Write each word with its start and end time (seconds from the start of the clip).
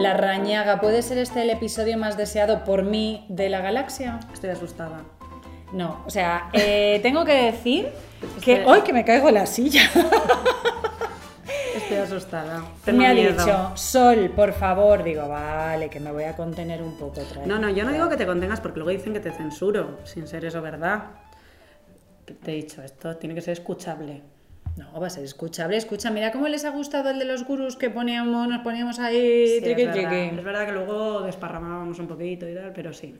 La 0.00 0.14
rañaga, 0.14 0.80
¿puede 0.80 1.02
ser 1.02 1.18
este 1.18 1.42
el 1.42 1.50
episodio 1.50 1.98
más 1.98 2.16
deseado 2.16 2.64
por 2.64 2.84
mí 2.84 3.26
de 3.28 3.50
la 3.50 3.60
galaxia? 3.60 4.18
Estoy 4.32 4.48
asustada. 4.48 5.02
No, 5.74 6.02
o 6.06 6.10
sea, 6.10 6.48
eh, 6.54 7.00
tengo 7.02 7.26
que 7.26 7.34
decir 7.34 7.90
que 8.42 8.64
hoy 8.64 8.80
que 8.80 8.94
me 8.94 9.04
caigo 9.04 9.28
en 9.28 9.34
la 9.34 9.44
silla. 9.44 9.82
Estoy 11.76 11.98
asustada. 11.98 12.64
me 12.86 13.06
ha 13.06 13.12
dicho, 13.12 13.72
Sol, 13.74 14.32
por 14.34 14.54
favor. 14.54 15.04
Digo, 15.04 15.28
vale, 15.28 15.90
que 15.90 16.00
me 16.00 16.10
voy 16.10 16.24
a 16.24 16.34
contener 16.34 16.82
un 16.82 16.96
poco. 16.96 17.20
No, 17.44 17.58
no, 17.58 17.68
yo 17.68 17.84
no 17.84 17.92
digo 17.92 18.08
que 18.08 18.16
te 18.16 18.24
contengas 18.24 18.62
porque 18.62 18.78
luego 18.78 18.96
dicen 18.96 19.12
que 19.12 19.20
te 19.20 19.32
censuro, 19.32 19.98
sin 20.04 20.26
ser 20.26 20.46
eso 20.46 20.62
verdad. 20.62 21.08
Te 22.42 22.52
he 22.52 22.54
dicho, 22.54 22.82
esto 22.82 23.18
tiene 23.18 23.34
que 23.34 23.42
ser 23.42 23.52
escuchable. 23.52 24.22
No, 24.76 25.00
va 25.00 25.08
a 25.08 25.10
ser 25.10 25.24
escuchable. 25.24 25.76
Escucha, 25.76 26.10
mira 26.10 26.32
cómo 26.32 26.48
les 26.48 26.64
ha 26.64 26.70
gustado 26.70 27.10
el 27.10 27.18
de 27.18 27.24
los 27.24 27.44
gurús 27.44 27.76
que 27.76 27.90
poníamos, 27.90 28.48
nos 28.48 28.62
poníamos 28.62 28.98
ahí. 28.98 29.60
es, 29.62 30.44
verdad, 30.44 30.66
que 30.66 30.72
luego 30.72 31.22
desparramábamos 31.22 31.98
un 31.98 32.06
poquito 32.06 32.48
y 32.48 32.54
tal, 32.54 32.72
pero 32.72 32.92
sí. 32.92 33.14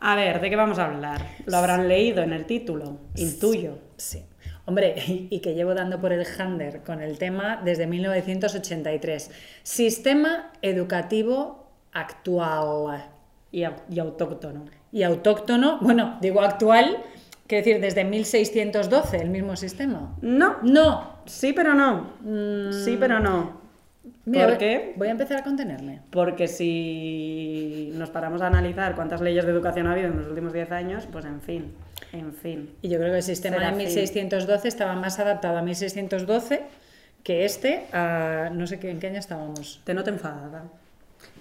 A 0.00 0.14
ver, 0.14 0.40
¿de 0.40 0.50
qué 0.50 0.56
vamos 0.56 0.78
a 0.78 0.86
hablar? 0.86 1.26
Lo 1.46 1.56
habrán 1.56 1.88
leído 1.88 2.22
en 2.22 2.32
el 2.32 2.46
título, 2.46 2.98
intuyo. 3.16 3.78
Sí. 3.96 4.24
Hombre, 4.64 4.94
y 5.06 5.40
que 5.40 5.54
llevo 5.54 5.74
dando 5.74 6.00
por 6.00 6.12
el 6.12 6.24
hander 6.38 6.82
con 6.82 7.02
el 7.02 7.18
tema 7.18 7.60
desde 7.64 7.86
1983. 7.86 9.30
Sistema 9.62 10.52
educativo 10.62 11.68
actual. 11.92 13.10
Y, 13.50 13.64
y 13.90 13.98
autóctono. 13.98 14.64
Y 14.92 15.02
autóctono, 15.02 15.78
bueno, 15.80 16.18
digo 16.20 16.40
actual 16.42 17.04
Quiero 17.46 17.64
decir, 17.64 17.80
desde 17.80 18.04
1612, 18.04 19.16
el 19.16 19.30
mismo 19.30 19.56
sistema. 19.56 20.16
No. 20.22 20.56
No. 20.62 21.18
Sí, 21.26 21.52
pero 21.52 21.74
no. 21.74 22.14
Sí, 22.72 22.96
pero 22.98 23.20
no. 23.20 23.62
¿Por 24.24 24.58
qué? 24.58 24.94
Voy 24.96 25.08
a 25.08 25.10
empezar 25.12 25.38
a 25.38 25.42
contenerme. 25.42 26.00
Porque 26.10 26.48
si 26.48 27.90
nos 27.94 28.10
paramos 28.10 28.40
a 28.42 28.46
analizar 28.46 28.94
cuántas 28.94 29.20
leyes 29.20 29.44
de 29.44 29.50
educación 29.50 29.86
ha 29.86 29.92
habido 29.92 30.08
en 30.08 30.18
los 30.18 30.28
últimos 30.28 30.52
10 30.52 30.72
años, 30.72 31.08
pues 31.10 31.24
en 31.24 31.40
fin, 31.40 31.72
en 32.12 32.32
fin. 32.32 32.70
Y 32.82 32.88
yo 32.88 32.98
creo 32.98 33.10
que 33.10 33.18
el 33.18 33.22
sistema 33.22 33.58
de 33.58 33.72
1612 33.72 34.68
estaba 34.68 34.94
más 34.94 35.18
adaptado 35.18 35.58
a 35.58 35.62
1612 35.62 36.62
que 37.22 37.44
este 37.44 37.86
a... 37.92 38.50
no 38.52 38.66
sé 38.66 38.78
qué, 38.78 38.90
en 38.90 39.00
qué 39.00 39.08
año 39.08 39.18
estábamos. 39.18 39.80
Te 39.84 39.94
noto 39.94 40.10
enfadada. 40.10 40.64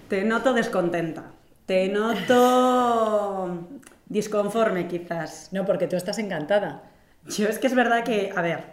Te 0.08 0.24
noto 0.24 0.54
descontenta. 0.54 1.26
Te 1.66 1.88
noto 1.88 3.68
disconforme 4.12 4.88
quizás. 4.88 5.50
No, 5.52 5.66
porque 5.66 5.88
tú 5.88 5.96
estás 5.96 6.20
encantada. 6.20 6.84
Yo 7.26 7.48
es 7.48 7.60
que 7.60 7.68
es 7.68 7.76
verdad 7.76 8.04
que, 8.04 8.32
a 8.36 8.42
ver, 8.42 8.64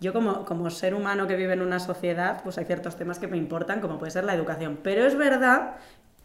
yo 0.00 0.12
como, 0.12 0.44
como 0.44 0.70
ser 0.70 0.94
humano 0.94 1.26
que 1.26 1.36
vive 1.36 1.52
en 1.52 1.62
una 1.62 1.78
sociedad, 1.78 2.42
pues 2.42 2.56
hay 2.58 2.64
ciertos 2.64 2.96
temas 2.96 3.18
que 3.18 3.28
me 3.28 3.36
importan, 3.36 3.80
como 3.80 3.98
puede 3.98 4.10
ser 4.10 4.24
la 4.24 4.34
educación. 4.34 4.78
Pero 4.82 5.04
es 5.04 5.16
verdad 5.16 5.74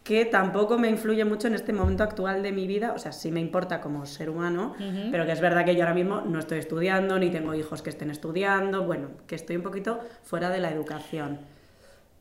que 0.02 0.24
tampoco 0.24 0.78
me 0.78 0.88
influye 0.88 1.24
mucho 1.26 1.48
en 1.48 1.54
este 1.54 1.74
momento 1.74 2.02
actual 2.02 2.42
de 2.42 2.50
mi 2.50 2.66
vida, 2.66 2.92
o 2.94 2.98
sea, 2.98 3.12
sí 3.12 3.30
me 3.30 3.40
importa 3.40 3.82
como 3.82 4.06
ser 4.06 4.30
humano, 4.30 4.74
pero 5.10 5.26
que 5.26 5.32
es 5.32 5.40
verdad 5.42 5.66
que 5.66 5.76
yo 5.76 5.82
ahora 5.82 5.94
mismo 5.94 6.22
no 6.22 6.38
estoy 6.38 6.60
estudiando, 6.60 7.18
ni 7.18 7.28
tengo 7.28 7.52
hijos 7.52 7.82
que 7.82 7.90
estén 7.90 8.10
estudiando, 8.10 8.84
bueno, 8.84 9.08
que 9.26 9.34
estoy 9.34 9.56
un 9.56 9.62
poquito 9.62 10.00
fuera 10.22 10.48
de 10.48 10.60
la 10.60 10.70
educación. 10.70 11.40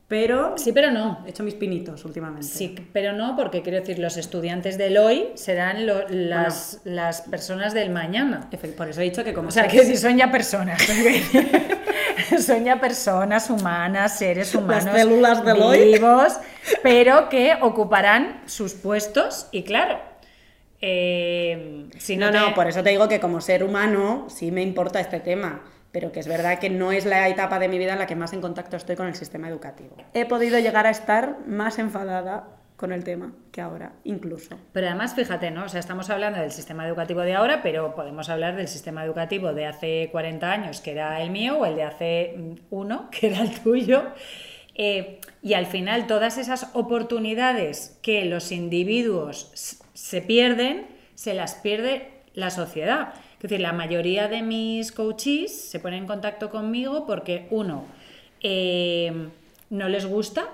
Pero. 0.08 0.54
Sí, 0.58 0.72
pero 0.72 0.90
no. 0.90 1.24
He 1.26 1.32
hecho 1.32 1.44
mis 1.44 1.56
pinitos 1.56 2.06
últimamente. 2.06 2.48
Sí, 2.48 2.74
pero 2.94 3.12
no, 3.12 3.36
porque 3.36 3.62
quiero 3.62 3.80
decir, 3.80 4.00
los 4.00 4.16
estudiantes 4.16 4.78
del 4.78 4.98
hoy 4.98 5.28
serán 5.36 5.86
las, 5.86 6.80
las, 6.86 7.22
personas 7.22 7.74
del 7.74 7.90
mañana. 7.90 8.50
Por 8.78 8.88
eso 8.88 9.02
he 9.02 9.04
dicho 9.04 9.26
que 9.26 9.34
como. 9.34 9.50
O 9.50 9.52
sea, 9.52 9.68
que 9.68 9.84
si 9.84 9.98
son 9.98 10.16
ya 10.16 10.32
personas. 10.32 10.82
son 12.40 12.64
ya 12.64 12.80
personas 12.80 13.50
humanas, 13.50 14.18
seres 14.18 14.56
humanos. 14.56 14.86
Las 14.86 14.96
células 14.96 15.44
del 15.44 15.92
vivos, 15.92 16.38
pero 16.84 17.28
que 17.28 17.58
ocuparán 17.62 18.44
sus 18.46 18.74
puestos 18.76 19.48
y 19.52 19.64
claro. 19.64 20.00
Eh, 20.80 21.88
si 21.98 22.16
no, 22.16 22.32
no, 22.32 22.54
por 22.54 22.67
eso 22.67 22.84
te 22.84 22.92
digo 22.92 23.10
que 23.10 23.20
como 23.20 23.42
ser 23.42 23.64
humano 23.64 24.28
sí 24.30 24.52
me 24.52 24.62
importa 24.62 25.00
este 25.00 25.20
tema 25.20 25.64
pero 25.92 26.11
que 26.11 26.20
es 26.20 26.27
verdad 26.27 26.59
que 26.59 26.70
no 26.70 26.92
es 26.92 27.05
la 27.05 27.27
etapa 27.27 27.59
de 27.59 27.67
mi 27.67 27.77
vida 27.77 27.93
en 27.93 27.99
la 27.99 28.08
que 28.08 28.15
más 28.15 28.33
en 28.33 28.42
contacto 28.42 28.77
estoy 28.77 28.95
con 28.95 29.08
el 29.08 29.15
sistema 29.15 29.49
educativo. 29.49 29.95
He 30.14 30.25
podido 30.25 30.59
llegar 30.59 30.86
a 30.86 30.89
estar 30.89 31.37
más 31.45 31.80
enfadada 31.80 32.58
con 32.77 32.92
el 32.93 33.03
tema 33.03 33.33
que 33.52 33.59
ahora, 33.59 33.93
incluso. 34.03 34.58
Pero 34.71 34.87
además, 34.87 35.15
fíjate, 35.15 35.49
¿no? 35.49 35.65
O 35.65 35.70
sea, 35.70 35.80
estamos 35.80 36.09
hablando 36.11 36.39
del 36.39 36.52
sistema 36.52 36.87
educativo 36.87 37.21
de 37.21 37.33
ahora, 37.33 37.61
pero 37.64 37.95
podemos 37.95 38.30
hablar 38.30 38.55
del 38.55 38.67
sistema 38.67 39.03
educativo 39.03 39.52
de 39.53 39.65
hace 39.65 40.09
40 40.11 40.52
años, 40.52 40.80
que 40.80 40.92
era 40.92 41.20
el 41.21 41.31
mío, 41.31 41.58
o 41.58 41.65
el 41.65 41.75
de 41.75 41.83
hace 41.83 42.36
mm, 42.37 42.54
uno, 42.69 43.09
que 43.11 43.27
era 43.27 43.42
el 43.42 43.59
tuyo. 43.59 44.04
Eh, 44.75 45.19
y 45.42 45.55
al 45.55 45.65
final, 45.65 46.05
todas 46.05 46.37
esas 46.37 46.69
oportunidades 46.73 47.98
que 48.04 48.25
los 48.25 48.52
individuos 48.52 49.81
se 49.93 50.21
pierden, 50.21 50.86
se 51.15 51.33
las 51.33 51.55
pierde 51.55 52.11
la 52.33 52.52
sociedad. 52.52 53.15
Es 53.37 53.43
decir, 53.43 53.59
la 53.59 53.71
mayoría 53.71 54.27
de 54.27 54.42
mis 54.42 54.92
coaches 54.92 55.70
se 55.70 55.80
ponen 55.80 56.02
en 56.02 56.08
contacto 56.08 56.49
conmigo 56.49 57.05
porque, 57.05 57.48
uno, 57.52 57.86
eh, 58.42 59.30
no 59.70 59.89
les 59.89 60.08
gusta 60.08 60.49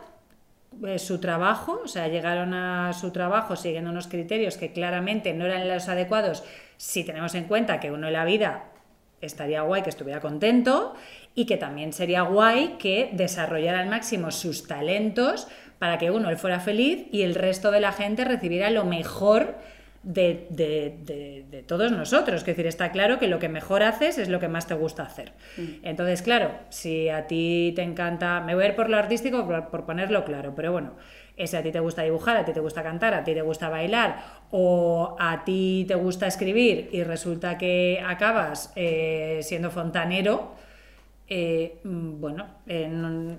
eh, 0.86 1.00
su 1.00 1.20
trabajo, 1.20 1.82
o 1.84 1.88
sea, 1.88 2.10
llegaron 2.10 2.54
a 2.54 2.92
su 2.94 3.12
trabajo 3.12 3.56
siguiendo 3.56 3.90
unos 3.90 4.08
criterios 4.08 4.58
que 4.58 4.74
claramente 4.74 5.34
no 5.34 5.46
eran 5.46 5.68
los 5.70 5.88
adecuados. 5.88 6.44
Si 6.76 7.06
tenemos 7.06 7.36
en 7.36 7.46
cuenta 7.46 7.80
que 7.80 7.92
uno 7.92 8.08
en 8.08 8.14
la 8.14 8.26
vida 8.26 8.66
estaría 9.22 9.62
guay 9.62 9.84
que 9.84 9.90
estuviera 9.90 10.20
contento 10.20 10.94
y 11.36 11.46
que 11.46 11.56
también 11.56 11.94
sería 11.94 12.24
guay 12.24 12.76
que 12.80 13.12
desarrollara 13.14 13.80
al 13.80 13.90
máximo 13.90 14.32
sus 14.32 14.68
talentos 14.68 15.48
para 15.80 15.98
que 15.98 16.12
uno 16.12 16.30
él 16.30 16.38
fuera 16.38 16.60
feliz 16.60 17.08
y 17.12 17.22
el 17.22 17.36
resto 17.36 17.72
de 17.72 17.80
la 17.80 17.94
gente 17.94 18.26
recibiera 18.26 18.70
lo 18.70 18.84
mejor 18.84 19.56
de, 20.04 20.48
de, 20.50 21.46
de, 21.50 21.64
todos 21.64 21.92
nosotros. 21.92 22.42
Es 22.42 22.46
decir, 22.46 22.68
está 22.68 22.92
claro 22.92 23.20
que 23.20 23.28
lo 23.28 23.40
que 23.40 23.48
mejor 23.50 23.84
haces 23.84 24.18
es 24.18 24.28
lo 24.28 24.40
que 24.40 24.50
más 24.50 24.68
te 24.68 24.74
gusta 24.74 25.04
hacer. 25.04 25.32
Mm. 25.58 25.64
Entonces, 25.84 26.22
claro, 26.22 26.52
si 26.70 27.10
a 27.10 27.26
ti 27.26 27.72
te 27.76 27.84
encanta, 27.84 28.42
me 28.42 28.54
voy 28.54 28.66
a 28.66 28.68
ir 28.68 28.76
por 28.76 28.90
lo 28.90 28.98
artístico 28.98 29.48
por, 29.48 29.86
ponerlo 29.86 30.26
claro, 30.26 30.54
pero 30.56 30.74
bueno, 30.74 30.92
si 31.38 31.56
a 31.56 31.64
ti 31.64 31.72
te 31.72 31.80
gusta 31.80 32.04
dibujar, 32.04 32.36
a 32.36 32.46
ti 32.46 32.52
te 32.52 32.60
gusta 32.60 32.84
cantar, 32.84 33.14
a 33.14 33.24
ti 33.24 33.34
te 33.34 33.42
gusta 33.42 33.70
bailar 33.70 34.24
o 34.52 35.16
a 35.20 35.44
ti 35.46 35.86
te 35.88 35.96
gusta 35.96 36.28
escribir 36.28 36.90
y 36.92 37.04
resulta 37.04 37.58
que 37.58 38.04
acabas 38.06 38.74
eh, 38.76 39.40
siendo 39.42 39.72
fontanero, 39.72 40.54
eh, 41.30 41.80
mm, 41.84 42.20
bueno, 42.20 42.48
eh, 42.68 42.92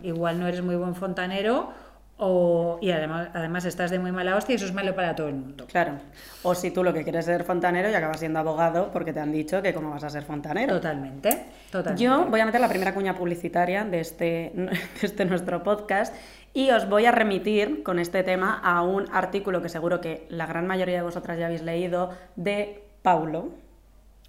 igual 0.02 0.40
no 0.40 0.48
eres 0.48 0.62
muy 0.62 0.76
buen 0.76 0.94
fontanero 0.94 1.83
o, 2.16 2.78
y 2.80 2.92
además, 2.92 3.28
además 3.34 3.64
estás 3.64 3.90
de 3.90 3.98
muy 3.98 4.12
mala 4.12 4.36
hostia 4.36 4.52
y 4.52 4.56
eso 4.56 4.66
es 4.66 4.72
malo 4.72 4.94
para 4.94 5.16
todo 5.16 5.28
el 5.28 5.34
mundo. 5.34 5.66
Claro. 5.66 5.98
O 6.44 6.54
si 6.54 6.70
tú 6.70 6.84
lo 6.84 6.92
que 6.92 7.02
quieres 7.02 7.20
es 7.20 7.26
ser 7.26 7.42
fontanero 7.42 7.90
y 7.90 7.94
acabas 7.94 8.20
siendo 8.20 8.38
abogado 8.38 8.90
porque 8.92 9.12
te 9.12 9.18
han 9.18 9.32
dicho 9.32 9.60
que 9.62 9.74
cómo 9.74 9.90
vas 9.90 10.04
a 10.04 10.10
ser 10.10 10.22
fontanero. 10.22 10.74
Totalmente. 10.74 11.46
Totalmente. 11.72 12.02
Yo 12.02 12.26
voy 12.26 12.38
a 12.38 12.46
meter 12.46 12.60
la 12.60 12.68
primera 12.68 12.94
cuña 12.94 13.16
publicitaria 13.16 13.84
de 13.84 13.98
este, 13.98 14.52
de 14.54 14.78
este 15.02 15.24
nuestro 15.24 15.64
podcast 15.64 16.14
y 16.52 16.70
os 16.70 16.88
voy 16.88 17.06
a 17.06 17.10
remitir 17.10 17.82
con 17.82 17.98
este 17.98 18.22
tema 18.22 18.60
a 18.62 18.82
un 18.82 19.12
artículo 19.12 19.60
que 19.60 19.68
seguro 19.68 20.00
que 20.00 20.26
la 20.28 20.46
gran 20.46 20.68
mayoría 20.68 20.96
de 20.96 21.02
vosotras 21.02 21.36
ya 21.36 21.46
habéis 21.46 21.62
leído 21.62 22.10
de 22.36 22.84
Paulo. 23.02 23.50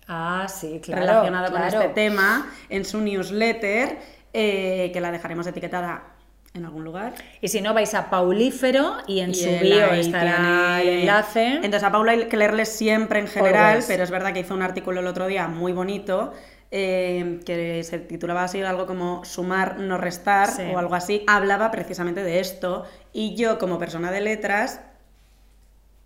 Ah, 0.08 0.48
sí, 0.50 0.82
claro. 0.84 1.06
Relacionado 1.06 1.52
con 1.52 1.62
este 1.62 1.90
tema 1.90 2.48
en 2.70 2.84
su 2.84 3.00
newsletter, 3.02 4.00
eh, 4.34 4.90
que 4.92 5.02
la 5.02 5.12
dejaremos 5.12 5.46
etiquetada 5.46 6.15
en 6.56 6.66
algún 6.66 6.84
lugar. 6.84 7.14
Y 7.42 7.50
si 7.50 7.62
no, 7.62 7.74
vais 7.74 7.94
a 7.94 8.10
Paulífero 8.10 8.98
y 9.08 9.20
en 9.20 9.36
su 9.36 9.50
bio 9.62 9.92
estará 9.92 10.82
el 10.82 10.90
enlace. 10.90 11.56
Entonces, 11.56 11.84
a 11.84 11.92
Paula 11.92 12.14
hay 12.14 12.26
que 12.26 12.38
leerle 12.38 12.66
siempre 12.66 13.20
en 13.20 13.28
general, 13.28 13.84
pero 13.88 14.04
es 14.04 14.12
verdad 14.12 14.34
que 14.34 14.40
hizo 14.40 14.54
un 14.54 14.62
artículo 14.62 15.02
el 15.02 15.08
otro 15.08 15.28
día 15.28 15.48
muy 15.48 15.74
bonito. 15.74 16.34
Eh, 16.72 17.40
que 17.46 17.84
se 17.84 18.00
titulaba 18.00 18.44
así 18.44 18.62
algo 18.62 18.86
como 18.86 19.24
sumar, 19.24 19.80
no 19.80 19.98
restar 19.98 20.50
o 20.74 20.80
algo 20.80 20.96
así, 20.96 21.24
hablaba 21.28 21.70
precisamente 21.72 22.24
de 22.24 22.40
esto 22.40 22.86
y 23.14 23.36
yo 23.36 23.60
como 23.60 23.78
persona 23.78 24.12
de 24.12 24.20
letras 24.20 24.82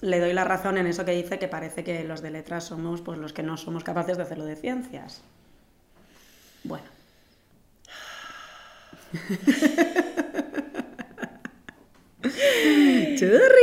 le 0.02 0.20
doy 0.20 0.34
la 0.34 0.44
razón 0.44 0.78
en 0.78 0.86
eso 0.86 1.06
que 1.06 1.12
dice 1.14 1.40
que 1.40 1.48
parece 1.48 1.84
que 1.84 2.04
los 2.04 2.22
de 2.22 2.30
letras 2.32 2.66
somos 2.66 3.02
pues 3.02 3.18
los 3.18 3.34
que 3.34 3.42
no 3.42 3.58
somos 3.58 3.84
capaces 3.84 4.18
de 4.18 4.24
hacerlo 4.24 4.46
de 4.46 4.58
ciencias. 4.58 5.22
Bueno. 6.64 6.99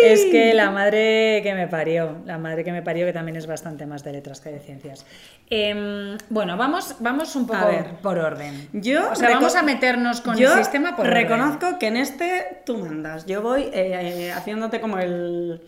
Es 0.02 0.24
que 0.26 0.54
la 0.54 0.70
madre 0.70 1.40
que 1.42 1.54
me 1.54 1.66
parió, 1.66 2.18
la 2.24 2.38
madre 2.38 2.64
que 2.64 2.72
me 2.72 2.82
parió, 2.82 3.06
que 3.06 3.12
también 3.12 3.36
es 3.36 3.46
bastante 3.46 3.86
más 3.86 4.04
de 4.04 4.12
letras 4.12 4.40
que 4.40 4.50
de 4.50 4.60
ciencias. 4.60 5.06
Em, 5.50 6.16
bueno, 6.28 6.56
vamos, 6.56 6.96
vamos 7.00 7.34
un 7.36 7.46
poco 7.46 7.68
por 8.02 8.18
orden. 8.18 8.68
Yo 8.72 9.10
vamos 9.20 9.54
a 9.56 9.62
meternos 9.62 10.20
con 10.20 10.38
el 10.38 10.48
sistema 10.48 10.96
por 10.96 11.06
reconozco 11.06 11.78
que 11.78 11.88
en 11.88 11.96
este 11.96 12.62
tú 12.64 12.78
mandas. 12.78 13.26
Yo 13.26 13.42
voy 13.42 13.70
eh, 13.72 14.32
haciéndote 14.32 14.80
como 14.80 14.98
el, 14.98 15.60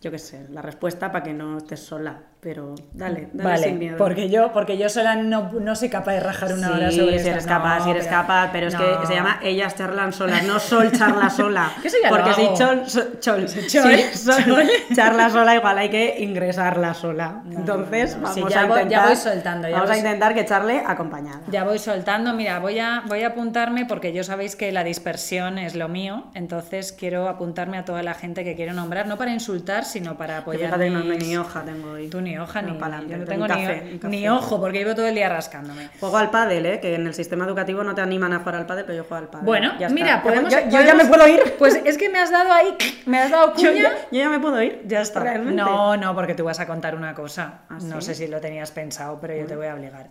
yo 0.00 0.10
qué 0.10 0.18
sé, 0.18 0.46
la 0.50 0.62
respuesta 0.62 1.10
para 1.12 1.24
que 1.24 1.32
no 1.32 1.58
estés 1.58 1.80
sola. 1.80 2.22
Pero 2.40 2.74
dale, 2.92 3.28
dale 3.32 3.50
Vale, 3.50 3.64
sin 3.64 3.78
miedo. 3.78 3.96
porque 3.98 4.28
yo, 4.30 4.52
porque 4.52 4.78
yo 4.78 4.88
sola 4.88 5.16
no, 5.16 5.50
no 5.60 5.74
soy 5.74 5.88
capaz 5.88 6.12
de 6.12 6.20
rajar 6.20 6.52
una 6.52 6.68
hora 6.70 6.90
sobre 6.90 7.10
si 7.10 7.16
esto. 7.16 7.30
eres 7.30 7.46
No, 7.46 7.52
capaz, 7.52 7.84
si 7.84 7.90
eres 7.90 8.04
pero- 8.06 8.16
capaz, 8.16 8.50
pero 8.52 8.68
es 8.68 8.74
que 8.76 9.06
se 9.06 9.14
llama 9.14 9.40
Ellas 9.42 9.74
charlan 9.76 10.12
solas, 10.12 10.42
no 10.44 10.58
Sol 10.60 10.92
charla 10.96 11.30
sola. 11.30 11.72
Ya 11.82 12.10
lo 12.10 12.16
Porque 12.16 12.34
si 12.34 12.48
chol, 12.54 12.88
so- 12.88 13.18
chol, 13.20 13.46
Chol, 13.68 14.68
charla 14.94 15.30
sola, 15.30 15.54
igual 15.56 15.78
hay 15.78 15.88
que 15.90 16.16
ingresarla 16.20 16.94
sola. 16.94 17.42
Entonces, 17.50 18.16
no. 18.16 18.32
Sí, 18.32 18.40
vamos 18.40 18.52
ya 18.54 18.60
a 18.62 18.66
voy- 18.66 18.76
ya 18.76 18.82
intentar, 18.82 19.06
voy 19.08 19.16
soltando, 19.16 19.68
ya 19.68 19.74
vamos 19.74 19.90
a 19.90 19.96
intentar 19.98 20.34
que 20.34 20.44
charle 20.44 20.82
acompañada. 20.86 21.40
Ya 21.50 21.64
voy 21.64 21.78
soltando, 21.78 22.32
mira, 22.34 22.58
voy 22.60 22.78
a, 22.78 23.02
voy 23.06 23.22
a 23.22 23.28
apuntarme 23.28 23.84
porque 23.86 24.12
yo 24.12 24.24
sabéis 24.24 24.56
que 24.56 24.70
la 24.72 24.84
dispersión 24.84 25.58
es 25.58 25.74
lo 25.74 25.88
mío, 25.88 26.24
entonces 26.34 26.92
quiero 26.92 27.28
apuntarme 27.28 27.78
a 27.78 27.84
toda 27.84 28.02
la 28.02 28.14
gente 28.14 28.44
que 28.44 28.54
quiero 28.54 28.72
nombrar, 28.74 29.06
no 29.06 29.16
para 29.16 29.32
insultar, 29.32 29.84
sino 29.84 30.16
para 30.16 30.38
apoyar. 30.38 30.66
fíjate, 30.70 30.90
no, 30.90 31.00
mis- 31.04 31.26
ni 31.26 31.36
hoja 31.36 31.62
tengo 31.64 31.92
hoy. 31.92 32.08
Ni 32.28 32.38
hoja, 32.38 32.62
No, 32.62 32.72
ni 32.72 32.78
pa'lante, 32.78 33.08
yo 33.10 33.16
no 33.16 33.24
ni 33.24 33.28
tengo 33.28 33.46
café, 33.46 33.82
ni, 33.84 33.92
ni 33.92 33.98
café. 33.98 34.08
ni 34.16 34.28
ojo, 34.28 34.60
porque 34.60 34.78
llevo 34.78 34.94
todo 34.94 35.06
el 35.06 35.14
día 35.14 35.28
rascándome. 35.28 35.88
Juego 36.00 36.16
al 36.18 36.30
pádel, 36.30 36.66
¿eh? 36.66 36.80
que 36.80 36.94
en 36.94 37.06
el 37.06 37.14
sistema 37.14 37.44
educativo 37.46 37.82
no 37.84 37.94
te 37.94 38.00
animan 38.00 38.32
a 38.32 38.38
jugar 38.40 38.54
al 38.56 38.66
pádel, 38.66 38.84
pero 38.84 38.96
yo 38.98 39.04
juego 39.04 39.24
al 39.24 39.30
pádel. 39.30 39.46
Bueno, 39.46 39.72
Ya 39.78 39.86
está. 39.86 39.94
mira, 39.94 40.22
podemos, 40.22 40.52
yo, 40.52 40.58
yo 40.60 40.64
podemos- 40.70 40.86
ya 40.86 40.94
me 40.94 41.04
puedo 41.06 41.28
ir. 41.28 41.40
Pues 41.58 41.80
es 41.84 41.98
que 41.98 42.08
me 42.08 42.18
has 42.18 42.30
dado 42.30 42.52
ahí, 42.52 42.76
me 43.06 43.18
has 43.18 43.30
dado 43.30 43.54
Yo 43.56 43.70
cuña. 43.70 43.82
ya, 43.82 43.90
yo 44.10 44.18
ya 44.18 44.28
me 44.28 44.38
puedo 44.40 44.62
ir. 44.62 44.82
Ya 44.86 45.00
está. 45.00 45.20
Realmente. 45.20 45.54
No, 45.62 45.96
no, 45.96 46.14
porque 46.14 46.34
tú 46.34 46.44
vas 46.44 46.60
a 46.60 46.66
contar 46.66 46.94
una 46.94 47.14
cosa. 47.14 47.60
¿Ah, 47.68 47.78
No 47.82 48.00
sé 48.00 48.14
si 48.14 48.26
lo 48.28 48.40
tenías 48.40 48.70
pensado, 48.70 49.18
pero 49.20 49.34
yo 49.36 49.46
te 49.46 49.56
voy 49.56 49.66
a 49.66 49.74
obligar. 49.74 50.08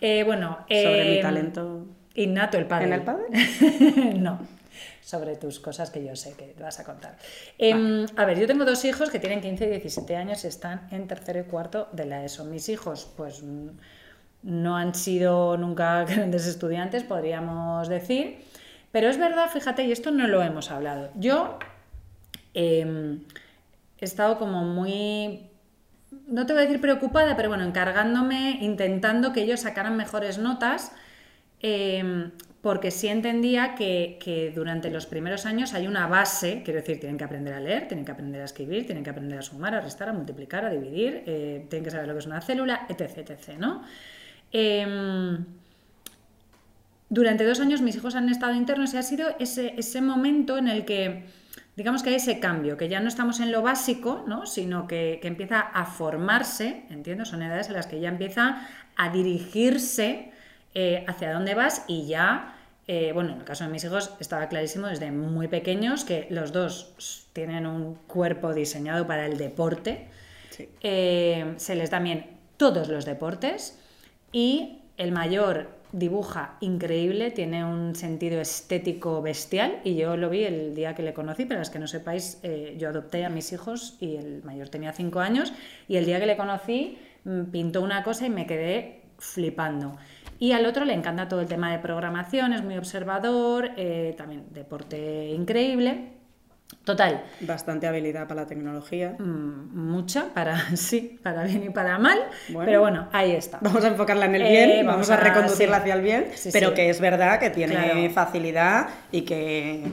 Eh, 0.00 0.24
bueno, 0.24 0.58
Sobre 0.68 1.04
mi 1.04 1.16
eh, 1.18 1.20
talento. 1.22 1.86
Innato 2.14 2.58
el 2.58 2.66
padre. 2.66 2.86
¿En 2.86 2.92
el 2.92 3.02
pádel? 3.02 3.26
no. 4.22 4.38
Sobre 5.02 5.36
tus 5.36 5.58
cosas 5.58 5.90
que 5.90 6.04
yo 6.04 6.14
sé 6.14 6.34
que 6.34 6.54
vas 6.60 6.78
a 6.78 6.84
contar. 6.84 7.16
Em, 7.58 8.06
a 8.16 8.24
ver, 8.24 8.38
yo 8.38 8.46
tengo 8.46 8.64
dos 8.64 8.84
hijos 8.84 9.10
que 9.10 9.18
tienen 9.18 9.40
15 9.40 9.66
y 9.66 9.70
17 9.70 10.16
años 10.16 10.44
y 10.44 10.46
están 10.46 10.86
en 10.92 11.08
tercero 11.08 11.40
y 11.40 11.42
cuarto 11.42 11.88
de 11.92 12.06
la 12.06 12.24
ESO. 12.24 12.44
Mis 12.44 12.68
hijos, 12.68 13.10
pues 13.16 13.42
no 14.42 14.76
han 14.76 14.94
sido 14.94 15.56
nunca 15.56 16.04
grandes 16.08 16.46
estudiantes, 16.46 17.02
podríamos 17.02 17.88
decir. 17.88 18.44
Pero 18.92 19.08
es 19.08 19.18
verdad, 19.18 19.48
fíjate, 19.50 19.84
y 19.84 19.92
esto 19.92 20.12
no 20.12 20.28
lo 20.28 20.42
hemos 20.42 20.70
hablado. 20.70 21.10
Yo 21.16 21.58
em, 22.54 23.24
he 23.98 24.04
estado 24.04 24.38
como 24.38 24.62
muy 24.64 25.50
no 26.26 26.46
te 26.46 26.52
voy 26.52 26.62
a 26.62 26.66
decir 26.66 26.80
preocupada, 26.80 27.36
pero 27.36 27.48
bueno, 27.48 27.64
encargándome, 27.64 28.58
intentando 28.60 29.32
que 29.32 29.42
ellos 29.42 29.60
sacaran 29.60 29.96
mejores 29.96 30.38
notas, 30.38 30.92
eh, 31.60 32.30
porque 32.62 32.92
sí 32.92 33.08
entendía 33.08 33.74
que, 33.74 34.18
que 34.22 34.52
durante 34.54 34.88
los 34.88 35.06
primeros 35.06 35.46
años 35.46 35.74
hay 35.74 35.88
una 35.88 36.06
base, 36.06 36.62
quiero 36.64 36.78
decir, 36.78 37.00
tienen 37.00 37.18
que 37.18 37.24
aprender 37.24 37.52
a 37.54 37.60
leer, 37.60 37.88
tienen 37.88 38.04
que 38.04 38.12
aprender 38.12 38.40
a 38.40 38.44
escribir, 38.44 38.86
tienen 38.86 39.02
que 39.02 39.10
aprender 39.10 39.36
a 39.40 39.42
sumar, 39.42 39.74
a 39.74 39.80
restar, 39.80 40.08
a 40.08 40.12
multiplicar, 40.12 40.64
a 40.64 40.70
dividir, 40.70 41.24
eh, 41.26 41.66
tienen 41.68 41.84
que 41.84 41.90
saber 41.90 42.06
lo 42.06 42.14
que 42.14 42.20
es 42.20 42.26
una 42.26 42.40
célula, 42.40 42.86
etc. 42.88 43.18
etc. 43.18 43.58
¿no? 43.58 43.82
Em, 44.52 45.44
durante 47.08 47.44
dos 47.44 47.58
años 47.58 47.82
mis 47.82 47.96
hijos 47.96 48.14
han 48.14 48.28
estado 48.28 48.54
internos 48.54 48.94
y 48.94 48.96
ha 48.96 49.02
sido 49.02 49.34
ese, 49.40 49.74
ese 49.76 50.00
momento 50.00 50.56
en 50.56 50.68
el 50.68 50.84
que, 50.84 51.24
digamos 51.76 52.04
que 52.04 52.10
hay 52.10 52.16
ese 52.16 52.38
cambio, 52.38 52.76
que 52.76 52.88
ya 52.88 53.00
no 53.00 53.08
estamos 53.08 53.40
en 53.40 53.50
lo 53.50 53.62
básico, 53.62 54.24
¿no? 54.28 54.46
sino 54.46 54.86
que, 54.86 55.18
que 55.20 55.26
empieza 55.26 55.58
a 55.58 55.84
formarse, 55.84 56.84
entiendo, 56.90 57.24
son 57.24 57.42
edades 57.42 57.66
en 57.66 57.74
las 57.74 57.88
que 57.88 57.98
ya 57.98 58.08
empieza 58.08 58.68
a 58.94 59.08
dirigirse 59.08 60.31
eh, 60.74 61.04
hacia 61.06 61.32
dónde 61.32 61.54
vas 61.54 61.84
y 61.88 62.06
ya, 62.06 62.56
eh, 62.86 63.12
bueno, 63.12 63.30
en 63.32 63.38
el 63.38 63.44
caso 63.44 63.64
de 63.64 63.70
mis 63.70 63.84
hijos 63.84 64.12
estaba 64.20 64.48
clarísimo 64.48 64.86
desde 64.88 65.10
muy 65.12 65.48
pequeños 65.48 66.04
que 66.04 66.26
los 66.30 66.52
dos 66.52 67.28
tienen 67.32 67.66
un 67.66 67.94
cuerpo 68.06 68.52
diseñado 68.54 69.06
para 69.06 69.26
el 69.26 69.36
deporte, 69.38 70.08
Sí. 70.50 70.68
eh, 70.82 71.54
se 71.56 71.74
les 71.74 71.90
dan 71.90 72.04
bien 72.04 72.26
todos 72.58 72.88
los 72.88 73.04
deportes 73.06 73.78
y 74.32 74.80
el 74.98 75.12
mayor 75.12 75.68
dibuja 75.92 76.56
increíble, 76.60 77.30
tiene 77.30 77.64
un 77.64 77.94
sentido 77.94 78.40
estético 78.40 79.20
bestial 79.22 79.80
y 79.84 79.94
yo 79.94 80.16
lo 80.16 80.30
vi 80.30 80.44
el 80.44 80.74
día 80.74 80.94
que 80.94 81.02
le 81.02 81.12
conocí, 81.12 81.44
para 81.44 81.60
los 81.60 81.70
que 81.70 81.78
no 81.78 81.86
sepáis, 81.86 82.38
eh, 82.42 82.76
yo 82.78 82.88
adopté 82.88 83.24
a 83.24 83.28
mis 83.30 83.52
hijos 83.52 83.96
y 84.00 84.16
el 84.16 84.42
mayor 84.42 84.68
tenía 84.70 84.92
5 84.92 85.20
años 85.20 85.52
y 85.88 85.96
el 85.96 86.06
día 86.06 86.18
que 86.18 86.26
le 86.26 86.36
conocí 86.36 86.98
mm, 87.24 87.44
pintó 87.44 87.82
una 87.82 88.02
cosa 88.02 88.26
y 88.26 88.30
me 88.30 88.46
quedé 88.46 89.02
flipando. 89.18 89.96
Y 90.42 90.50
al 90.50 90.66
otro 90.66 90.84
le 90.84 90.92
encanta 90.92 91.28
todo 91.28 91.40
el 91.40 91.46
tema 91.46 91.70
de 91.70 91.78
programación, 91.78 92.52
es 92.52 92.64
muy 92.64 92.76
observador, 92.76 93.70
eh, 93.76 94.12
también 94.18 94.46
deporte 94.50 95.28
increíble. 95.28 96.14
Total, 96.84 97.22
Bastante 97.40 97.86
habilidad 97.86 98.26
para 98.26 98.42
la 98.42 98.46
tecnología. 98.46 99.14
Mm, 99.18 99.76
mucha, 99.90 100.26
para 100.34 100.58
sí, 100.76 101.18
para 101.22 101.44
bien 101.44 101.64
y 101.64 101.70
para 101.70 101.98
mal, 101.98 102.18
Bueno. 102.48 102.64
pero 102.64 102.80
bueno, 102.80 103.08
ahí 103.12 103.32
está. 103.32 103.58
Vamos 103.60 103.84
a 103.84 103.88
enfocarla 103.88 104.26
en 104.26 104.34
el 104.36 104.42
Eh, 104.42 104.48
bien, 104.50 104.86
vamos 104.86 105.08
vamos 105.08 105.10
a 105.10 105.16
reconducirla 105.16 105.76
sí. 105.76 105.80
hacia 105.82 105.94
el 105.94 106.00
bien, 106.02 106.26
Sí, 106.34 106.50
pero 106.52 106.68
sí. 106.70 106.74
que 106.74 106.90
es 106.90 107.00
verdad 107.00 107.38
que 107.38 107.50
tiene 107.50 107.74
Claro. 107.74 108.10
facilidad 108.10 108.88
y 109.12 109.22
que, 109.22 109.84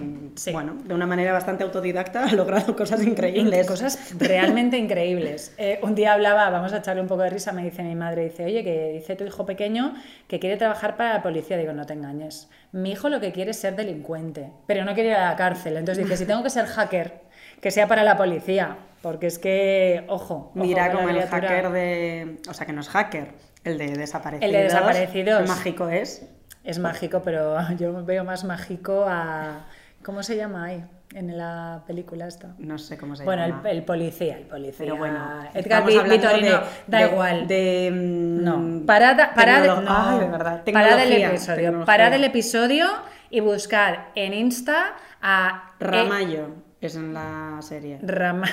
bueno, 0.51 0.77
de 0.83 0.93
una 0.93 1.05
manera 1.05 1.31
bastante 1.33 1.63
autodidacta 1.63 2.23
ha 2.25 2.33
logrado 2.33 2.75
cosas 2.75 3.03
increíbles. 3.03 3.67
Cosas 3.67 4.13
realmente 4.17 4.77
increíbles. 4.85 5.53
Eh, 5.57 5.79
un 5.83 5.95
día 5.95 6.13
hablaba, 6.13 6.49
vamos 6.49 6.73
a 6.73 6.77
echarle 6.77 7.01
un 7.01 7.07
poco 7.07 7.21
de 7.23 7.29
risa, 7.29 7.51
me 7.51 7.63
dice 7.63 7.83
mi 7.83 7.95
madre, 7.95 8.23
dice, 8.25 8.45
oye, 8.45 8.63
que 8.63 8.93
dice 8.93 9.15
tu 9.15 9.25
hijo 9.25 9.45
pequeño 9.45 9.93
que 10.27 10.39
quiere 10.39 10.57
trabajar 10.57 10.97
para 10.97 11.13
la 11.13 11.21
policía. 11.23 11.57
Digo, 11.57 11.73
no 11.73 11.85
te 11.85 11.93
engañes. 11.93 12.49
Mi 12.71 12.91
hijo 12.91 13.09
lo 13.09 13.19
que 13.19 13.31
quiere 13.31 13.51
es 13.51 13.59
ser 13.59 13.75
delincuente, 13.75 14.51
pero 14.67 14.85
no 14.85 14.93
quiere 14.93 15.09
ir 15.09 15.15
a 15.15 15.29
la 15.29 15.35
cárcel. 15.35 15.77
Entonces 15.77 16.03
dice, 16.03 16.17
si 16.17 16.25
tengo 16.25 16.43
que 16.43 16.49
ser 16.49 16.65
hacker, 16.65 17.21
que 17.61 17.71
sea 17.71 17.87
para 17.87 18.03
la 18.03 18.15
policía, 18.15 18.77
porque 19.01 19.27
es 19.27 19.39
que, 19.39 20.03
ojo, 20.07 20.35
ojo 20.35 20.51
Mira 20.53 20.91
como 20.91 21.09
el 21.09 21.21
hacker 21.21 21.71
de... 21.71 22.37
O 22.47 22.53
sea, 22.53 22.65
que 22.65 22.73
no 22.73 22.81
es 22.81 22.89
hacker, 22.89 23.33
el 23.63 23.77
de 23.77 23.93
desaparecidos. 23.95 24.45
El 24.45 24.51
de 24.51 24.63
Desaparecidos. 24.63 25.41
Qué 25.41 25.47
mágico 25.47 25.89
es. 25.89 26.25
Es 26.63 26.79
mágico, 26.79 27.21
pero 27.23 27.57
yo 27.77 28.05
veo 28.05 28.23
más 28.23 28.43
mágico 28.43 29.05
a... 29.07 29.65
¿Cómo 30.03 30.23
se 30.23 30.35
llama 30.35 30.65
ahí? 30.65 30.85
En 31.15 31.35
la 31.37 31.83
película 31.87 32.27
esta. 32.27 32.53
No 32.59 32.77
sé 32.77 32.95
cómo 32.95 33.15
se 33.15 33.23
Bueno, 33.23 33.47
llama. 33.47 33.61
el, 33.71 33.77
el 33.77 33.83
policía, 33.83 34.37
el 34.37 34.43
policía. 34.45 34.77
Pero 34.77 34.95
bueno, 34.97 35.17
Edgar 35.55 35.57
estamos 35.57 35.87
Vi- 35.89 35.97
hablando 35.97 36.27
Vitorino, 36.27 36.57
de- 36.59 36.65
da 36.85 37.01
igual. 37.07 37.47
De, 37.47 37.89
mm, 37.91 38.43
No, 38.43 38.85
parada, 38.85 39.33
parad, 39.33 39.63
tecnolo- 39.63 39.81
no, 39.81 39.89
Ay, 40.09 40.19
de 40.19 40.27
verdad. 40.27 40.37
parad 40.37 40.57
el 40.59 40.63
tecnología, 40.99 41.27
episodio. 41.29 41.55
tecnología. 41.55 41.85
Parad 41.85 42.13
el 42.13 42.23
episodio 42.25 42.87
y 43.31 43.39
buscar 43.39 44.11
en 44.13 44.33
Insta 44.35 44.93
a 45.19 45.73
eh, 45.79 45.83
Ramayo 45.83 46.49
es 46.79 46.95
en 46.95 47.13
la 47.15 47.57
serie. 47.61 47.97
Rama- 48.03 48.47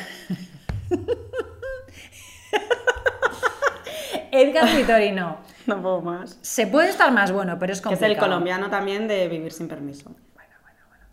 Edgar 4.33 4.77
Vitorino. 4.77 5.39
No 5.67 5.83
puedo 5.83 6.01
más. 6.01 6.39
Se 6.43 6.69
puede 6.69 6.91
estar 6.91 7.11
más 7.11 7.33
bueno, 7.33 7.59
pero 7.59 7.73
es 7.73 7.81
Que 7.81 7.89
es 7.89 7.99
complicado. 7.99 8.13
el 8.13 8.19
colombiano 8.31 8.71
también 8.71 9.09
de 9.09 9.27
Vivir 9.27 9.51
sin 9.53 9.67
permiso. 9.67 10.15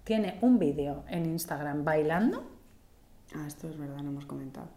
Tiene 0.04 0.38
un 0.42 0.60
vídeo 0.60 1.04
en 1.10 1.26
Instagram 1.26 1.86
bailando. 1.86 2.44
Ah, 3.36 3.46
esto 3.48 3.70
es 3.70 3.78
verdad, 3.78 3.98
no 3.98 4.10
hemos 4.10 4.26
comentado. 4.26 4.68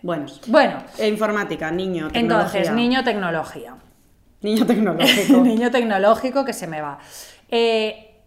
Bueno, 0.00 0.26
Bueno, 0.46 0.84
e 0.96 1.08
informática, 1.08 1.70
niño, 1.72 2.08
entonces, 2.12 2.62
tecnología. 2.62 2.72
niño 2.72 3.04
tecnología. 3.04 3.76
Niño 4.40 4.64
tecnológico. 4.66 5.40
niño 5.42 5.70
tecnológico 5.70 6.44
que 6.44 6.52
se 6.52 6.68
me 6.68 6.80
va. 6.80 7.00
Eh, 7.48 8.22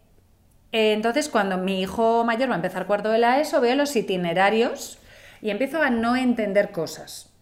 eh, 0.73 0.93
entonces, 0.93 1.29
cuando 1.29 1.57
mi 1.57 1.81
hijo 1.81 2.23
mayor 2.25 2.49
va 2.49 2.53
a 2.53 2.57
empezar 2.57 2.85
cuarto 2.87 3.09
de 3.09 3.19
la 3.19 3.39
ESO, 3.39 3.61
veo 3.61 3.75
los 3.75 3.95
itinerarios 3.95 4.99
y 5.41 5.49
empiezo 5.49 5.81
a 5.81 5.89
no 5.89 6.15
entender 6.17 6.71
cosas. 6.71 7.33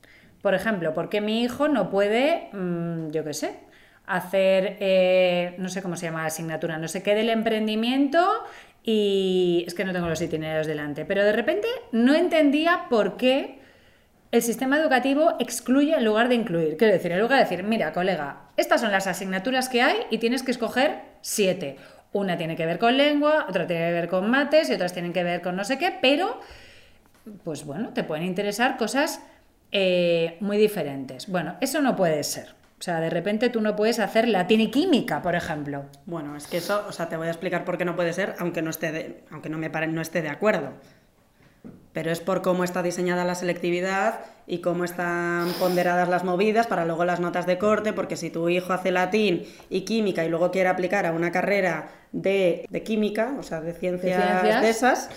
Por 0.42 0.54
ejemplo, 0.54 0.94
¿por 0.94 1.10
qué 1.10 1.22
mi 1.22 1.42
hijo 1.42 1.68
no 1.68 1.90
puede, 1.90 2.50
mm, 2.54 3.10
yo 3.10 3.24
qué 3.24 3.34
sé, 3.34 3.60
hacer, 4.06 4.78
eh, 4.80 5.56
no 5.60 5.70
sé 5.70 5.82
cómo 5.82 5.96
se 5.96 6.08
llama 6.08 6.22
la 6.22 6.28
asignatura, 6.28 6.78
no 6.78 6.88
sé 6.88 7.04
qué 7.04 7.14
del 7.14 7.30
emprendimiento 7.30 8.28
y 8.84 9.64
es 9.68 9.74
que 9.74 9.86
no 9.86 9.94
tengo 9.94 10.08
los 10.08 10.22
itinerarios 10.22 10.68
delante, 10.68 11.06
pero 11.06 11.24
de 11.24 11.32
repente 11.32 11.68
no 11.92 12.14
entendía 12.14 12.86
por 12.90 13.18
qué 13.18 13.60
el 14.32 14.42
sistema 14.42 14.78
educativo 14.78 15.36
excluye 15.40 15.96
en 15.96 16.06
lugar 16.06 16.30
de 16.30 16.36
incluir. 16.36 16.78
Quiero 16.78 16.94
decir, 16.94 17.12
en 17.12 17.20
lugar 17.20 17.40
de 17.40 17.44
decir, 17.46 17.64
mira, 17.64 17.94
colega, 17.94 18.50
estas 18.58 18.82
son 18.82 18.92
las 18.92 19.08
asignaturas 19.08 19.70
que 19.70 19.82
hay 19.82 19.98
y 20.12 20.20
tienes 20.20 20.44
que 20.44 20.52
escoger 20.52 21.02
siete. 21.22 21.78
Una 22.12 22.38
tiene 22.38 22.56
que 22.56 22.66
ver 22.66 22.80
con 22.80 22.98
lengua, 22.98 23.46
otra 23.50 23.66
tiene 23.68 23.88
que 23.88 23.94
ver 23.94 24.08
con 24.08 24.30
mates 24.30 24.70
y 24.70 24.74
otras 24.74 24.94
tienen 24.94 25.14
que 25.14 25.24
ver 25.24 25.42
con 25.42 25.56
no 25.56 25.64
sé 25.64 25.78
qué, 25.78 25.96
pero, 26.02 26.40
pues 27.44 27.66
bueno, 27.66 27.90
te 27.94 28.04
pueden 28.04 28.26
interesar 28.26 28.78
cosas 28.78 29.22
eh, 29.72 30.38
muy 30.40 30.58
diferentes. 30.58 31.28
Bueno, 31.28 31.56
eso 31.62 31.82
no 31.82 31.96
puede 31.96 32.24
ser. 32.24 32.59
O 32.80 32.82
sea, 32.82 33.02
de 33.02 33.10
repente 33.10 33.50
tú 33.50 33.60
no 33.60 33.76
puedes 33.76 34.00
hacer 34.00 34.28
latín 34.28 34.62
y 34.62 34.72
química, 34.72 35.22
por 35.22 35.36
ejemplo. 35.36 35.86
Bueno, 36.06 36.36
es 36.38 36.48
que 36.48 36.58
eso, 36.58 36.86
o 36.88 36.92
sea, 36.94 37.10
te 37.10 37.18
voy 37.18 37.28
a 37.28 37.32
explicar 37.32 37.66
por 37.66 37.78
qué 37.78 37.84
no 37.84 37.96
puede 37.98 38.14
ser, 38.14 38.36
aunque 38.40 38.62
no 38.62 38.70
esté 38.70 38.92
de, 38.94 39.24
aunque 39.32 39.50
no 39.50 39.58
me 39.58 39.70
pare- 39.70 39.88
no 39.88 40.02
esté 40.02 40.22
de 40.22 40.30
acuerdo. 40.30 40.72
Pero 41.92 42.12
es 42.12 42.20
por 42.22 42.42
cómo 42.42 42.64
está 42.64 42.82
diseñada 42.84 43.26
la 43.26 43.36
selectividad 43.36 44.20
y 44.48 44.60
cómo 44.60 44.86
están 44.86 45.50
ponderadas 45.60 46.08
las 46.08 46.24
movidas 46.24 46.68
para 46.68 46.86
luego 46.86 47.04
las 47.04 47.20
notas 47.20 47.46
de 47.48 47.58
corte, 47.58 47.94
porque 47.94 48.16
si 48.16 48.30
tu 48.30 48.48
hijo 48.48 48.72
hace 48.74 48.92
latín 48.92 49.46
y 49.70 49.82
química 49.82 50.24
y 50.24 50.30
luego 50.30 50.52
quiere 50.52 50.70
aplicar 50.70 51.06
a 51.06 51.12
una 51.12 51.32
carrera 51.32 51.90
de, 52.12 52.66
de 52.70 52.84
química, 52.84 53.34
o 53.40 53.44
sea, 53.44 53.60
de 53.60 53.74
ciencias, 53.74 54.16
ciencias. 54.42 54.62
de 54.62 54.70
esas, 54.70 55.10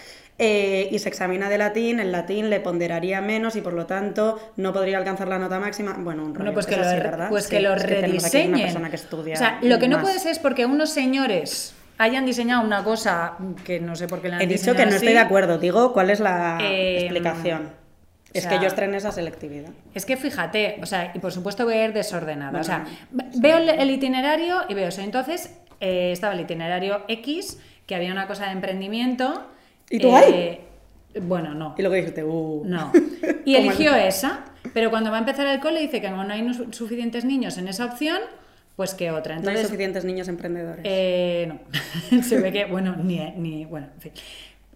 eh, 0.45 0.89
y 0.91 0.99
se 0.99 1.09
examina 1.09 1.49
de 1.49 1.57
latín, 1.57 2.01
el 2.01 2.11
latín 2.11 2.51
le 2.51 2.59
ponderaría 2.59 3.21
menos 3.21 3.55
y 3.55 3.61
por 3.61 3.75
lo 3.75 3.87
tanto 3.87 4.41
no 4.57 4.73
podría 4.73 4.99
alcanzar 4.99 5.29
la 5.29 5.39
nota 5.39 5.61
máxima. 5.61 5.93
Bueno, 5.99 6.23
un 6.25 6.35
rollo, 6.35 6.39
Bueno, 6.39 6.53
pues 6.53 6.67
que 6.67 6.73
es 6.75 6.81
lo, 6.81 6.87
así, 6.87 6.97
¿verdad? 6.97 7.29
pues 7.29 7.45
Sí, 7.45 7.51
que 7.51 7.61
lo 7.61 7.75
es 7.75 7.83
tenemos 7.87 8.03
aquí 8.03 8.09
una 8.09 8.19
rediseñen. 8.19 8.63
persona 8.63 8.91
que 8.91 8.97
estudia 8.97 9.35
o 9.35 9.39
sea, 9.39 9.59
lo 9.63 9.79
que 9.79 9.87
no 9.89 10.01
puede 10.01 10.19
ser 10.19 10.33
es 10.33 10.39
porque 10.41 10.67
unos 10.67 10.91
señores 10.91 11.75
hayan 11.99 12.27
diseñado 12.27 12.65
una 12.65 12.83
cosa 12.83 13.35
que 13.65 13.79
no 13.79 13.95
sé 13.95 14.09
por 14.09 14.21
qué 14.21 14.29
la 14.31 14.37
han 14.37 14.43
He 14.43 14.47
dicho 14.49 14.73
que 14.75 14.83
no 14.83 14.89
así. 14.89 14.97
estoy 14.97 15.13
de 15.13 15.19
acuerdo, 15.21 15.59
digo 15.59 15.93
cuál 15.93 16.11
es 16.11 16.19
la 16.19 16.59
Eh, 16.61 17.03
explicación. 17.03 17.63
o 17.67 18.31
es 18.35 18.43
sea- 18.43 18.51
que 18.51 18.59
yo 18.59 18.67
estrené 18.67 18.97
esa 18.97 19.13
selectividad. 19.13 19.71
Es 19.95 20.05
que 20.05 20.17
fíjate, 20.17 20.79
o 20.83 20.87
sea, 20.87 21.13
y 21.15 21.21
por 21.21 21.31
supuesto 21.31 21.65
voy 21.65 21.75
a 21.75 21.85
ir 21.85 21.93
desordenada. 21.93 22.59
o 22.61 22.65
sea, 22.65 22.85
Bueno, 23.13 23.31
ve- 23.35 23.39
veo 23.41 23.59
el, 23.59 23.69
el 23.69 23.91
itinerario 23.91 24.63
y 24.69 24.75
veo 24.75 24.89
eso. 24.89 25.03
Entonces, 25.03 25.51
eh, 25.81 26.11
estaba 26.11 26.35
el 26.35 26.41
itinerario 26.41 27.03
X, 27.07 27.59
que 27.87 27.95
había 27.95 28.11
una 28.11 28.27
cosa 28.27 28.47
de 28.47 28.53
emprendimiento. 28.53 29.47
¿Y 29.93 29.99
tú 30.01 30.09
eh, 30.17 30.61
Bueno, 31.23 31.55
no. 31.55 31.75
Y 31.79 31.83
luego 31.83 31.95
dijiste, 31.95 32.25
uh. 32.25 32.63
No. 32.65 32.91
Y 33.45 33.55
eligió 33.57 33.95
el- 33.95 34.07
esa, 34.09 34.45
pero 34.73 34.91
cuando 34.91 35.11
va 35.11 35.17
a 35.17 35.21
empezar 35.21 35.47
el 35.47 35.61
cole 35.61 35.81
dice 35.81 36.01
que 36.01 36.09
como 36.11 36.25
no 36.25 36.33
hay 36.33 36.47
suficientes 36.73 37.25
niños 37.25 37.59
en 37.59 37.67
esa 37.69 37.85
opción, 37.87 38.19
pues 38.77 38.95
que 38.95 39.11
otra. 39.11 39.35
No 39.35 39.41
hay 39.43 39.47
Entonces, 39.49 39.67
suficientes 39.67 40.05
niños 40.05 40.29
emprendedores. 40.29 40.81
eh, 40.85 41.53
no. 42.11 42.23
se 42.23 42.41
ve 42.41 42.53
que, 42.53 42.65
bueno, 42.67 42.97
ni, 42.97 43.19
ni 43.33 43.65
bueno, 43.65 43.89
en 43.95 44.01
fin, 44.01 44.13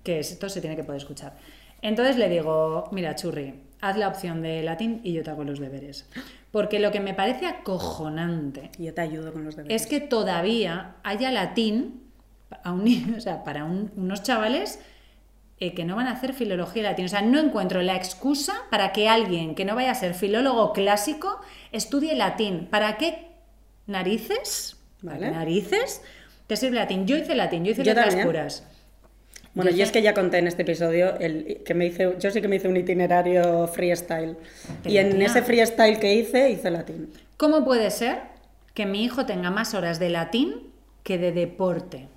que 0.02 0.18
esto 0.20 0.49
se 0.49 0.61
tiene 0.61 0.76
que 0.76 0.85
poder 0.85 1.00
escuchar. 1.00 1.35
Entonces 1.82 2.16
le 2.16 2.28
digo, 2.28 2.88
mira, 2.92 3.14
churri, 3.14 3.54
haz 3.80 3.96
la 3.96 4.08
opción 4.08 4.42
de 4.42 4.62
latín 4.62 5.00
y 5.04 5.12
yo 5.12 5.23
te 5.23 5.30
hago 5.30 5.44
los 5.44 5.61
deberes. 5.61 6.06
Porque 6.50 6.78
lo 6.80 6.90
que 6.90 7.00
me 7.00 7.12
parece 7.14 7.46
acojonante 7.46 8.70
Y 8.78 8.85
yo 8.85 8.94
te 8.94 9.00
ayudo 9.02 9.32
con 9.32 9.44
los 9.44 9.56
deberes. 9.56 9.82
es 9.82 9.87
que 9.88 10.00
todavía 10.00 10.96
haya 11.04 11.30
latín 11.30 12.02
a 12.64 12.73
un 12.73 13.14
o 13.16 13.20
sea, 13.20 13.44
para 13.44 13.64
un- 13.64 13.90
unos 13.96 14.23
chavales 14.23 14.80
eh, 15.58 15.75
que 15.75 15.84
no 15.84 15.96
van 15.96 16.06
a 16.06 16.12
hacer 16.12 16.34
filología 16.34 16.82
y 16.82 16.84
latín. 16.84 17.06
O 17.06 17.08
sea, 17.08 17.22
no 17.22 17.38
encuentro 17.40 17.80
la 17.82 17.96
excusa 17.96 18.54
para 18.70 18.92
que 18.92 19.08
alguien 19.08 19.54
que 19.54 19.64
no 19.64 19.75
vaya 19.75 19.90
a 19.90 19.94
ser 19.94 20.14
filólogo 20.14 20.72
clásico 20.72 21.40
estudie 21.72 22.14
latín. 22.14 22.66
¿Para 22.70 22.98
qué 22.98 23.28
narices? 23.86 24.76
¿Para 25.02 25.14
Vale. 25.14 25.26
qué 25.26 25.32
narices? 25.32 26.02
Te 26.46 26.56
sirve 26.56 26.76
latín. 26.76 27.06
Yo 27.06 27.16
hice 27.16 27.34
latín, 27.34 27.64
yo 27.64 27.72
hice 27.72 27.82
Yo 27.82 27.90
letras 27.90 28.08
también. 28.08 28.26
puras. 28.26 28.64
Bueno, 29.54 29.70
Yo 29.70 29.78
yo 29.78 29.84
es 29.84 29.92
que 29.92 30.02
ya 30.02 30.12
conté 30.12 30.36
en 30.38 30.46
este 30.48 30.62
episodio 30.62 31.18
el, 31.18 31.62
que 31.64 31.72
me 31.72 31.86
hice, 31.86 32.14
yo 32.18 32.30
sí 32.30 32.42
que 32.42 32.48
me 32.48 32.56
hice 32.56 32.68
un 32.68 32.76
itinerario 32.76 33.66
freestyle. 33.68 34.36
Y 34.84 34.98
en 34.98 35.20
ese 35.22 35.40
freestyle 35.42 35.98
que 35.98 36.14
hice, 36.14 36.50
hice 36.50 36.70
latín. 36.70 37.10
¿Cómo 37.38 37.64
puede 37.64 37.90
ser 37.90 38.18
que 38.75 38.84
mi 38.84 39.02
hijo 39.02 39.25
tenga 39.25 39.50
más 39.50 39.72
horas 39.72 39.98
de 39.98 40.10
latín 40.10 40.70
que 41.02 41.16
de 41.16 41.32
deporte? 41.32 42.08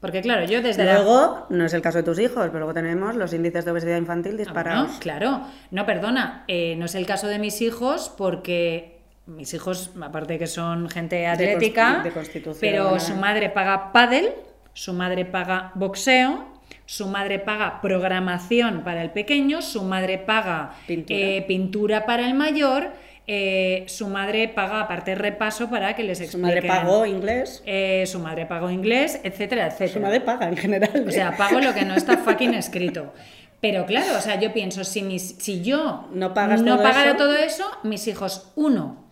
Porque 0.00 0.20
claro, 0.20 0.44
yo 0.44 0.60
desde 0.62 0.84
la... 0.84 0.94
Luego, 0.94 1.46
no 1.50 1.64
es 1.64 1.72
el 1.74 1.80
caso 1.82 1.98
de 1.98 2.04
tus 2.04 2.18
hijos, 2.18 2.46
pero 2.46 2.58
luego 2.58 2.74
tenemos 2.74 3.16
los 3.16 3.32
índices 3.32 3.64
de 3.64 3.70
obesidad 3.70 3.96
infantil 3.96 4.34
Ah, 4.34 4.38
disparados. 4.38 4.86
bueno, 4.86 5.00
claro. 5.00 5.40
No, 5.70 5.86
perdona, 5.86 6.44
eh, 6.48 6.74
no 6.76 6.84
es 6.84 6.94
el 6.94 7.06
caso 7.06 7.28
de 7.28 7.38
mis 7.38 7.60
hijos 7.62 8.12
porque 8.16 9.00
mis 9.26 9.52
hijos, 9.54 9.90
aparte 10.00 10.34
de 10.34 10.38
que 10.38 10.46
son 10.46 10.88
gente 10.90 11.26
atlética, 11.26 12.00
de 12.04 12.12
constitución, 12.12 12.58
pero 12.60 13.00
su 13.00 13.14
madre 13.16 13.48
paga 13.50 13.90
pádel, 13.92 14.30
su 14.74 14.92
madre 14.92 15.24
paga 15.24 15.72
boxeo, 15.74 16.46
su 16.84 17.08
madre 17.08 17.38
paga 17.40 17.80
programación 17.80 18.82
para 18.84 19.02
el 19.02 19.10
pequeño, 19.10 19.62
su 19.62 19.82
madre 19.82 20.18
paga 20.18 20.74
Pintura. 20.86 21.18
eh, 21.18 21.44
pintura 21.48 22.06
para 22.06 22.26
el 22.28 22.34
mayor, 22.34 22.90
eh, 23.26 23.84
su 23.88 24.06
madre 24.08 24.48
paga 24.48 24.80
aparte 24.82 25.14
repaso 25.14 25.68
para 25.68 25.94
que 25.96 26.04
les 26.04 26.18
Su 26.18 26.24
expliquen. 26.24 26.48
madre 26.48 26.62
pagó 26.68 27.06
inglés. 27.06 27.62
eh, 27.66 28.04
su 28.06 28.18
madre 28.20 28.46
pagó 28.46 28.70
inglés, 28.70 29.20
etcétera, 29.24 29.66
etcétera. 29.66 29.92
Su 29.92 30.00
madre 30.00 30.20
paga 30.20 30.48
en 30.48 30.56
general. 30.56 31.04
O 31.06 31.10
sea, 31.10 31.36
pago 31.36 31.60
lo 31.60 31.74
que 31.74 31.84
no 31.84 31.94
está 31.94 32.18
fucking 32.18 32.54
escrito. 32.54 33.12
Pero 33.60 33.86
claro, 33.86 34.16
o 34.16 34.20
sea, 34.20 34.38
yo 34.38 34.52
pienso, 34.52 34.84
si, 34.84 35.02
mis, 35.02 35.36
si 35.38 35.62
yo 35.62 36.08
No 36.12 36.34
pagas 36.34 36.62
no 36.62 36.74
todo 36.74 36.82
pagara 36.84 37.08
eso. 37.10 37.16
todo 37.18 37.34
eso, 37.36 37.64
mis 37.82 38.06
hijos, 38.06 38.52
uno, 38.54 39.04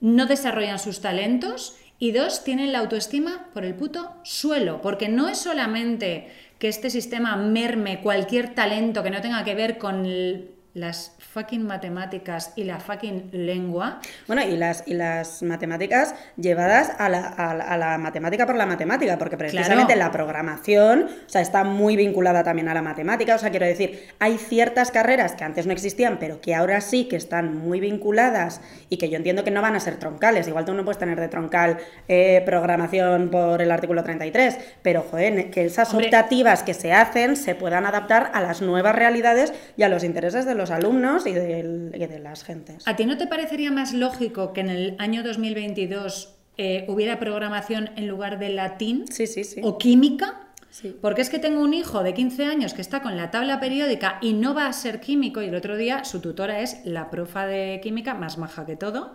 no 0.00 0.26
desarrollan 0.26 0.78
sus 0.78 1.00
talentos 1.00 1.76
y 1.98 2.10
dos, 2.12 2.44
tienen 2.44 2.72
la 2.72 2.80
autoestima 2.80 3.46
por 3.54 3.64
el 3.64 3.74
puto 3.74 4.14
suelo. 4.24 4.82
Porque 4.82 5.08
no 5.08 5.28
es 5.28 5.38
solamente 5.38 6.28
que 6.58 6.68
este 6.68 6.90
sistema 6.90 7.36
merme 7.36 8.00
cualquier 8.00 8.54
talento 8.54 9.02
que 9.02 9.10
no 9.10 9.20
tenga 9.22 9.44
que 9.44 9.54
ver 9.54 9.78
con 9.78 10.04
el- 10.04 10.50
las 10.74 11.12
fucking 11.32 11.64
matemáticas 11.66 12.52
y 12.56 12.64
la 12.64 12.80
fucking 12.80 13.30
lengua. 13.32 14.00
Bueno, 14.26 14.42
y 14.42 14.56
las, 14.56 14.82
y 14.86 14.94
las 14.94 15.42
matemáticas 15.44 16.14
llevadas 16.36 16.90
a 16.98 17.08
la, 17.08 17.26
a, 17.28 17.54
la- 17.54 17.64
a 17.64 17.76
la 17.78 17.96
matemática 17.98 18.44
por 18.44 18.56
la 18.56 18.66
matemática, 18.66 19.16
porque 19.16 19.36
precisamente 19.36 19.94
Claro. 19.94 20.08
la 20.08 20.10
programación, 20.12 21.04
o 21.04 21.28
sea, 21.28 21.40
está 21.42 21.62
muy 21.64 21.94
vinculada 21.96 22.42
también 22.42 22.68
a 22.68 22.74
la 22.74 22.82
matemática, 22.82 23.36
o 23.36 23.38
sea, 23.38 23.50
quiero 23.50 23.66
decir, 23.66 24.08
hay 24.18 24.36
ciertas 24.36 24.90
carreras 24.90 25.36
que 25.36 25.44
antes 25.44 25.66
no 25.66 25.72
existían, 25.72 26.18
pero 26.18 26.40
que 26.40 26.54
ahora 26.56 26.80
sí 26.80 27.04
que 27.04 27.16
están 27.16 27.56
muy 27.56 27.78
vinculadas 27.80 28.60
y 28.88 28.96
que 28.96 29.08
yo 29.08 29.16
entiendo 29.16 29.44
que 29.44 29.52
no 29.52 29.62
van 29.62 29.76
a 29.76 29.80
ser 29.80 29.96
troncales, 29.96 30.48
igual 30.48 30.64
tú 30.64 30.74
no 30.74 30.84
puedes 30.84 30.98
tener 30.98 31.20
de 31.20 31.28
troncal 31.28 31.78
eh, 32.08 32.42
programación 32.44 33.30
por 33.30 33.62
el 33.62 33.70
artículo 33.70 34.02
33, 34.02 34.58
pero, 34.82 35.02
joder, 35.08 35.50
que 35.50 35.66
esas 35.66 35.90
Hombre. 35.90 36.06
optativas 36.06 36.62
que 36.64 36.74
se 36.74 36.92
hacen 36.92 37.36
se 37.36 37.54
puedan 37.54 37.86
adaptar 37.86 38.30
a 38.34 38.40
las 38.40 38.60
nuevas 38.60 38.94
realidades 38.96 39.52
y 39.76 39.84
a 39.84 39.88
los 39.88 40.02
intereses 40.02 40.46
de 40.46 40.54
los 40.56 40.63
alumnos 40.70 41.26
y, 41.26 41.32
del- 41.32 41.92
y 41.94 42.06
de 42.06 42.18
las 42.18 42.44
gentes. 42.44 42.86
¿A 42.86 42.96
ti 42.96 43.06
no 43.06 43.16
te 43.18 43.26
parecería 43.26 43.70
más 43.70 43.92
lógico 43.94 44.52
que 44.52 44.60
en 44.60 44.68
el 44.70 44.96
año 44.98 45.22
2022 45.22 46.34
eh, 46.56 46.84
hubiera 46.88 47.18
programación 47.18 47.90
en 47.96 48.06
lugar 48.08 48.38
de 48.38 48.50
latín 48.50 49.06
Sí, 49.10 49.26
sí, 49.26 49.44
sí. 49.44 49.60
o 49.64 49.78
química? 49.78 50.40
Sí. 50.70 50.96
Porque 51.00 51.20
es 51.22 51.30
que 51.30 51.38
tengo 51.38 51.60
un 51.62 51.72
hijo 51.72 52.02
de 52.02 52.14
15 52.14 52.44
años 52.46 52.74
que 52.74 52.80
está 52.82 53.00
con 53.00 53.16
la 53.16 53.30
tabla 53.30 53.60
periódica 53.60 54.18
y 54.20 54.32
no 54.32 54.54
va 54.54 54.66
a 54.66 54.72
ser 54.72 54.98
químico 55.00 55.40
y 55.40 55.46
el 55.46 55.54
otro 55.54 55.76
día 55.76 56.04
su 56.04 56.20
tutora 56.20 56.60
es 56.60 56.80
la 56.84 57.10
profa 57.10 57.46
de 57.46 57.80
química, 57.82 58.14
más 58.14 58.38
maja 58.38 58.66
que 58.66 58.74
todo. 58.76 59.14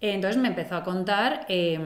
Eh, 0.00 0.12
Entonces 0.12 0.40
me 0.40 0.46
empezó 0.48 0.76
a 0.76 0.84
contar, 0.84 1.44
eh, 1.48 1.80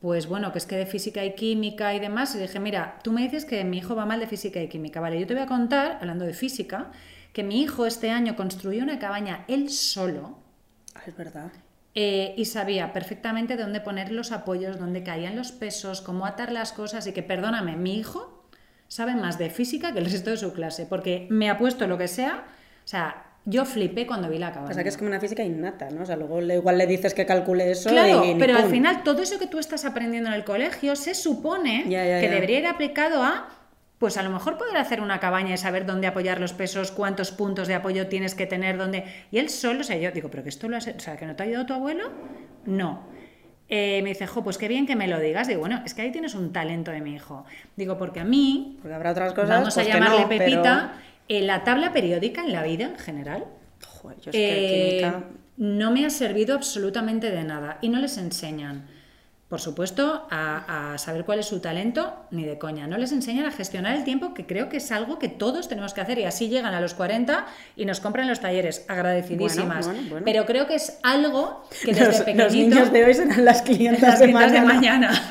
pues 0.00 0.26
bueno, 0.26 0.50
que 0.52 0.58
es 0.58 0.66
que 0.66 0.76
de 0.76 0.86
física 0.86 1.24
y 1.24 1.34
química 1.34 1.94
y 1.94 2.00
demás. 2.00 2.34
Y 2.34 2.38
dije, 2.38 2.58
mira, 2.58 2.98
tú 3.04 3.12
me 3.12 3.22
dices 3.22 3.44
que 3.44 3.62
mi 3.64 3.78
hijo 3.78 3.94
va 3.94 4.06
mal 4.06 4.18
de 4.20 4.26
física 4.26 4.60
y 4.60 4.68
química. 4.68 5.00
Vale, 5.00 5.18
yo 5.20 5.26
te 5.26 5.34
voy 5.34 5.42
a 5.44 5.46
contar, 5.46 5.98
hablando 6.00 6.24
de 6.24 6.34
física, 6.34 6.90
que 7.36 7.42
mi 7.44 7.60
hijo 7.60 7.84
este 7.84 8.10
año 8.10 8.34
construyó 8.34 8.82
una 8.82 8.98
cabaña 8.98 9.44
él 9.46 9.68
solo 9.68 10.38
Ah, 10.94 11.02
es 11.06 11.14
verdad. 11.14 11.52
eh, 11.94 12.32
y 12.38 12.46
sabía 12.46 12.94
perfectamente 12.94 13.56
dónde 13.58 13.80
poner 13.82 14.10
los 14.10 14.32
apoyos, 14.32 14.78
dónde 14.78 15.02
caían 15.02 15.36
los 15.36 15.52
pesos, 15.52 16.00
cómo 16.00 16.24
atar 16.24 16.50
las 16.50 16.72
cosas 16.72 17.06
y 17.06 17.12
que, 17.12 17.22
perdóname, 17.22 17.76
mi 17.76 17.98
hijo 17.98 18.46
sabe 18.88 19.14
más 19.14 19.36
de 19.38 19.50
física 19.50 19.92
que 19.92 19.98
el 19.98 20.06
resto 20.06 20.30
de 20.30 20.38
su 20.38 20.54
clase, 20.54 20.86
porque 20.86 21.26
me 21.28 21.50
ha 21.50 21.58
puesto 21.58 21.86
lo 21.86 21.98
que 21.98 22.08
sea, 22.08 22.44
o 22.84 22.88
sea, 22.88 23.22
yo 23.44 23.64
flipé 23.64 24.06
cuando 24.06 24.28
vi 24.30 24.38
la 24.38 24.50
cabaña. 24.52 24.70
O 24.70 24.74
sea, 24.74 24.82
que 24.82 24.88
es 24.88 24.96
como 24.96 25.08
una 25.08 25.20
física 25.20 25.42
innata, 25.44 25.90
¿no? 25.90 26.02
O 26.02 26.06
sea, 26.06 26.16
luego 26.16 26.40
le- 26.40 26.54
igual 26.56 26.78
le 26.78 26.86
dices 26.86 27.12
que 27.14 27.26
calcule 27.26 27.70
eso 27.70 27.90
Claro, 27.90 28.24
y 28.24 28.34
pero 28.38 28.56
al 28.56 28.70
final 28.70 29.02
todo 29.04 29.20
eso 29.22 29.38
que 29.38 29.46
tú 29.46 29.58
estás 29.58 29.84
aprendiendo 29.84 30.30
en 30.30 30.34
el 30.34 30.44
colegio 30.44 30.96
se 30.96 31.14
supone 31.14 31.84
Ya, 31.88 32.04
ya, 32.06 32.20
que 32.20 32.26
ya. 32.28 32.34
debería 32.34 32.58
ir 32.60 32.66
aplicado 32.66 33.22
a, 33.22 33.48
pues 33.98 34.16
a 34.18 34.22
lo 34.22 34.30
mejor 34.30 34.58
poder 34.58 34.76
hacer 34.76 35.00
una 35.00 35.20
cabaña 35.20 35.54
y 35.54 35.58
saber 35.58 35.86
dónde 35.86 36.06
apoyar 36.06 36.40
los 36.40 36.52
pesos, 36.52 36.90
cuántos 36.90 37.32
puntos 37.32 37.66
de 37.66 37.74
apoyo 37.74 38.08
tienes 38.08 38.34
que 38.34 38.46
tener, 38.46 38.76
dónde... 38.76 39.04
Y 39.30 39.38
él 39.38 39.48
solo, 39.48 39.80
o 39.80 39.84
sea, 39.84 39.96
yo 39.96 40.10
digo, 40.10 40.30
pero 40.30 40.42
que 40.42 40.50
esto 40.50 40.68
lo 40.68 40.76
has... 40.76 40.86
O 40.86 41.00
sea, 41.00 41.16
que 41.16 41.24
no 41.26 41.34
te 41.34 41.42
ha 41.42 41.46
ayudado 41.46 41.66
tu 41.66 41.72
abuelo, 41.74 42.10
no. 42.66 43.04
Eh, 43.68 44.00
me 44.02 44.10
dice, 44.10 44.26
jo, 44.26 44.44
pues 44.44 44.58
qué 44.58 44.68
bien 44.68 44.86
que 44.86 44.96
me 44.96 45.08
lo 45.08 45.18
digas. 45.18 45.48
Digo, 45.48 45.60
bueno, 45.60 45.82
es 45.84 45.94
que 45.94 46.02
ahí 46.02 46.12
tienes 46.12 46.34
un 46.34 46.52
talento 46.52 46.90
de 46.90 47.00
mi 47.00 47.14
hijo. 47.14 47.46
Digo, 47.74 47.96
porque 47.96 48.20
a 48.20 48.24
mí, 48.24 48.78
Porque 48.82 48.94
habrá 48.94 49.12
otras 49.12 49.32
cosas 49.32 49.48
vamos 49.48 49.74
pues 49.74 49.78
a 49.78 49.90
que 49.90 49.94
llamarle 49.94 50.20
no, 50.20 50.28
pero- 50.28 50.44
Pepita, 50.44 50.92
eh, 51.28 51.40
la 51.42 51.64
tabla 51.64 51.92
periódica 51.92 52.42
en 52.44 52.52
la 52.52 52.62
vida 52.62 52.84
en 52.84 52.98
general 52.98 53.46
Joder, 53.84 54.18
yo 54.20 54.30
es 54.30 54.36
que 54.36 54.98
eh, 54.98 55.00
química... 55.00 55.24
no 55.56 55.90
me 55.90 56.06
ha 56.06 56.10
servido 56.10 56.54
absolutamente 56.54 57.30
de 57.30 57.42
nada 57.44 57.78
y 57.80 57.88
no 57.88 57.98
les 57.98 58.18
enseñan, 58.18 58.86
por 59.48 59.60
supuesto, 59.60 60.26
a, 60.28 60.94
a 60.94 60.98
saber 60.98 61.24
cuál 61.24 61.38
es 61.38 61.46
su 61.46 61.60
talento, 61.60 62.16
ni 62.32 62.44
de 62.44 62.58
coña. 62.58 62.88
No 62.88 62.98
les 62.98 63.12
enseñan 63.12 63.46
a 63.46 63.52
gestionar 63.52 63.94
el 63.96 64.02
tiempo, 64.02 64.34
que 64.34 64.44
creo 64.44 64.68
que 64.68 64.78
es 64.78 64.90
algo 64.90 65.20
que 65.20 65.28
todos 65.28 65.68
tenemos 65.68 65.94
que 65.94 66.00
hacer 66.00 66.18
y 66.18 66.24
así 66.24 66.48
llegan 66.48 66.74
a 66.74 66.80
los 66.80 66.94
40 66.94 67.46
y 67.76 67.84
nos 67.84 68.00
compran 68.00 68.26
los 68.26 68.40
talleres, 68.40 68.84
agradecidísimas. 68.88 69.86
Bueno, 69.86 70.00
bueno, 70.00 70.10
bueno. 70.10 70.24
Pero 70.24 70.46
creo 70.46 70.66
que 70.66 70.74
es 70.74 70.98
algo 71.04 71.62
que 71.84 71.94
desde 71.94 72.34
Los, 72.34 72.36
los 72.44 72.52
niños 72.52 72.92
de 72.92 73.04
hoy 73.04 73.14
serán 73.14 73.44
las 73.44 73.62
clientas, 73.62 74.02
las 74.02 74.18
de, 74.18 74.24
clientas 74.26 74.52
mañana. 74.64 74.68
de 74.68 74.74
mañana. 74.74 75.28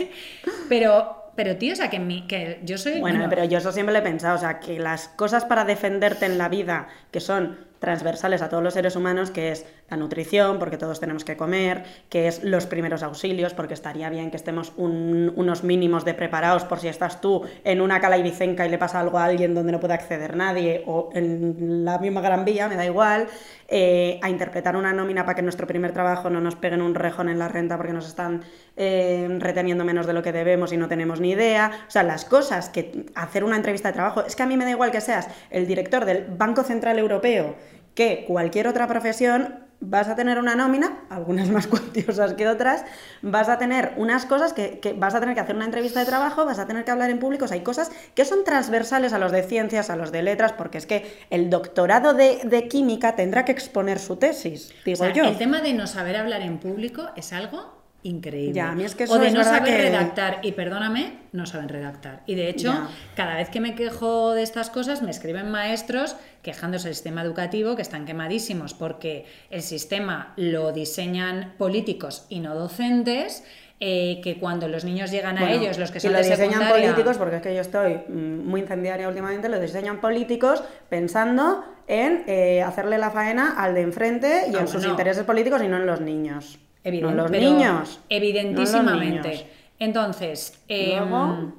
pero, 0.68 1.30
pero 1.36 1.56
tío, 1.56 1.72
o 1.72 1.76
sea, 1.76 1.90
que, 1.90 1.98
mi- 1.98 2.26
que 2.26 2.60
yo 2.64 2.78
soy... 2.78 3.00
Bueno, 3.00 3.18
bueno, 3.18 3.30
pero 3.30 3.44
yo 3.44 3.58
eso 3.58 3.72
siempre 3.72 3.92
lo 3.92 3.98
he 3.98 4.02
pensado, 4.02 4.36
o 4.36 4.40
sea, 4.40 4.58
que 4.60 4.78
las 4.78 5.08
cosas 5.08 5.44
para 5.44 5.64
defenderte 5.64 6.26
en 6.26 6.38
la 6.38 6.48
vida, 6.48 6.88
que 7.10 7.20
son 7.20 7.58
transversales 7.86 8.42
a 8.42 8.48
todos 8.48 8.64
los 8.64 8.74
seres 8.74 8.96
humanos, 8.96 9.30
que 9.30 9.52
es 9.52 9.64
la 9.88 9.96
nutrición, 9.96 10.58
porque 10.58 10.76
todos 10.76 10.98
tenemos 10.98 11.24
que 11.24 11.36
comer, 11.36 11.84
que 12.08 12.26
es 12.26 12.42
los 12.42 12.66
primeros 12.66 13.04
auxilios, 13.04 13.54
porque 13.54 13.74
estaría 13.74 14.10
bien 14.10 14.32
que 14.32 14.36
estemos 14.36 14.72
unos 14.76 15.62
mínimos 15.62 16.04
de 16.04 16.12
preparados 16.12 16.64
por 16.64 16.80
si 16.80 16.88
estás 16.88 17.20
tú 17.20 17.42
en 17.62 17.80
una 17.80 18.00
cala 18.00 18.18
ibicenca 18.18 18.66
y 18.66 18.70
le 18.70 18.76
pasa 18.76 18.98
algo 18.98 19.18
a 19.18 19.24
alguien 19.26 19.54
donde 19.54 19.70
no 19.70 19.78
puede 19.78 19.94
acceder 19.94 20.34
nadie, 20.34 20.82
o 20.84 21.10
en 21.14 21.84
la 21.84 21.98
misma 22.00 22.20
Gran 22.22 22.44
Vía, 22.44 22.66
me 22.66 22.74
da 22.74 22.84
igual, 22.84 23.28
eh, 23.68 24.18
a 24.20 24.30
interpretar 24.30 24.74
una 24.74 24.92
nómina 24.92 25.24
para 25.24 25.36
que 25.36 25.42
nuestro 25.42 25.68
primer 25.68 25.92
trabajo 25.92 26.28
no 26.28 26.40
nos 26.40 26.56
peguen 26.56 26.82
un 26.82 26.96
rejón 26.96 27.28
en 27.28 27.38
la 27.38 27.46
renta 27.46 27.76
porque 27.76 27.92
nos 27.92 28.08
están 28.08 28.42
eh, 28.76 29.28
reteniendo 29.38 29.84
menos 29.84 30.06
de 30.06 30.12
lo 30.12 30.22
que 30.22 30.32
debemos 30.32 30.72
y 30.72 30.76
no 30.76 30.88
tenemos 30.88 31.20
ni 31.20 31.30
idea. 31.30 31.70
O 31.86 31.90
sea, 31.90 32.02
las 32.02 32.24
cosas 32.24 32.68
que 32.68 33.06
hacer 33.14 33.44
una 33.44 33.56
entrevista 33.56 33.88
de 33.88 33.94
trabajo, 33.94 34.24
es 34.24 34.34
que 34.34 34.42
a 34.42 34.46
mí 34.46 34.56
me 34.56 34.64
da 34.64 34.70
igual 34.70 34.90
que 34.90 35.00
seas 35.00 35.28
el 35.50 35.68
director 35.68 36.04
del 36.04 36.26
Banco 36.28 36.64
Central 36.64 36.98
Europeo 36.98 37.54
que 37.96 38.24
cualquier 38.28 38.68
otra 38.68 38.86
profesión, 38.86 39.66
vas 39.80 40.08
a 40.08 40.14
tener 40.14 40.38
una 40.38 40.54
nómina, 40.54 41.00
algunas 41.10 41.48
más 41.48 41.66
cuantiosas 41.72 42.34
que 42.34 42.46
otras, 42.46 42.84
vas 43.22 43.48
a 43.48 43.58
tener 43.58 43.94
unas 43.96 44.26
cosas 44.26 44.52
que, 44.52 44.94
vas 44.96 45.14
a 45.14 45.20
tener 45.20 45.34
que 45.34 45.40
hacer 45.40 45.56
una 45.56 45.64
entrevista 45.64 46.00
de 46.00 46.06
trabajo, 46.06 46.44
vas 46.44 46.58
a 46.58 46.66
tener 46.66 46.84
que 46.84 46.90
hablar 46.90 47.10
en 47.10 47.18
público, 47.18 47.46
hay 47.50 47.62
cosas 47.62 47.90
que 48.14 48.24
son 48.24 48.44
transversales 48.44 49.12
a 49.12 49.18
los 49.18 49.32
de 49.32 49.42
ciencias, 49.42 49.90
a 49.90 49.96
los 49.96 50.12
de 50.12 50.22
letras, 50.22 50.52
porque 50.52 50.78
es 50.78 50.86
que 50.86 51.18
el 51.30 51.50
doctorado 51.50 52.14
de, 52.14 52.68
química 52.70 53.16
tendrá 53.16 53.44
que 53.44 53.52
exponer 53.52 53.98
su 53.98 54.16
tesis, 54.16 54.72
digo 54.84 55.08
yo. 55.08 55.24
El 55.24 55.38
tema 55.38 55.60
de 55.60 55.72
no 55.72 55.86
saber 55.86 56.16
hablar 56.16 56.42
en 56.42 56.58
público 56.58 57.10
es 57.16 57.32
algo 57.32 57.75
increíble. 58.06 58.62
o 59.08 59.18
de 59.18 59.30
no 59.30 59.44
saber 59.44 59.80
redactar, 59.80 60.38
y 60.42 60.52
perdóname, 60.52 61.18
no 61.32 61.46
saben 61.46 61.68
redactar. 61.68 62.22
Y 62.26 62.34
de 62.34 62.48
hecho, 62.48 62.72
cada 63.14 63.36
vez 63.36 63.50
que 63.50 63.60
me 63.60 63.74
quejo 63.74 64.32
de 64.32 64.42
estas 64.42 64.70
cosas, 64.70 65.02
me 65.02 65.10
escriben 65.10 65.50
maestros 65.50 66.16
quejándose 66.42 66.88
del 66.88 66.94
sistema 66.94 67.22
educativo, 67.22 67.76
que 67.76 67.82
están 67.82 68.06
quemadísimos 68.06 68.74
porque 68.74 69.26
el 69.50 69.62
sistema 69.62 70.32
lo 70.36 70.72
diseñan 70.72 71.54
políticos 71.58 72.26
y 72.28 72.40
no 72.40 72.54
docentes. 72.54 73.44
Eh, 73.78 74.22
que 74.24 74.38
cuando 74.38 74.68
los 74.68 74.86
niños 74.86 75.10
llegan 75.10 75.36
a 75.36 75.52
ellos, 75.52 75.76
los 75.76 75.90
que 75.90 76.00
son 76.00 76.14
lo 76.14 76.18
diseñan 76.22 76.66
políticos, 76.66 77.18
porque 77.18 77.36
es 77.36 77.42
que 77.42 77.54
yo 77.54 77.60
estoy 77.60 78.00
mm, 78.08 78.48
muy 78.48 78.62
incendiaria 78.62 79.06
últimamente, 79.06 79.50
lo 79.50 79.60
diseñan 79.60 80.00
políticos 80.00 80.64
pensando 80.88 81.62
en 81.86 82.24
eh, 82.26 82.62
hacerle 82.62 82.96
la 82.96 83.10
faena 83.10 83.54
al 83.62 83.74
de 83.74 83.82
enfrente 83.82 84.44
y 84.50 84.56
ah, 84.56 84.60
en 84.60 84.68
sus 84.68 84.82
intereses 84.86 85.24
políticos 85.24 85.60
y 85.62 85.68
no 85.68 85.76
en 85.76 85.84
los 85.84 86.00
niños 86.00 86.58
los 86.92 87.30
niños. 87.30 88.00
Evidentísimamente. 88.08 89.46
Entonces, 89.78 90.62
em, 90.68 91.52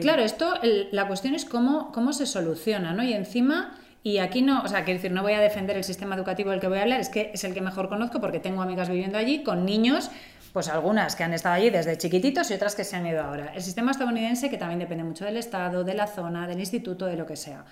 claro, 0.00 0.22
esto, 0.22 0.54
la 0.92 1.08
cuestión 1.08 1.34
es 1.34 1.44
cómo, 1.44 1.90
cómo 1.92 2.12
se 2.12 2.26
soluciona, 2.26 2.92
¿no? 2.92 3.02
Y 3.02 3.12
encima, 3.12 3.78
y 4.02 4.18
aquí 4.18 4.42
no, 4.42 4.62
o 4.62 4.68
sea, 4.68 4.84
quiero 4.84 4.98
decir, 4.98 5.10
no 5.10 5.22
voy 5.22 5.32
a 5.32 5.40
defender 5.40 5.76
el 5.76 5.84
sistema 5.84 6.14
educativo 6.14 6.50
del 6.50 6.60
que 6.60 6.68
voy 6.68 6.78
a 6.78 6.82
hablar, 6.82 7.00
es 7.00 7.08
que 7.08 7.32
es 7.34 7.42
el 7.42 7.54
que 7.54 7.60
mejor 7.60 7.88
conozco 7.88 8.20
porque 8.20 8.38
tengo 8.38 8.62
amigas 8.62 8.88
viviendo 8.88 9.18
allí 9.18 9.42
con 9.42 9.64
niños 9.64 10.10
pues 10.56 10.68
algunas 10.68 11.16
que 11.16 11.22
han 11.22 11.34
estado 11.34 11.56
allí 11.56 11.68
desde 11.68 11.98
chiquititos 11.98 12.50
y 12.50 12.54
otras 12.54 12.74
que 12.74 12.82
se 12.82 12.96
han 12.96 13.06
ido 13.06 13.22
ahora. 13.22 13.52
El 13.54 13.62
sistema 13.62 13.90
estadounidense, 13.90 14.48
que 14.48 14.56
también 14.56 14.78
depende 14.78 15.04
mucho 15.04 15.26
del 15.26 15.36
estado, 15.36 15.84
de 15.84 15.92
la 15.92 16.06
zona, 16.06 16.48
del 16.48 16.58
instituto, 16.58 17.04
de 17.04 17.14
lo 17.18 17.26
que 17.26 17.36
sea. 17.36 17.66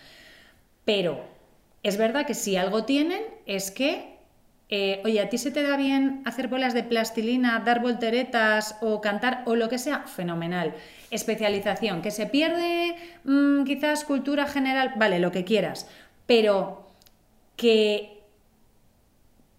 Pero 0.85 1.25
es 1.83 1.97
verdad 1.97 2.26
que 2.26 2.35
si 2.35 2.59
algo 2.59 2.85
tienen 2.85 3.23
es 3.47 3.71
que 3.71 4.13
eh, 4.76 5.00
oye, 5.04 5.21
¿a 5.21 5.28
ti 5.28 5.38
se 5.38 5.52
te 5.52 5.62
da 5.62 5.76
bien 5.76 6.21
hacer 6.25 6.49
bolas 6.49 6.75
de 6.75 6.83
plastilina, 6.83 7.62
dar 7.64 7.81
volteretas 7.81 8.76
o 8.81 9.00
cantar 9.00 9.45
o 9.47 9.54
lo 9.54 9.69
que 9.69 9.78
sea? 9.78 10.00
Fenomenal. 10.09 10.75
Especialización, 11.12 12.02
que 12.02 12.11
se 12.11 12.26
pierde 12.26 12.97
mm, 13.23 13.62
quizás 13.62 14.02
cultura 14.02 14.49
general, 14.49 14.95
vale, 14.97 15.21
lo 15.21 15.31
que 15.31 15.45
quieras, 15.45 15.87
pero 16.26 16.90
que, 17.54 18.21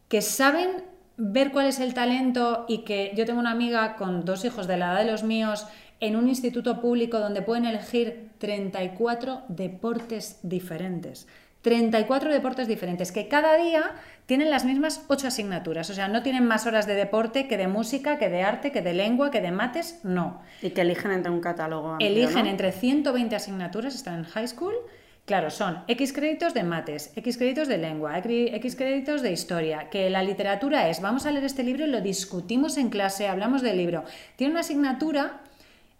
que 0.09 0.21
saben 0.21 0.83
ver 1.15 1.53
cuál 1.53 1.67
es 1.67 1.79
el 1.79 1.93
talento 1.93 2.65
y 2.67 2.79
que 2.79 3.13
yo 3.15 3.25
tengo 3.25 3.39
una 3.39 3.51
amiga 3.51 3.95
con 3.95 4.25
dos 4.25 4.43
hijos 4.43 4.67
de 4.67 4.75
la 4.75 4.87
edad 4.87 5.05
de 5.05 5.11
los 5.11 5.23
míos 5.23 5.65
en 6.01 6.17
un 6.17 6.27
instituto 6.27 6.81
público 6.81 7.21
donde 7.21 7.41
pueden 7.41 7.63
elegir 7.63 8.31
34 8.39 9.43
deportes 9.47 10.39
diferentes. 10.43 11.25
34 11.65 12.31
deportes 12.31 12.67
diferentes 12.67 13.11
que 13.11 13.27
cada 13.27 13.57
día 13.57 13.93
tienen 14.27 14.51
las 14.51 14.65
mismas 14.65 15.03
8 15.07 15.29
asignaturas. 15.29 15.89
O 15.89 15.95
sea, 15.95 16.07
no 16.07 16.21
tienen 16.21 16.45
más 16.45 16.67
horas 16.67 16.85
de 16.85 16.93
deporte 16.93 17.47
que 17.47 17.57
de 17.57 17.67
música, 17.67 18.19
que 18.19 18.29
de 18.29 18.43
arte, 18.43 18.71
que 18.71 18.83
de 18.83 18.93
lengua, 18.93 19.31
que 19.31 19.41
de 19.41 19.49
mates, 19.49 19.99
no. 20.03 20.43
Y 20.61 20.69
que 20.69 20.81
eligen 20.81 21.09
entre 21.09 21.31
un 21.31 21.41
catálogo. 21.41 21.97
eligen 21.99 22.45
entre 22.45 22.71
120 22.71 23.35
asignaturas, 23.35 23.95
están 23.95 24.19
en 24.19 24.23
high 24.25 24.47
school. 24.47 24.75
Claro, 25.25 25.49
son 25.49 25.79
X 25.87 26.13
créditos 26.13 26.53
de 26.53 26.61
mates, 26.61 27.11
X 27.15 27.35
créditos 27.35 27.67
de 27.67 27.79
lengua, 27.79 28.15
X 28.19 28.75
créditos 28.75 29.23
de 29.23 29.31
historia, 29.31 29.89
que 29.89 30.11
la 30.11 30.21
literatura 30.21 30.87
es, 30.87 31.01
vamos 31.01 31.25
a 31.25 31.31
leer 31.31 31.45
este 31.45 31.63
libro 31.63 31.87
y 31.87 31.89
lo 31.89 31.99
discutimos 31.99 32.77
en 32.77 32.89
clase, 32.91 33.27
hablamos 33.27 33.63
del 33.63 33.77
libro. 33.77 34.03
Tiene 34.35 34.51
una 34.51 34.59
asignatura 34.59 35.41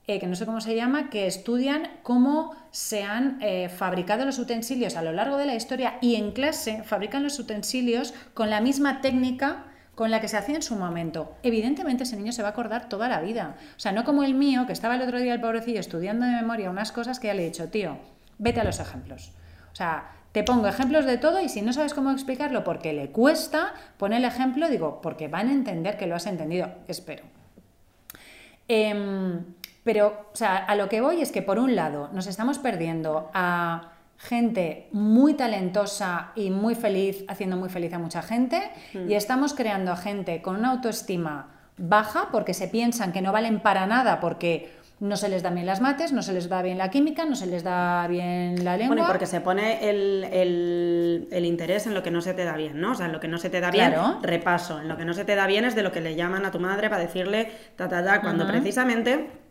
eh, 0.07 0.19
que 0.19 0.27
no 0.27 0.35
sé 0.35 0.45
cómo 0.45 0.61
se 0.61 0.75
llama, 0.75 1.09
que 1.09 1.25
estudian 1.25 1.89
cómo 2.03 2.55
se 2.69 3.03
han 3.03 3.39
eh, 3.41 3.69
fabricado 3.69 4.23
los 4.23 4.37
utensilios 4.37 4.95
a 4.95 5.01
lo 5.01 5.13
largo 5.13 5.37
de 5.37 5.47
la 5.47 5.55
historia 5.55 5.97
y 5.99 6.15
en 6.15 6.31
clase 6.31 6.83
fabrican 6.83 7.23
los 7.23 7.39
utensilios 7.39 8.13
con 8.33 8.51
la 8.51 8.61
misma 8.61 9.01
técnica 9.01 9.63
con 9.95 10.11
la 10.11 10.21
que 10.21 10.27
se 10.27 10.37
hacía 10.37 10.55
en 10.55 10.61
su 10.61 10.75
momento. 10.75 11.35
Evidentemente 11.41 12.03
ese 12.03 12.17
niño 12.17 12.33
se 12.33 12.43
va 12.43 12.49
a 12.49 12.51
acordar 12.51 12.89
toda 12.89 13.07
la 13.07 13.21
vida. 13.21 13.55
O 13.77 13.79
sea, 13.79 13.93
no 13.93 14.03
como 14.03 14.23
el 14.23 14.35
mío, 14.35 14.67
que 14.67 14.73
estaba 14.73 14.95
el 14.95 15.01
otro 15.01 15.19
día 15.19 15.33
el 15.33 15.41
pobrecillo 15.41 15.79
estudiando 15.79 16.25
de 16.25 16.33
memoria 16.33 16.69
unas 16.69 16.91
cosas 16.91 17.19
que 17.19 17.27
ya 17.27 17.33
le 17.33 17.43
he 17.43 17.45
dicho, 17.45 17.69
tío, 17.69 17.97
vete 18.37 18.59
a 18.59 18.65
los 18.65 18.79
ejemplos. 18.79 19.31
O 19.71 19.75
sea, 19.75 20.11
te 20.33 20.43
pongo 20.43 20.67
ejemplos 20.67 21.05
de 21.05 21.17
todo 21.17 21.39
y 21.39 21.49
si 21.49 21.61
no 21.61 21.71
sabes 21.71 21.93
cómo 21.93 22.11
explicarlo 22.11 22.63
porque 22.65 22.91
le 22.91 23.09
cuesta, 23.09 23.73
pon 23.97 24.11
el 24.11 24.25
ejemplo, 24.25 24.69
digo, 24.69 24.99
porque 25.01 25.29
van 25.29 25.47
a 25.47 25.53
entender 25.53 25.97
que 25.97 26.07
lo 26.07 26.15
has 26.15 26.27
entendido. 26.27 26.69
Espero. 26.89 27.23
Eh, 28.67 29.39
pero, 29.85 30.29
o 30.33 30.35
sea, 30.35 30.57
a 30.57 30.75
lo 30.75 30.89
que 30.89 30.99
voy 30.99 31.21
es 31.21 31.31
que 31.31 31.43
por 31.43 31.59
un 31.59 31.75
lado 31.75 32.09
nos 32.11 32.25
estamos 32.25 32.57
perdiendo 32.57 33.29
a 33.35 33.91
gente 34.17 34.87
muy 34.91 35.35
talentosa 35.35 36.31
y 36.35 36.49
muy 36.49 36.73
feliz, 36.73 37.23
haciendo 37.27 37.55
muy 37.55 37.69
feliz 37.69 37.93
a 37.93 37.99
mucha 37.99 38.23
gente, 38.23 38.71
mm. 38.95 39.11
y 39.11 39.13
estamos 39.13 39.53
creando 39.53 39.91
a 39.91 39.95
gente 39.95 40.41
con 40.41 40.55
una 40.55 40.71
autoestima 40.71 41.51
baja 41.77 42.29
porque 42.31 42.55
se 42.55 42.67
piensan 42.67 43.11
que 43.11 43.21
no 43.21 43.31
valen 43.31 43.59
para 43.59 43.85
nada 43.85 44.19
porque 44.19 44.73
no 44.99 45.17
se 45.17 45.29
les 45.29 45.43
da 45.43 45.51
bien 45.51 45.67
las 45.67 45.81
mates, 45.81 46.13
no 46.13 46.23
se 46.23 46.33
les 46.33 46.49
da 46.49 46.63
bien 46.63 46.79
la 46.79 46.89
química, 46.89 47.25
no 47.25 47.35
se 47.35 47.45
les 47.45 47.63
da 47.63 48.07
bien 48.07 48.63
la 48.63 48.77
lengua. 48.77 48.95
Bueno, 48.95 49.03
y 49.03 49.11
porque 49.11 49.27
se 49.27 49.39
pone 49.39 49.87
el, 49.87 51.27
interés 51.43 51.85
en 51.85 51.93
lo 51.93 52.01
que 52.01 52.09
no 52.09 52.21
se 52.21 52.33
te 52.33 52.43
da 52.43 52.55
bien, 52.55 52.81
¿no? 52.81 52.93
O 52.93 52.95
sea, 52.95 53.05
en 53.05 53.11
lo 53.11 53.19
que 53.19 53.27
no 53.27 53.37
se 53.37 53.51
te 53.51 53.59
da 53.59 53.69
bien, 53.69 53.93
repaso. 54.23 54.79
En 54.79 54.87
lo 54.87 54.97
que 54.97 55.05
no 55.05 55.13
se 55.13 55.25
te 55.25 55.35
da 55.35 55.45
bien 55.45 55.63
es 55.65 55.75
de 55.75 55.83
lo 55.83 55.91
que 55.91 56.01
le 56.01 56.15
llaman 56.15 56.43
a 56.45 56.49
tu 56.49 56.59
madre 56.59 56.89
para 56.89 57.03
decirle 57.03 57.51
ta, 57.75 57.87
ta, 57.87 58.03
ta, 58.03 58.21
cuando 58.21 58.47
precisamente 58.47 59.44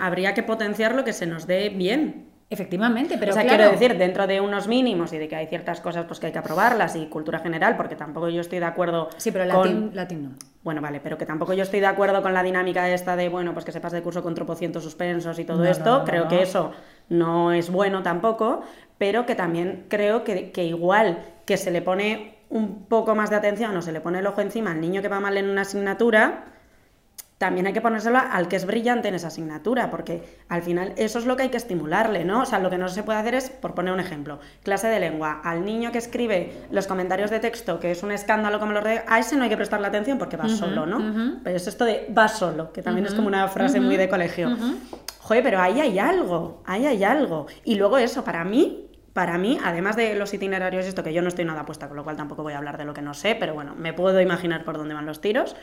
habría 0.00 0.34
que 0.34 0.42
potenciar 0.42 0.94
lo 0.94 1.04
que 1.04 1.12
se 1.12 1.26
nos 1.26 1.46
dé 1.46 1.68
bien. 1.68 2.26
Efectivamente, 2.48 3.16
pero 3.18 3.32
o 3.32 3.34
sea, 3.34 3.44
quiero 3.44 3.68
decir, 3.68 3.98
dentro 3.98 4.28
de 4.28 4.40
unos 4.40 4.68
mínimos 4.68 5.12
y 5.12 5.18
de 5.18 5.26
que 5.26 5.34
hay 5.34 5.48
ciertas 5.48 5.80
cosas 5.80 6.04
pues 6.04 6.20
que 6.20 6.26
hay 6.26 6.32
que 6.32 6.38
aprobarlas 6.38 6.94
y 6.94 7.06
cultura 7.06 7.40
general, 7.40 7.76
porque 7.76 7.96
tampoco 7.96 8.28
yo 8.28 8.40
estoy 8.40 8.60
de 8.60 8.66
acuerdo 8.66 9.08
Sí, 9.16 9.32
pero 9.32 9.44
latín, 9.44 9.90
latín 9.94 10.22
no. 10.22 10.30
Bueno, 10.62 10.80
vale, 10.80 11.00
pero 11.00 11.18
que 11.18 11.26
tampoco 11.26 11.54
yo 11.54 11.64
estoy 11.64 11.80
de 11.80 11.86
acuerdo 11.86 12.22
con 12.22 12.32
la 12.34 12.44
dinámica 12.44 12.88
esta 12.88 13.16
de, 13.16 13.28
bueno, 13.28 13.52
pues 13.52 13.64
que 13.64 13.72
se 13.72 13.80
pase 13.80 13.96
de 13.96 14.02
curso 14.02 14.22
con 14.22 14.36
tropocientos 14.36 14.84
suspensos 14.84 15.40
y 15.40 15.44
todo 15.44 15.64
esto. 15.64 16.04
creo 16.04 16.28
que 16.28 16.42
eso 16.42 16.70
no 17.08 17.50
es 17.50 17.68
bueno 17.68 18.04
tampoco, 18.04 18.62
pero 18.96 19.26
que 19.26 19.34
también 19.34 19.86
creo 19.88 20.22
que, 20.22 20.52
que 20.52 20.64
igual 20.64 21.24
que 21.46 21.56
se 21.56 21.72
le 21.72 21.82
pone 21.82 22.36
un 22.48 22.84
poco 22.84 23.16
más 23.16 23.30
de 23.30 23.36
atención 23.36 23.76
o 23.76 23.82
se 23.82 23.90
le 23.90 24.00
pone 24.00 24.20
el 24.20 24.26
ojo 24.26 24.40
encima 24.40 24.70
al 24.70 24.80
niño 24.80 25.02
que 25.02 25.08
va 25.08 25.18
mal 25.18 25.36
en 25.36 25.50
una 25.50 25.62
asignatura, 25.62 26.44
también 27.38 27.66
hay 27.66 27.74
que 27.74 27.82
ponérselo 27.82 28.18
al 28.18 28.48
que 28.48 28.56
es 28.56 28.64
brillante 28.64 29.08
en 29.08 29.14
esa 29.14 29.26
asignatura, 29.26 29.90
porque 29.90 30.22
al 30.48 30.62
final 30.62 30.94
eso 30.96 31.18
es 31.18 31.26
lo 31.26 31.36
que 31.36 31.42
hay 31.42 31.48
que 31.50 31.58
estimularle, 31.58 32.24
¿no? 32.24 32.42
O 32.42 32.46
sea, 32.46 32.58
lo 32.58 32.70
que 32.70 32.78
no 32.78 32.88
se 32.88 33.02
puede 33.02 33.18
hacer 33.18 33.34
es, 33.34 33.50
por 33.50 33.74
poner 33.74 33.92
un 33.92 34.00
ejemplo, 34.00 34.40
clase 34.62 34.88
de 34.88 35.00
lengua, 35.00 35.42
al 35.44 35.64
niño 35.64 35.92
que 35.92 35.98
escribe 35.98 36.52
los 36.70 36.86
comentarios 36.86 37.30
de 37.30 37.40
texto, 37.40 37.78
que 37.78 37.90
es 37.90 38.02
un 38.02 38.12
escándalo 38.12 38.58
como 38.58 38.72
los 38.72 38.84
de... 38.84 39.02
A 39.06 39.18
ese 39.18 39.36
no 39.36 39.44
hay 39.44 39.50
que 39.50 39.56
prestarle 39.56 39.86
atención 39.86 40.16
porque 40.16 40.38
va 40.38 40.48
solo, 40.48 40.86
¿no? 40.86 41.40
Pero 41.44 41.56
es 41.56 41.66
esto 41.66 41.84
de 41.84 42.10
va 42.16 42.28
solo, 42.28 42.72
que 42.72 42.82
también 42.82 43.06
es 43.06 43.14
como 43.14 43.28
una 43.28 43.48
frase 43.48 43.80
muy 43.80 43.96
de 43.96 44.08
colegio. 44.08 44.56
Joder, 45.18 45.42
pero 45.42 45.60
ahí 45.60 45.80
hay 45.80 45.98
algo, 45.98 46.62
ahí 46.64 46.86
hay 46.86 47.04
algo. 47.04 47.48
Y 47.64 47.74
luego 47.74 47.98
eso, 47.98 48.24
para 48.24 48.44
mí, 48.44 48.85
para 49.16 49.38
mí, 49.38 49.58
además 49.64 49.96
de 49.96 50.14
los 50.14 50.34
itinerarios, 50.34 50.84
esto 50.84 51.02
que 51.02 51.14
yo 51.14 51.22
no 51.22 51.28
estoy 51.28 51.46
nada 51.46 51.64
puesta, 51.64 51.88
con 51.88 51.96
lo 51.96 52.04
cual 52.04 52.16
tampoco 52.16 52.42
voy 52.42 52.52
a 52.52 52.58
hablar 52.58 52.76
de 52.76 52.84
lo 52.84 52.92
que 52.92 53.00
no 53.00 53.14
sé, 53.14 53.34
pero 53.34 53.54
bueno, 53.54 53.74
me 53.74 53.94
puedo 53.94 54.20
imaginar 54.20 54.62
por 54.62 54.76
dónde 54.76 54.92
van 54.92 55.06
los 55.06 55.22
tiros. 55.22 55.56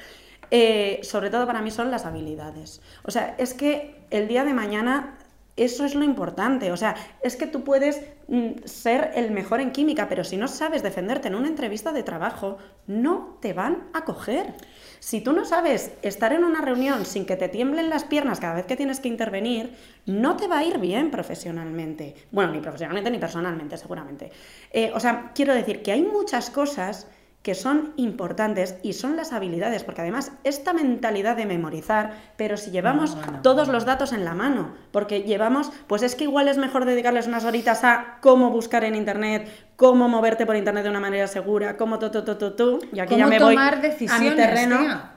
Eh, 0.50 1.00
sobre 1.04 1.30
todo 1.30 1.46
para 1.46 1.62
mí 1.62 1.70
son 1.70 1.92
las 1.92 2.08
habilidades. 2.08 2.82
O 3.04 3.12
sea, 3.12 3.36
es 3.38 3.54
que 3.54 4.02
el 4.10 4.28
día 4.28 4.44
de 4.44 4.56
mañana 4.56 5.20
eso 5.56 5.86
es 5.86 5.96
lo 5.96 6.04
importante. 6.04 6.72
O 6.72 6.78
sea, 6.78 6.96
es 7.22 7.36
que 7.36 7.48
tú 7.48 7.63
puedes 7.63 8.02
mm, 8.28 8.66
ser 8.66 9.12
el 9.16 9.32
mejor 9.32 9.62
en 9.62 9.72
química, 9.72 10.10
pero 10.10 10.24
si 10.24 10.38
no 10.38 10.48
sabes 10.48 10.84
defenderte 10.84 11.28
en 11.28 11.36
una 11.36 11.48
entrevista 11.48 11.92
de 11.92 12.04
trabajo, 12.04 12.58
no 12.88 13.38
te 13.42 13.54
van 13.54 13.84
a 13.94 14.04
coger. 14.04 14.54
Si 15.00 15.22
tú 15.22 15.34
no 15.34 15.46
sabes 15.46 15.92
estar 16.02 16.34
en 16.34 16.44
una 16.44 16.62
reunión 16.62 17.06
sin 17.06 17.26
que 17.26 17.36
te 17.36 17.50
tiemblen 17.50 17.89
las 17.89 18.04
piernas 18.04 18.39
cada 18.39 18.56
vez 18.56 18.66
que 18.66 18.78
tienes 18.78 19.00
que 19.00 19.10
intervenir, 19.10 19.76
no 20.06 20.38
te 20.38 20.48
va 20.48 20.60
a 20.60 20.63
ir 20.63 20.80
bien 20.80 21.12
profesionalmente. 21.12 22.16
Bueno, 22.32 22.54
ni 22.54 22.60
profesionalmente 22.60 23.12
ni 23.12 23.20
personalmente, 23.20 23.78
seguramente. 23.78 24.32
Eh, 24.72 24.92
o 24.96 25.00
sea, 25.00 25.32
quiero 25.36 25.54
decir 25.54 25.84
que 25.84 25.92
hay 25.92 26.02
muchas 26.02 26.50
cosas 26.50 27.08
que 27.43 27.56
son 27.56 27.91
importantes 27.97 28.75
y 28.84 28.93
son 28.93 29.15
las 29.17 29.34
habilidades, 29.34 29.84
porque 29.84 29.99
además 30.01 30.32
esta 30.45 30.71
mentalidad 30.73 31.36
de 31.36 31.45
memorizar, 31.45 32.13
pero 32.38 32.56
si 32.58 32.71
llevamos 32.71 33.15
No, 33.17 33.41
todos 33.41 33.67
los 33.67 33.86
datos 33.86 34.13
en 34.13 34.23
la 34.23 34.34
mano, 34.34 34.73
porque 34.91 35.23
llevamos, 35.23 35.69
pues 35.88 36.03
es 36.03 36.15
que 36.15 36.23
igual 36.23 36.47
es 36.47 36.58
mejor 36.58 36.86
dedicarles 36.86 37.27
unas 37.27 37.43
horitas 37.43 37.84
a 37.84 38.17
cómo 38.21 38.49
buscar 38.49 38.86
en 38.86 38.95
internet, 38.95 39.49
cómo 39.75 40.08
moverte 40.08 40.45
por 40.45 40.56
internet 40.56 40.84
de 40.86 40.89
una 40.89 41.01
manera 41.01 41.27
segura, 41.27 41.75
cómo 41.75 41.99
tu, 41.99 42.10
tu, 42.10 42.23
tu, 42.23 42.51
tu, 42.51 42.79
y 42.93 42.99
aquí 43.01 43.17
ya 43.17 43.25
¿Cómo 43.25 43.27
me 43.27 43.39
voy 43.39 43.56
tomar 43.56 43.73
a 43.73 43.77
mi 43.77 43.82
decisiones, 43.89 44.36
terreno. 44.38 44.79
tía? 44.79 45.10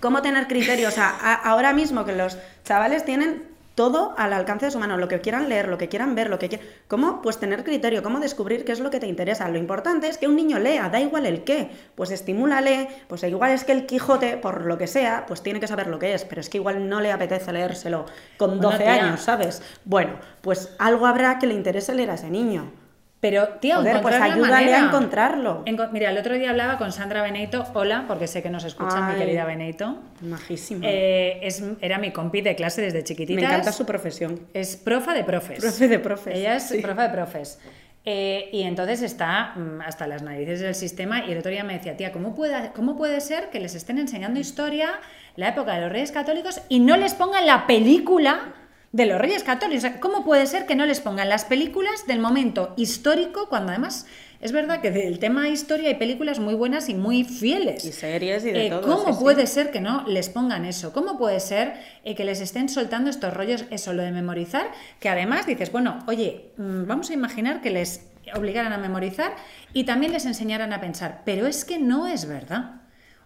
Cómo 0.00 0.20
tener 0.22 0.46
criterio, 0.48 0.88
o 0.88 0.92
sea, 0.92 1.08
a- 1.20 1.34
ahora 1.50 1.72
mismo 1.72 2.04
que 2.04 2.12
los 2.14 2.36
chavales 2.64 3.04
tienen 3.06 3.42
todo 3.74 4.14
al 4.18 4.32
alcance 4.32 4.66
de 4.66 4.72
su 4.72 4.78
mano, 4.78 4.96
lo 4.98 5.08
que 5.08 5.20
quieran 5.20 5.48
leer, 5.48 5.68
lo 5.68 5.78
que 5.78 5.88
quieran 5.88 6.14
ver, 6.14 6.28
lo 6.28 6.38
que 6.38 6.48
quieran... 6.48 6.66
¿Cómo? 6.88 7.22
Pues 7.22 7.38
tener 7.38 7.64
criterio, 7.64 8.02
cómo 8.02 8.20
descubrir 8.20 8.64
qué 8.64 8.72
es 8.72 8.80
lo 8.80 8.90
que 8.90 9.00
te 9.00 9.06
interesa. 9.06 9.48
Lo 9.48 9.58
importante 9.58 10.08
es 10.08 10.18
que 10.18 10.26
un 10.28 10.36
niño 10.36 10.58
lea, 10.58 10.88
da 10.88 11.00
igual 11.00 11.24
el 11.26 11.44
qué. 11.44 11.70
Pues 11.94 12.10
estimúlale, 12.10 12.88
pues 13.08 13.22
igual 13.22 13.52
es 13.52 13.64
que 13.64 13.72
el 13.72 13.86
Quijote, 13.86 14.36
por 14.36 14.66
lo 14.66 14.76
que 14.76 14.86
sea, 14.86 15.24
pues 15.26 15.42
tiene 15.42 15.60
que 15.60 15.68
saber 15.68 15.86
lo 15.86 15.98
que 15.98 16.14
es, 16.14 16.24
pero 16.24 16.40
es 16.40 16.48
que 16.50 16.58
igual 16.58 16.88
no 16.88 17.00
le 17.00 17.12
apetece 17.12 17.52
leérselo 17.52 18.06
con 18.36 18.60
Bueno, 18.60 18.70
12 18.70 18.78
tía. 18.78 18.94
años, 18.94 19.20
¿sabes? 19.22 19.62
Bueno, 19.84 20.18
pues 20.42 20.74
algo 20.78 21.06
habrá 21.06 21.38
que 21.38 21.46
le 21.46 21.54
interese 21.54 21.94
leer 21.94 22.10
a 22.10 22.14
ese 22.14 22.30
niño. 22.30 22.72
Pero, 23.20 23.48
tío, 23.60 23.76
Joder, 23.76 24.00
pues 24.00 24.14
ayúdale 24.14 24.74
a 24.74 24.86
encontrarlo. 24.86 25.62
Enco- 25.66 25.90
Mira, 25.92 26.10
el 26.10 26.16
otro 26.16 26.34
día 26.36 26.50
hablaba 26.50 26.78
con 26.78 26.90
Sandra 26.90 27.20
Beneito. 27.20 27.66
Hola, 27.74 28.04
porque 28.08 28.26
sé 28.26 28.42
que 28.42 28.48
nos 28.48 28.64
escucha 28.64 29.00
mi 29.08 29.14
querida 29.18 29.44
Beneito. 29.44 29.98
Majísimo. 30.22 30.80
Eh, 30.84 31.38
es, 31.42 31.62
era 31.82 31.98
mi 31.98 32.12
compi 32.12 32.40
de 32.40 32.56
clase 32.56 32.80
desde 32.80 32.98
Me 33.00 33.04
chiquititas. 33.04 33.44
encanta 33.44 33.72
su 33.72 33.84
profesión. 33.84 34.40
Es 34.54 34.76
profa 34.76 35.12
de 35.12 35.24
profes. 35.24 35.58
Profe 35.60 35.88
de 35.88 35.98
profes, 35.98 36.34
Ella 36.34 36.56
es 36.56 36.68
sí. 36.68 36.78
profa 36.80 37.02
de 37.02 37.08
profes. 37.10 37.58
Eh, 38.06 38.48
y 38.52 38.62
entonces 38.62 39.02
está 39.02 39.52
mm, 39.54 39.82
hasta 39.82 40.06
las 40.06 40.22
narices 40.22 40.60
del 40.60 40.74
sistema 40.74 41.22
y 41.26 41.32
el 41.32 41.38
otro 41.38 41.50
día 41.50 41.62
me 41.62 41.74
decía, 41.74 41.98
tía, 41.98 42.12
¿cómo 42.12 42.34
puede, 42.34 42.70
¿cómo 42.74 42.96
puede 42.96 43.20
ser 43.20 43.50
que 43.50 43.60
les 43.60 43.74
estén 43.74 43.98
enseñando 43.98 44.40
historia, 44.40 44.92
la 45.36 45.48
época 45.48 45.74
de 45.74 45.82
los 45.82 45.92
reyes 45.92 46.10
católicos, 46.10 46.62
y 46.70 46.80
no 46.80 46.96
les 46.96 47.12
pongan 47.12 47.46
la 47.46 47.66
película 47.66 48.54
de 48.92 49.06
los 49.06 49.20
reyes 49.20 49.44
católicos? 49.44 49.84
O 49.84 49.88
sea, 49.88 50.00
¿Cómo 50.00 50.24
puede 50.24 50.46
ser 50.46 50.66
que 50.66 50.74
no 50.74 50.86
les 50.86 51.00
pongan 51.00 51.28
las 51.28 51.44
películas 51.44 52.06
del 52.06 52.18
momento 52.18 52.74
histórico 52.76 53.48
cuando 53.48 53.70
además 53.70 54.06
es 54.40 54.52
verdad 54.52 54.80
que 54.80 54.90
del 54.90 55.18
tema 55.18 55.48
historia 55.48 55.88
hay 55.90 55.94
películas 55.96 56.38
muy 56.38 56.54
buenas 56.54 56.88
y 56.88 56.94
muy 56.94 57.24
fieles? 57.24 57.84
Y 57.84 57.92
series 57.92 58.44
y 58.44 58.50
de 58.52 58.66
Eh, 58.66 58.70
todo. 58.70 58.82
¿Cómo 58.82 59.06
sí, 59.08 59.12
sí. 59.12 59.18
puede 59.20 59.46
ser 59.46 59.70
que 59.70 59.80
no 59.80 60.04
les 60.08 60.28
pongan 60.30 60.64
eso? 60.64 60.92
¿Cómo 60.92 61.18
puede 61.18 61.40
ser 61.40 61.74
eh, 62.04 62.14
que 62.14 62.24
les 62.24 62.40
estén 62.40 62.68
soltando 62.68 63.10
estos 63.10 63.32
rollos, 63.34 63.64
eso, 63.70 63.92
lo 63.92 64.02
de 64.02 64.12
memorizar? 64.12 64.70
Que 64.98 65.08
además 65.08 65.46
dices, 65.46 65.70
bueno, 65.70 65.98
oye, 66.06 66.50
mm, 66.56 66.86
vamos 66.86 67.10
a 67.10 67.14
imaginar 67.14 67.60
que 67.60 67.70
les 67.70 68.06
obligaran 68.34 68.72
a 68.72 68.78
memorizar 68.78 69.34
y 69.72 69.84
también 69.84 70.12
les 70.12 70.24
enseñaran 70.24 70.72
a 70.72 70.80
pensar, 70.80 71.22
pero 71.24 71.46
es 71.46 71.64
que 71.64 71.78
no 71.78 72.06
es 72.06 72.26
verdad. 72.26 72.79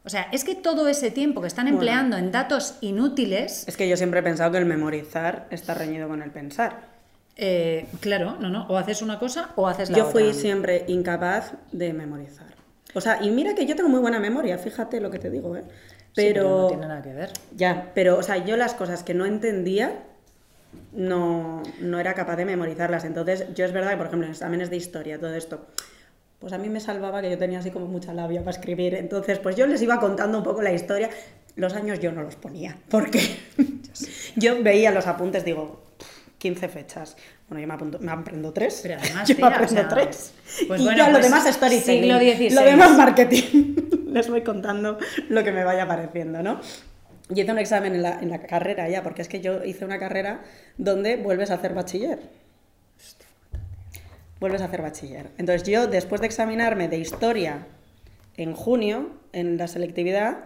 O 0.04 0.10
sea, 0.10 0.28
es 0.32 0.44
que 0.44 0.54
todo 0.54 0.86
ese 0.88 1.10
tiempo 1.10 1.40
que 1.40 1.46
están 1.46 1.64
Bueno. 1.64 1.78
empleando 1.78 2.16
en 2.18 2.30
datos 2.30 2.76
inútiles, 2.82 3.66
Es 3.66 3.76
que 3.76 3.88
yo 3.88 3.96
siempre 3.96 4.20
he 4.20 4.22
pensado 4.22 4.52
que 4.52 4.58
el 4.58 4.66
memorizar 4.66 5.46
está 5.50 5.74
reñido 5.74 6.08
con 6.08 6.22
el 6.22 6.30
pensar. 6.30 6.92
eh, 7.36 7.86
claro, 8.00 8.36
no, 8.38 8.48
no, 8.48 8.66
o 8.68 8.76
haces 8.76 9.02
una 9.02 9.18
cosa 9.18 9.50
o 9.56 9.66
haces 9.66 9.90
la 9.90 9.98
Yo 9.98 10.04
fui 10.04 10.22
otra. 10.24 10.34
siempre 10.34 10.84
incapaz 10.88 11.54
de 11.72 11.92
memorizar. 11.92 12.46
O 12.94 13.00
sea, 13.00 13.20
y 13.24 13.30
mira 13.30 13.54
que 13.56 13.66
yo 13.66 13.74
tengo 13.74 13.88
muy 13.88 13.98
buena 13.98 14.20
memoria, 14.20 14.56
fíjate 14.58 15.00
lo 15.00 15.10
que 15.10 15.18
te 15.18 15.30
digo, 15.30 15.56
¿eh? 15.56 15.64
Sí, 16.12 16.12
Pero, 16.14 16.44
no 16.48 16.66
tiene 16.68 16.86
nada 16.86 17.02
que 17.02 17.12
ver. 17.12 17.32
ya, 17.56 17.90
pero, 17.92 18.18
o 18.18 18.22
sea, 18.22 18.36
yo 18.44 18.56
las 18.56 18.74
cosas 18.74 19.02
que 19.02 19.14
no 19.14 19.26
entendía 19.26 20.00
no, 20.92 21.62
no 21.80 21.98
era 21.98 22.14
capaz 22.14 22.36
de 22.36 22.44
memorizarlas. 22.44 23.04
Entonces, 23.04 23.46
yo 23.54 23.64
es 23.64 23.72
verdad 23.72 23.90
que, 23.92 23.96
por 23.96 24.06
ejemplo, 24.06 24.26
en 24.26 24.32
exámenes 24.32 24.70
de 24.70 24.76
historia, 24.76 25.18
todo 25.18 25.34
esto, 25.34 25.66
pues 26.44 26.52
a 26.52 26.58
mí 26.58 26.68
me 26.68 26.78
salvaba 26.78 27.22
que 27.22 27.30
yo 27.30 27.38
tenía 27.38 27.60
así 27.60 27.70
como 27.70 27.86
mucha 27.86 28.12
labia 28.12 28.40
para 28.40 28.54
escribir. 28.54 28.94
Entonces, 28.96 29.38
pues 29.38 29.56
yo 29.56 29.66
les 29.66 29.80
iba 29.80 29.98
contando 29.98 30.36
un 30.36 30.44
poco 30.44 30.60
la 30.60 30.74
historia. 30.74 31.08
Los 31.56 31.72
años 31.72 32.00
yo 32.00 32.12
no 32.12 32.22
los 32.22 32.36
ponía, 32.36 32.76
porque 32.90 33.38
yo 34.36 34.62
veía 34.62 34.90
los 34.90 35.06
apuntes, 35.06 35.42
digo, 35.42 35.80
15 36.36 36.68
fechas. 36.68 37.16
Bueno, 37.48 37.62
yo 37.62 37.66
me, 37.66 37.72
apunto, 37.72 37.98
me 37.98 38.12
aprendo 38.12 38.52
tres. 38.52 38.80
Pero 38.82 38.96
además, 39.02 39.26
yo 39.26 39.36
me 39.38 39.46
aprendo 39.46 39.72
o 39.72 39.74
sea, 39.74 39.88
tres. 39.88 40.34
pues 40.68 40.80
y 40.82 40.84
bueno, 40.84 40.98
ya 40.98 41.06
lo 41.06 41.12
pues 41.12 41.24
demás 41.24 41.46
es 41.46 41.54
storytelling. 41.54 42.02
siglo 42.02 42.18
XVI. 42.18 42.50
Lo 42.50 42.62
demás 42.62 42.90
marketing. 42.94 43.76
les 44.08 44.28
voy 44.28 44.42
contando 44.42 44.98
lo 45.30 45.44
que 45.44 45.50
me 45.50 45.64
vaya 45.64 45.84
apareciendo, 45.84 46.42
¿no? 46.42 46.60
Yo 47.30 47.42
hice 47.42 47.52
un 47.52 47.58
examen 47.58 47.94
en 47.94 48.02
la, 48.02 48.20
en 48.20 48.28
la 48.28 48.42
carrera 48.42 48.86
ya, 48.90 49.02
porque 49.02 49.22
es 49.22 49.28
que 49.28 49.40
yo 49.40 49.64
hice 49.64 49.86
una 49.86 49.98
carrera 49.98 50.42
donde 50.76 51.16
vuelves 51.16 51.50
a 51.50 51.54
hacer 51.54 51.72
bachiller. 51.72 52.43
Vuelves 54.44 54.60
a 54.60 54.66
hacer 54.66 54.82
bachiller. 54.82 55.30
Entonces 55.38 55.66
yo, 55.66 55.86
después 55.86 56.20
de 56.20 56.26
examinarme 56.26 56.86
de 56.86 56.98
historia 56.98 57.66
en 58.36 58.52
junio, 58.52 59.08
en 59.32 59.56
la 59.56 59.68
selectividad, 59.68 60.40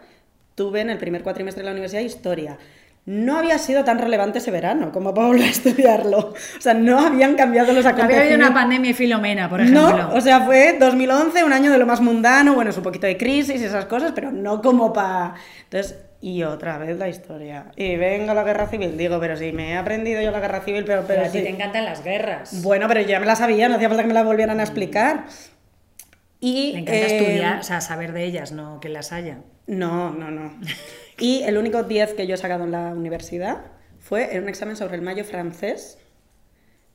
tuve 0.55 0.83
en 0.83 0.91
el 0.91 0.99
primer 0.99 1.25
cuatrimestre 1.25 1.63
de 1.63 1.65
la 1.65 1.73
universidad 1.73 2.03
historia. 2.03 2.59
No 3.07 3.37
había 3.37 3.59
sido 3.59 3.83
tan 3.83 3.99
relevante 3.99 4.39
ese 4.39 4.53
verano 4.53 4.93
como 4.93 5.13
para 5.13 5.27
volver 5.27 5.43
a 5.47 5.51
estudiarlo. 5.51 6.19
O 6.19 6.61
sea, 6.61 6.75
no 6.75 7.01
habían 7.01 7.35
cambiado 7.35 7.73
los 7.73 7.85
Había 7.85 8.05
habido 8.05 8.05
acontecimientos. 8.05 8.51
una 8.51 8.55
pandemia 8.55 8.91
y 8.93 8.95
Filomena, 8.95 9.51
por 9.51 9.63
ejemplo. 9.63 9.99
No, 9.99 10.15
o 10.15 10.21
sea, 10.21 10.43
fue 10.43 10.77
2011, 10.79 11.43
un 11.43 11.53
año 11.53 11.73
de 11.73 11.79
lo 11.79 11.87
más 11.87 12.01
mundano, 12.01 12.55
bueno, 12.55 12.71
es 12.71 12.77
un 12.77 12.85
poquito 12.85 13.09
de 13.09 13.17
crisis 13.17 13.61
y 13.61 13.65
esas 13.65 13.87
cosas, 13.87 14.13
pero 14.15 14.31
no 14.31 14.63
como 14.63 14.93
para... 14.93 15.35
Entonces, 15.65 15.97
y 16.21 16.43
otra 16.43 16.79
vez 16.79 16.99
la 16.99 17.09
historia. 17.09 17.71
Y 17.77 17.97
venga 17.97 18.35
la 18.35 18.43
guerra 18.43 18.67
civil, 18.67 18.97
digo, 18.97 19.21
pero 19.21 19.37
si 19.37 19.53
me 19.53 19.71
he 19.71 19.77
aprendido 19.77 20.21
yo 20.21 20.31
la 20.31 20.41
guerra 20.41 20.61
civil, 20.63 20.85
pero... 20.85 21.03
pero 21.07 21.21
pero 21.21 21.29
a 21.29 21.33
ti 21.33 21.39
sí. 21.39 21.45
te 21.45 21.51
encantan 21.51 21.85
las 21.85 22.03
guerras. 22.03 22.63
Bueno, 22.63 22.89
pero 22.89 23.01
ya 23.03 23.21
me 23.21 23.27
la 23.27 23.37
sabía, 23.37 23.69
no 23.69 23.77
hacía 23.77 23.89
falta 23.89 24.03
que 24.03 24.09
me 24.09 24.15
la 24.15 24.25
volvieran 24.25 24.59
a 24.59 24.63
explicar. 24.65 25.27
Y, 26.41 26.73
Me 26.75 26.81
encanta 26.81 27.01
eh, 27.01 27.19
estudiar, 27.19 27.59
o 27.61 27.63
sea, 27.63 27.81
saber 27.81 28.13
de 28.13 28.25
ellas, 28.25 28.53
no 28.53 28.81
que 28.81 28.89
las 28.89 29.13
haya. 29.13 29.39
No, 29.67 30.13
no, 30.13 30.31
no. 30.31 30.53
Y 31.21 31.43
el 31.43 31.59
único 31.59 31.83
10 31.83 32.15
que 32.15 32.29
yo 32.29 32.35
he 32.35 32.39
sacado 32.39 32.63
en 32.63 32.71
la 32.71 32.91
universidad 32.91 33.63
fue 33.99 34.37
en 34.37 34.45
un 34.45 34.49
examen 34.49 34.77
sobre 34.77 34.95
el 34.95 35.03
mayo 35.03 35.25
francés 35.25 35.99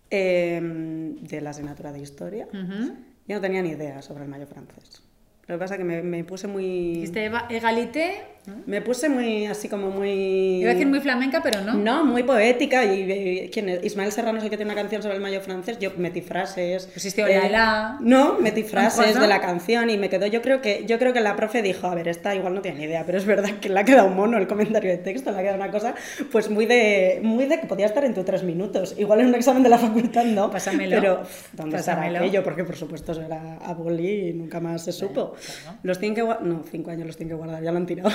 eh, 0.10 0.62
de 0.62 1.42
la 1.42 1.50
asignatura 1.50 1.92
de 1.92 2.00
historia. 2.00 2.48
Ujú. 2.48 2.96
Yo 3.28 3.36
no 3.36 3.42
tenía 3.42 3.62
ni 3.62 3.72
idea 3.72 4.02
sobre 4.02 4.24
el 4.24 4.30
mayo 4.30 4.48
francés. 4.48 5.04
Lo 5.46 5.56
que 5.56 5.60
pasa 5.60 5.74
es 5.74 5.80
que 5.80 5.84
me, 5.84 6.02
me 6.02 6.24
puse 6.24 6.48
muy... 6.48 6.94
Dijiste 6.94 7.30
egalité, 7.50 8.22
Me 8.66 8.82
puse 8.82 9.08
muy, 9.08 9.46
así 9.46 9.70
como 9.70 9.90
muy... 9.90 10.60
iba 10.62 10.72
a 10.72 10.74
decir 10.74 10.88
muy 10.88 11.00
flamenca, 11.00 11.42
pero 11.42 11.62
no. 11.62 11.74
No, 11.76 12.04
muy 12.06 12.24
poética. 12.24 12.84
Y, 12.86 13.10
y- 13.12 13.50
¿quién 13.50 13.70
es? 13.70 13.84
Ismael 13.86 14.12
Serrano 14.12 14.38
es 14.40 14.44
el 14.44 14.50
que 14.50 14.58
tiene 14.58 14.72
una 14.72 14.82
canción 14.82 15.02
sobre 15.02 15.16
el 15.16 15.22
mayo 15.22 15.40
francés. 15.42 15.80
Yo 15.80 15.92
metí 15.98 16.22
frases. 16.22 16.88
Pusiste 16.88 17.24
olala. 17.24 17.98
No, 18.02 18.40
metí 18.40 18.64
frases 18.64 19.18
de 19.20 19.28
la 19.28 19.40
canción 19.40 19.90
y 19.90 19.98
me 19.98 20.10
quedó. 20.10 20.28
Yo 20.28 20.42
creo 20.42 20.62
que 20.62 20.84
yo 20.86 21.00
creo 21.00 21.14
que 21.14 21.22
la 21.22 21.36
profe 21.36 21.62
dijo, 21.62 21.88
a 21.88 21.96
ver, 21.96 22.08
esta 22.10 22.36
igual 22.36 22.54
no 22.54 22.62
tiene 22.62 22.80
ni 22.80 22.84
idea, 22.86 23.04
pero 23.06 23.18
es 23.18 23.26
verdad 23.26 23.50
que 23.62 23.70
le 23.70 23.80
ha 23.80 23.86
quedado 23.86 24.08
un 24.08 24.16
mono 24.16 24.38
el 24.38 24.48
comentario 24.48 24.92
de 24.92 24.98
texto, 24.98 25.32
le 25.32 25.38
ha 25.38 25.42
quedado 25.42 25.58
una 25.58 25.72
cosa, 25.72 25.96
pues 26.32 26.50
muy 26.50 26.66
de, 26.66 27.20
muy 27.24 27.46
de 27.46 27.60
que 27.62 27.68
podía 27.68 27.86
estar 27.86 28.04
en 28.04 28.14
tu 28.14 28.24
tres 28.24 28.44
minutos. 28.44 28.96
Igual 28.98 29.22
en 29.22 29.28
un 29.28 29.36
examen 29.36 29.64
de 29.64 29.70
la 29.70 29.78
facultad 29.78 30.26
no. 30.26 30.52
Pásamelo. 30.52 30.98
Pero 31.00 31.24
¿dónde 31.54 31.78
Pásamelo. 31.78 32.20
aquello? 32.20 32.44
Porque 32.44 32.64
por 32.66 32.76
supuesto 32.76 33.14
eso 33.14 33.22
era 33.22 33.58
a 33.58 33.74
boli 33.74 34.30
y 34.30 34.34
nunca 34.34 34.60
más 34.60 34.84
se 34.84 34.92
supo. 34.92 35.34
claro. 35.64 35.78
Los 35.84 36.00
tienen 36.00 36.16
que 36.16 36.22
guardar. 36.24 36.46
No, 36.46 36.64
cinco 36.70 36.92
años 36.92 37.08
los 37.08 37.16
tienen 37.16 37.30
que 37.30 37.36
guardar, 37.36 37.64
ya 37.64 37.72
lo 37.72 37.78
han 37.78 37.86
tirado. 37.86 38.10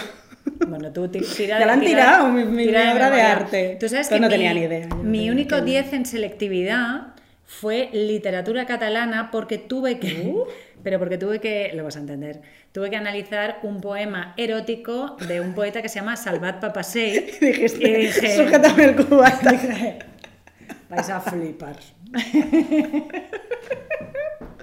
Bueno, 0.67 0.91
tú 0.93 1.09
ti- 1.09 1.21
tira 1.37 1.59
Ya 1.61 1.67
la 1.67 1.73
han 1.75 1.81
tira- 1.81 1.91
tirado, 1.91 2.29
mi- 2.29 2.45
mi 2.45 2.65
tira 2.67 2.93
obra 2.93 3.11
de 3.11 3.23
arte. 3.23 3.77
Tú 3.79 3.89
sabes 3.89 4.09
Pero 4.09 4.17
que 4.17 4.21
no 4.23 4.27
mi, 4.29 4.33
tenía 4.33 4.55
ni 4.55 4.61
idea, 4.63 4.87
Mi 4.97 5.19
tenía 5.19 5.33
único 5.33 5.61
ni 5.61 5.71
idea. 5.73 5.83
10 5.83 5.93
en 5.95 6.07
selectividad 6.07 7.09
fue 7.47 7.91
literatura 7.93 8.67
catalana 8.67 9.31
porque 9.31 9.59
tuve 9.59 9.99
que... 9.99 10.23
Uh. 10.27 10.45
Pero 10.83 11.01
porque 11.01 11.19
tuve 11.19 11.41
que, 11.41 11.73
lo 11.75 11.83
vas 11.83 11.97
a 11.97 11.99
entender, 11.99 12.41
tuve 12.71 12.89
que 12.89 12.95
analizar 12.97 13.59
un 13.65 13.81
poema 13.81 14.33
erótico 14.37 15.17
de 15.27 15.41
un 15.41 15.53
poeta 15.53 15.83
que 15.83 15.89
se 15.89 15.97
llama 15.99 16.17
Salvat 16.17 16.61
Papasseit. 16.61 17.39
Dijiste, 17.41 17.89
y 17.91 17.95
dije, 18.07 18.37
sujétame 18.37 18.85
el 18.85 18.97
cubata. 18.97 19.53
vais 20.89 21.11
a 21.11 21.21
flipar. 21.21 21.77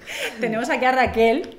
Tenemos 0.39 0.69
aquí 0.69 0.85
a 0.85 0.91
Raquel 0.91 1.57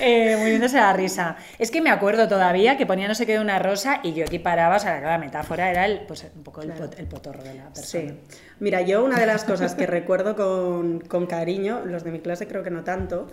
eh, 0.00 0.36
muriéndose 0.38 0.76
la 0.76 0.92
risa. 0.92 1.36
Es 1.58 1.70
que 1.70 1.80
me 1.80 1.90
acuerdo 1.90 2.28
todavía 2.28 2.76
que 2.76 2.86
ponía 2.86 3.08
no 3.08 3.14
sé 3.14 3.26
qué 3.26 3.32
de 3.32 3.40
una 3.40 3.58
rosa 3.58 4.00
y 4.02 4.12
yo 4.14 4.24
equiparaba, 4.24 4.76
o 4.76 4.80
sea, 4.80 5.00
la 5.00 5.18
metáfora 5.18 5.70
era 5.70 5.86
el, 5.86 6.00
pues, 6.06 6.26
un 6.34 6.42
poco 6.42 6.62
el, 6.62 6.72
pot- 6.72 6.98
el 6.98 7.06
potorro 7.06 7.42
de 7.42 7.54
la 7.54 7.64
persona. 7.72 8.10
Sí. 8.10 8.14
Mira, 8.60 8.80
yo 8.82 9.04
una 9.04 9.18
de 9.18 9.26
las 9.26 9.44
cosas 9.44 9.74
que 9.74 9.86
recuerdo 9.86 10.36
con, 10.36 11.00
con 11.00 11.26
cariño, 11.26 11.82
los 11.84 12.04
de 12.04 12.10
mi 12.12 12.20
clase 12.20 12.46
creo 12.46 12.62
que 12.62 12.70
no 12.70 12.84
tanto, 12.84 13.28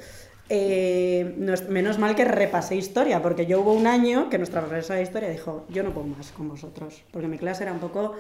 eh, 0.49 1.34
no 1.38 1.54
es- 1.54 1.69
menos 1.69 1.99
mal 1.99 2.15
que 2.15 2.26
repasé 2.26 2.76
historia, 2.76 3.21
porque 3.21 3.45
yo 3.45 3.62
hubo 3.62 3.73
un 3.73 3.88
año 3.88 4.30
que 4.30 4.38
nuestra 4.38 4.62
profesora 4.62 4.97
de 4.97 5.04
historia 5.04 5.30
dijo, 5.30 5.65
yo 5.69 5.84
no 5.84 5.91
puedo 5.91 6.08
más 6.08 6.32
con 6.32 6.49
vosotros, 6.49 7.04
porque 7.12 7.28
mi 7.28 7.38
clase 7.38 7.63
era 7.63 7.71
un 7.73 7.80
poco... 7.80 8.15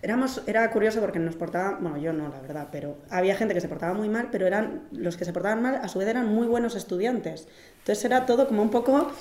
Éramos, 0.00 0.42
era 0.46 0.70
curioso 0.70 1.00
porque 1.00 1.18
nos 1.18 1.34
portaban, 1.34 1.78
bueno, 1.80 1.98
yo 1.98 2.12
no, 2.12 2.28
la 2.28 2.40
verdad, 2.40 2.68
pero 2.70 2.98
había 3.10 3.34
gente 3.34 3.54
que 3.54 3.60
se 3.60 3.68
portaba 3.68 3.94
muy 3.94 4.08
mal, 4.08 4.28
pero 4.30 4.46
eran 4.46 4.82
los 4.92 5.16
que 5.16 5.24
se 5.24 5.32
portaban 5.32 5.60
mal, 5.60 5.76
a 5.82 5.88
su 5.88 5.98
vez 5.98 6.08
eran 6.08 6.26
muy 6.32 6.46
buenos 6.46 6.76
estudiantes. 6.76 7.48
Entonces 7.78 8.04
era 8.04 8.24
todo 8.26 8.46
como 8.46 8.62
un 8.62 8.70
poco 8.70 9.12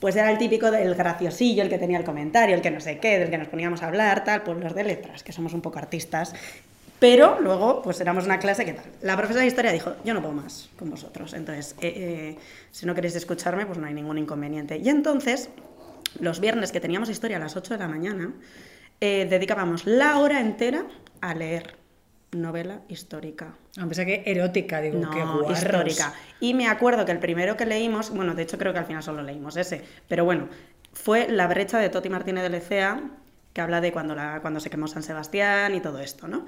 pues 0.00 0.16
era 0.16 0.30
el 0.30 0.38
típico 0.38 0.70
del 0.70 0.94
graciosillo, 0.94 1.62
el 1.62 1.68
que 1.68 1.78
tenía 1.78 1.98
el 1.98 2.04
comentario, 2.04 2.56
el 2.56 2.62
que 2.62 2.70
no 2.70 2.80
sé 2.80 2.98
qué, 2.98 3.18
del 3.18 3.28
que 3.28 3.36
nos 3.36 3.48
poníamos 3.48 3.82
a 3.82 3.86
hablar, 3.88 4.24
tal, 4.24 4.42
pues 4.42 4.58
los 4.58 4.74
de 4.74 4.82
letras, 4.82 5.22
que 5.22 5.32
somos 5.32 5.52
un 5.52 5.60
poco 5.60 5.78
artistas. 5.78 6.32
Pero 6.98 7.38
luego, 7.40 7.82
pues 7.82 8.00
éramos 8.00 8.24
una 8.24 8.38
clase 8.38 8.64
que 8.64 8.72
tal. 8.72 8.84
La 9.02 9.16
profesora 9.16 9.42
de 9.42 9.48
historia 9.48 9.72
dijo, 9.72 9.94
yo 10.04 10.12
no 10.12 10.20
puedo 10.20 10.34
más 10.34 10.68
con 10.78 10.90
vosotros. 10.90 11.32
Entonces, 11.34 11.74
eh, 11.80 11.92
eh, 11.96 12.38
si 12.72 12.86
no 12.86 12.94
queréis 12.94 13.14
escucharme, 13.14 13.66
pues 13.66 13.78
no 13.78 13.86
hay 13.86 13.94
ningún 13.94 14.18
inconveniente. 14.18 14.78
Y 14.78 14.88
entonces, 14.88 15.50
los 16.18 16.40
viernes 16.40 16.72
que 16.72 16.80
teníamos 16.80 17.08
historia 17.08 17.36
a 17.36 17.40
las 17.40 17.56
8 17.56 17.74
de 17.74 17.78
la 17.78 17.88
mañana, 17.88 18.32
eh, 19.00 19.26
dedicábamos 19.28 19.86
la 19.86 20.18
hora 20.18 20.40
entera 20.40 20.84
a 21.20 21.34
leer 21.34 21.76
novela 22.32 22.80
histórica. 22.88 23.54
A 23.80 23.86
pesar 23.86 24.06
que 24.06 24.22
erótica, 24.26 24.80
digo, 24.80 25.00
No, 25.00 25.10
guarros. 25.40 25.58
histórica. 25.58 26.14
Y 26.38 26.54
me 26.54 26.68
acuerdo 26.68 27.04
que 27.04 27.12
el 27.12 27.18
primero 27.18 27.56
que 27.56 27.66
leímos, 27.66 28.10
bueno, 28.10 28.34
de 28.34 28.42
hecho 28.42 28.56
creo 28.58 28.72
que 28.72 28.78
al 28.78 28.84
final 28.86 29.02
solo 29.02 29.22
leímos 29.22 29.56
ese, 29.56 29.82
pero 30.08 30.24
bueno, 30.24 30.48
fue 30.92 31.28
La 31.28 31.46
brecha 31.48 31.78
de 31.78 31.88
Toti 31.88 32.08
Martínez 32.08 32.42
de 32.42 32.50
Lecea, 32.50 33.02
que 33.52 33.60
habla 33.60 33.80
de 33.80 33.90
cuando, 33.92 34.14
la, 34.14 34.40
cuando 34.42 34.60
se 34.60 34.70
quemó 34.70 34.86
San 34.86 35.02
Sebastián 35.02 35.74
y 35.74 35.80
todo 35.80 35.98
esto, 35.98 36.28
¿no? 36.28 36.46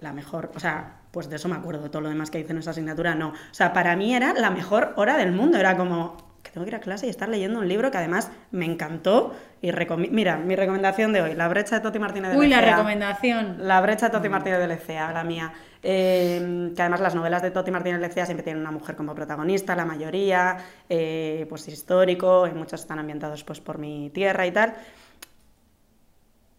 La 0.00 0.12
mejor, 0.12 0.52
o 0.54 0.60
sea, 0.60 1.00
pues 1.10 1.28
de 1.28 1.36
eso 1.36 1.48
me 1.48 1.56
acuerdo, 1.56 1.82
de 1.82 1.88
todo 1.88 2.02
lo 2.02 2.08
demás 2.08 2.30
que 2.30 2.38
hice 2.38 2.52
en 2.52 2.58
esa 2.58 2.70
asignatura, 2.70 3.16
no. 3.16 3.30
O 3.30 3.34
sea, 3.54 3.72
para 3.72 3.96
mí 3.96 4.14
era 4.14 4.32
la 4.32 4.50
mejor 4.50 4.92
hora 4.96 5.16
del 5.16 5.32
mundo, 5.32 5.58
era 5.58 5.76
como 5.76 6.16
que 6.16 6.27
tengo 6.58 6.64
que 6.64 6.70
ir 6.70 6.76
a 6.76 6.80
clase 6.80 7.06
y 7.06 7.10
estar 7.10 7.28
leyendo 7.28 7.60
un 7.60 7.68
libro 7.68 7.90
que 7.90 7.98
además 7.98 8.30
me 8.50 8.64
encantó 8.64 9.32
y 9.62 9.70
Mira, 10.10 10.36
mi 10.36 10.56
recomendación 10.56 11.12
de 11.12 11.22
hoy, 11.22 11.34
La 11.34 11.48
brecha 11.48 11.76
de 11.76 11.82
Toti 11.82 11.98
Martínez 11.98 12.32
de 12.32 12.36
Uy, 12.36 12.48
la 12.48 12.60
recomendación. 12.60 13.56
La 13.60 13.80
brecha 13.80 14.06
de 14.06 14.12
Toti 14.12 14.28
Martínez 14.28 14.58
de 14.58 14.68
Lecea, 14.68 15.12
la 15.12 15.24
mía. 15.24 15.52
Eh, 15.82 16.72
que 16.74 16.82
además 16.82 17.00
las 17.00 17.14
novelas 17.14 17.42
de 17.42 17.50
Toti 17.50 17.70
Martínez 17.70 18.00
de 18.00 18.08
Lecea 18.08 18.26
siempre 18.26 18.42
tienen 18.42 18.60
una 18.60 18.70
mujer 18.70 18.96
como 18.96 19.14
protagonista, 19.14 19.76
la 19.76 19.84
mayoría, 19.84 20.56
eh, 20.88 21.46
pues 21.48 21.66
histórico, 21.68 22.46
y 22.46 22.52
muchos 22.52 22.80
están 22.80 22.98
ambientados 22.98 23.44
pues 23.44 23.60
por 23.60 23.78
mi 23.78 24.10
tierra 24.10 24.46
y 24.46 24.52
tal. 24.52 24.74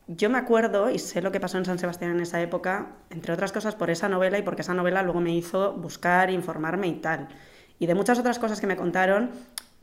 Yo 0.08 0.30
me 0.30 0.38
acuerdo 0.38 0.90
y 0.90 1.00
sé 1.00 1.22
lo 1.22 1.32
que 1.32 1.40
pasó 1.40 1.58
en 1.58 1.66
San 1.66 1.78
Sebastián 1.78 2.12
en 2.12 2.22
esa 2.22 2.42
época, 2.42 2.88
entre 3.10 3.34
otras 3.34 3.52
cosas 3.52 3.76
por 3.76 3.90
esa 3.90 4.10
novela 4.10 4.38
y 4.38 4.42
porque 4.42 4.62
esa 4.62 4.74
novela 4.74 5.04
luego 5.04 5.20
me 5.22 5.34
hizo 5.34 5.74
buscar, 5.74 6.32
informarme 6.32 6.88
y 6.88 6.94
tal. 6.96 7.28
Y 7.80 7.86
de 7.86 7.96
muchas 7.96 8.20
otras 8.20 8.40
cosas 8.40 8.60
que 8.60 8.68
me 8.68 8.76
contaron, 8.76 9.32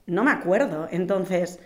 no 0.07 0.25
me 0.25 0.31
acuerdo. 0.31 0.89
Entonces, 0.91 1.59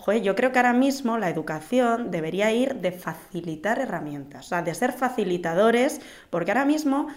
Joder, 0.00 0.22
yo 0.22 0.34
creo 0.34 0.50
que 0.50 0.58
ahora 0.58 0.72
mismo 0.72 1.18
la 1.18 1.28
educación 1.28 2.10
debería 2.10 2.50
ir 2.52 2.76
de 2.76 2.90
facilitar 2.90 3.78
herramientas, 3.78 4.46
o 4.46 4.48
sea, 4.48 4.62
de 4.62 4.74
ser 4.74 4.92
facilitadores, 4.94 6.00
porque 6.30 6.52
ahora 6.52 6.64
mismo, 6.64 7.08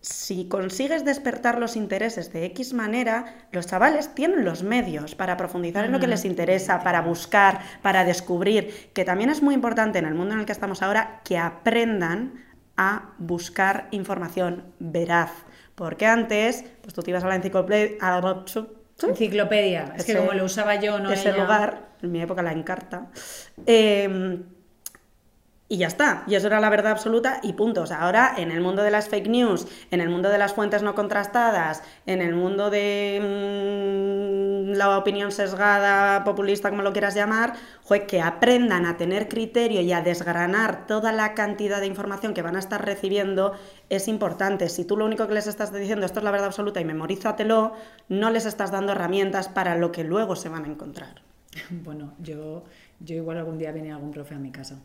si 0.00 0.48
consigues 0.48 1.04
despertar 1.04 1.60
los 1.60 1.76
intereses 1.76 2.32
de 2.32 2.46
X 2.46 2.72
manera, 2.72 3.46
los 3.52 3.68
chavales 3.68 4.12
tienen 4.12 4.44
los 4.44 4.64
medios 4.64 5.14
para 5.14 5.36
profundizar 5.36 5.84
en 5.84 5.92
lo 5.92 6.00
que 6.00 6.08
les 6.08 6.24
interesa, 6.24 6.82
para 6.82 7.00
buscar, 7.00 7.60
para 7.80 8.04
descubrir, 8.04 8.90
que 8.92 9.04
también 9.04 9.30
es 9.30 9.40
muy 9.40 9.54
importante 9.54 10.00
en 10.00 10.06
el 10.06 10.16
mundo 10.16 10.34
en 10.34 10.40
el 10.40 10.46
que 10.46 10.52
estamos 10.52 10.82
ahora 10.82 11.20
que 11.22 11.38
aprendan 11.38 12.44
a 12.76 13.14
buscar 13.18 13.86
información 13.92 14.64
veraz. 14.80 15.30
Porque 15.76 16.06
antes, 16.06 16.64
pues 16.82 16.92
tú 16.92 17.02
te 17.02 17.10
ibas 17.10 17.22
a 17.22 17.28
la 17.28 17.36
enciclopedia, 17.36 17.98
Enciclopedia. 19.08 19.94
Es 19.96 20.04
que 20.04 20.16
como 20.16 20.32
lo 20.32 20.44
usaba 20.44 20.76
yo, 20.76 20.98
no 20.98 21.10
ese 21.10 21.30
ella. 21.30 21.42
lugar, 21.42 21.88
en 22.02 22.12
mi 22.12 22.20
época 22.22 22.42
la 22.42 22.52
encarta. 22.52 23.06
eh, 23.66 24.38
y 25.72 25.76
ya 25.76 25.86
está, 25.86 26.24
y 26.26 26.34
eso 26.34 26.48
era 26.48 26.58
la 26.58 26.68
verdad 26.68 26.90
absoluta 26.90 27.38
y 27.44 27.52
punto. 27.52 27.82
O 27.82 27.86
sea, 27.86 28.00
ahora 28.00 28.34
en 28.36 28.50
el 28.50 28.60
mundo 28.60 28.82
de 28.82 28.90
las 28.90 29.08
fake 29.08 29.28
news, 29.28 29.68
en 29.92 30.00
el 30.00 30.08
mundo 30.08 30.28
de 30.28 30.36
las 30.36 30.52
fuentes 30.52 30.82
no 30.82 30.96
contrastadas, 30.96 31.84
en 32.06 32.22
el 32.22 32.34
mundo 32.34 32.70
de 32.70 34.66
mm, 34.66 34.72
la 34.76 34.98
opinión 34.98 35.30
sesgada, 35.30 36.24
populista, 36.24 36.70
como 36.70 36.82
lo 36.82 36.92
quieras 36.92 37.14
llamar, 37.14 37.52
joder, 37.84 38.06
que 38.06 38.20
aprendan 38.20 38.84
a 38.84 38.96
tener 38.96 39.28
criterio 39.28 39.80
y 39.80 39.92
a 39.92 40.00
desgranar 40.00 40.88
toda 40.88 41.12
la 41.12 41.34
cantidad 41.34 41.78
de 41.78 41.86
información 41.86 42.34
que 42.34 42.42
van 42.42 42.56
a 42.56 42.58
estar 42.58 42.84
recibiendo 42.84 43.52
es 43.90 44.08
importante. 44.08 44.68
Si 44.68 44.84
tú 44.84 44.96
lo 44.96 45.04
único 45.04 45.28
que 45.28 45.34
les 45.34 45.46
estás 45.46 45.72
diciendo 45.72 46.04
esto 46.04 46.18
es 46.18 46.24
la 46.24 46.32
verdad 46.32 46.48
absoluta 46.48 46.80
y 46.80 46.84
memorízatelo, 46.84 47.74
no 48.08 48.30
les 48.30 48.44
estás 48.44 48.72
dando 48.72 48.90
herramientas 48.90 49.48
para 49.48 49.76
lo 49.76 49.92
que 49.92 50.02
luego 50.02 50.34
se 50.34 50.48
van 50.48 50.64
a 50.64 50.68
encontrar. 50.68 51.22
Bueno, 51.70 52.14
yo, 52.18 52.64
yo 52.98 53.14
igual 53.14 53.38
algún 53.38 53.56
día 53.56 53.70
viene 53.70 53.92
algún 53.92 54.10
profe 54.10 54.34
a 54.34 54.38
mi 54.38 54.50
casa 54.50 54.80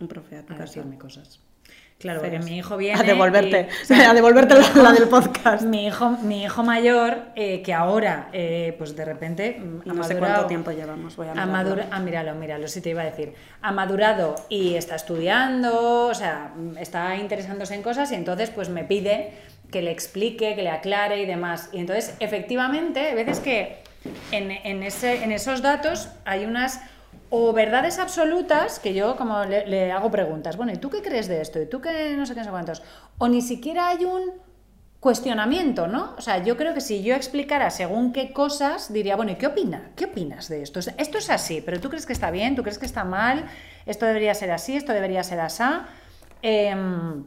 Un 0.00 0.08
profe 0.08 0.36
a 0.36 0.54
decirme 0.54 0.96
cosas. 0.98 1.40
Claro, 1.98 2.20
porque 2.20 2.36
Feos. 2.36 2.44
mi 2.48 2.58
hijo 2.58 2.76
viene. 2.76 3.00
A 3.00 3.02
devolverte, 3.02 3.68
y- 3.90 3.92
a 4.04 4.14
devolverte 4.14 4.54
la, 4.54 4.82
la 4.84 4.92
del 4.92 5.08
podcast. 5.08 5.64
Mi 5.64 5.86
hijo, 5.88 6.10
mi 6.10 6.44
hijo 6.44 6.62
mayor, 6.62 7.18
eh, 7.34 7.60
que 7.62 7.74
ahora, 7.74 8.28
eh, 8.32 8.76
pues 8.78 8.94
de 8.94 9.04
repente. 9.04 9.58
mm, 9.58 9.80
No 9.84 10.04
sé 10.04 10.14
madurado- 10.14 10.18
cuánto 10.20 10.46
tiempo 10.46 10.70
llevamos, 10.70 11.16
voy 11.16 11.26
a 11.26 11.30
ha 11.30 11.34
mirarlo. 11.34 11.52
madura- 11.52 11.86
ah, 11.90 11.98
míralo, 11.98 12.34
míralo, 12.36 12.68
sí 12.68 12.80
te 12.80 12.90
iba 12.90 13.02
a 13.02 13.06
decir. 13.06 13.34
Ha 13.62 13.72
madurado 13.72 14.36
y 14.48 14.76
está 14.76 14.94
estudiando, 14.94 16.06
o 16.06 16.14
sea, 16.14 16.52
mm, 16.56 16.78
está 16.78 17.16
interesándose 17.16 17.74
en 17.74 17.82
cosas 17.82 18.12
y 18.12 18.14
entonces 18.14 18.50
pues 18.50 18.68
me 18.68 18.84
pide 18.84 19.32
que 19.72 19.82
le 19.82 19.90
explique, 19.90 20.54
que 20.54 20.62
le 20.62 20.70
aclare 20.70 21.20
y 21.20 21.26
demás. 21.26 21.68
Y 21.72 21.78
entonces, 21.80 22.14
efectivamente, 22.20 23.00
hay 23.00 23.14
veces 23.16 23.40
que 23.40 23.78
en, 24.30 24.52
en 24.52 24.82
ese, 24.84 25.24
en 25.24 25.32
esos 25.32 25.62
datos 25.62 26.08
hay 26.24 26.44
unas 26.44 26.80
o 27.30 27.52
verdades 27.52 27.98
absolutas 27.98 28.78
que 28.78 28.94
yo 28.94 29.16
como 29.16 29.44
le, 29.44 29.92
hago 29.92 30.10
preguntas. 30.10 30.56
Bueno, 30.56 30.72
¿y 30.72 30.76
tú 30.76 30.90
qué 30.90 31.02
crees 31.02 31.28
de 31.28 31.40
esto? 31.40 31.60
¿Y 31.60 31.66
tú 31.66 31.80
qué 31.80 32.16
no 32.16 32.26
sé 32.26 32.34
qué, 32.34 32.40
no 32.40 32.44
sé 32.44 32.50
cuántos? 32.50 32.82
O 33.18 33.28
ni 33.28 33.42
siquiera 33.42 33.88
hay 33.88 34.04
un 34.04 34.32
cuestionamiento, 35.00 35.86
¿no? 35.86 36.14
O 36.18 36.20
sea, 36.20 36.42
yo 36.42 36.56
creo 36.56 36.74
que 36.74 36.80
si 36.80 37.02
yo 37.02 37.14
explicara 37.14 37.70
según 37.70 38.12
qué 38.12 38.32
cosas, 38.32 38.92
diría, 38.92 39.14
bueno, 39.14 39.32
¿y 39.32 39.36
qué 39.36 39.46
opina? 39.46 39.92
¿Qué 39.94 40.06
opinas 40.06 40.48
de 40.48 40.62
esto? 40.62 40.80
Esto 40.80 41.18
es 41.18 41.30
así, 41.30 41.60
pero 41.60 41.80
tú 41.80 41.88
crees 41.88 42.06
que 42.06 42.12
está 42.12 42.30
bien, 42.30 42.56
tú 42.56 42.62
crees 42.62 42.78
que 42.78 42.86
está 42.86 43.04
mal, 43.04 43.46
esto 43.86 44.06
debería 44.06 44.34
ser 44.34 44.50
así, 44.50 44.76
esto 44.76 44.92
debería 44.92 45.22
ser 45.22 45.40
así. 45.40 45.62
Em, 46.42 47.24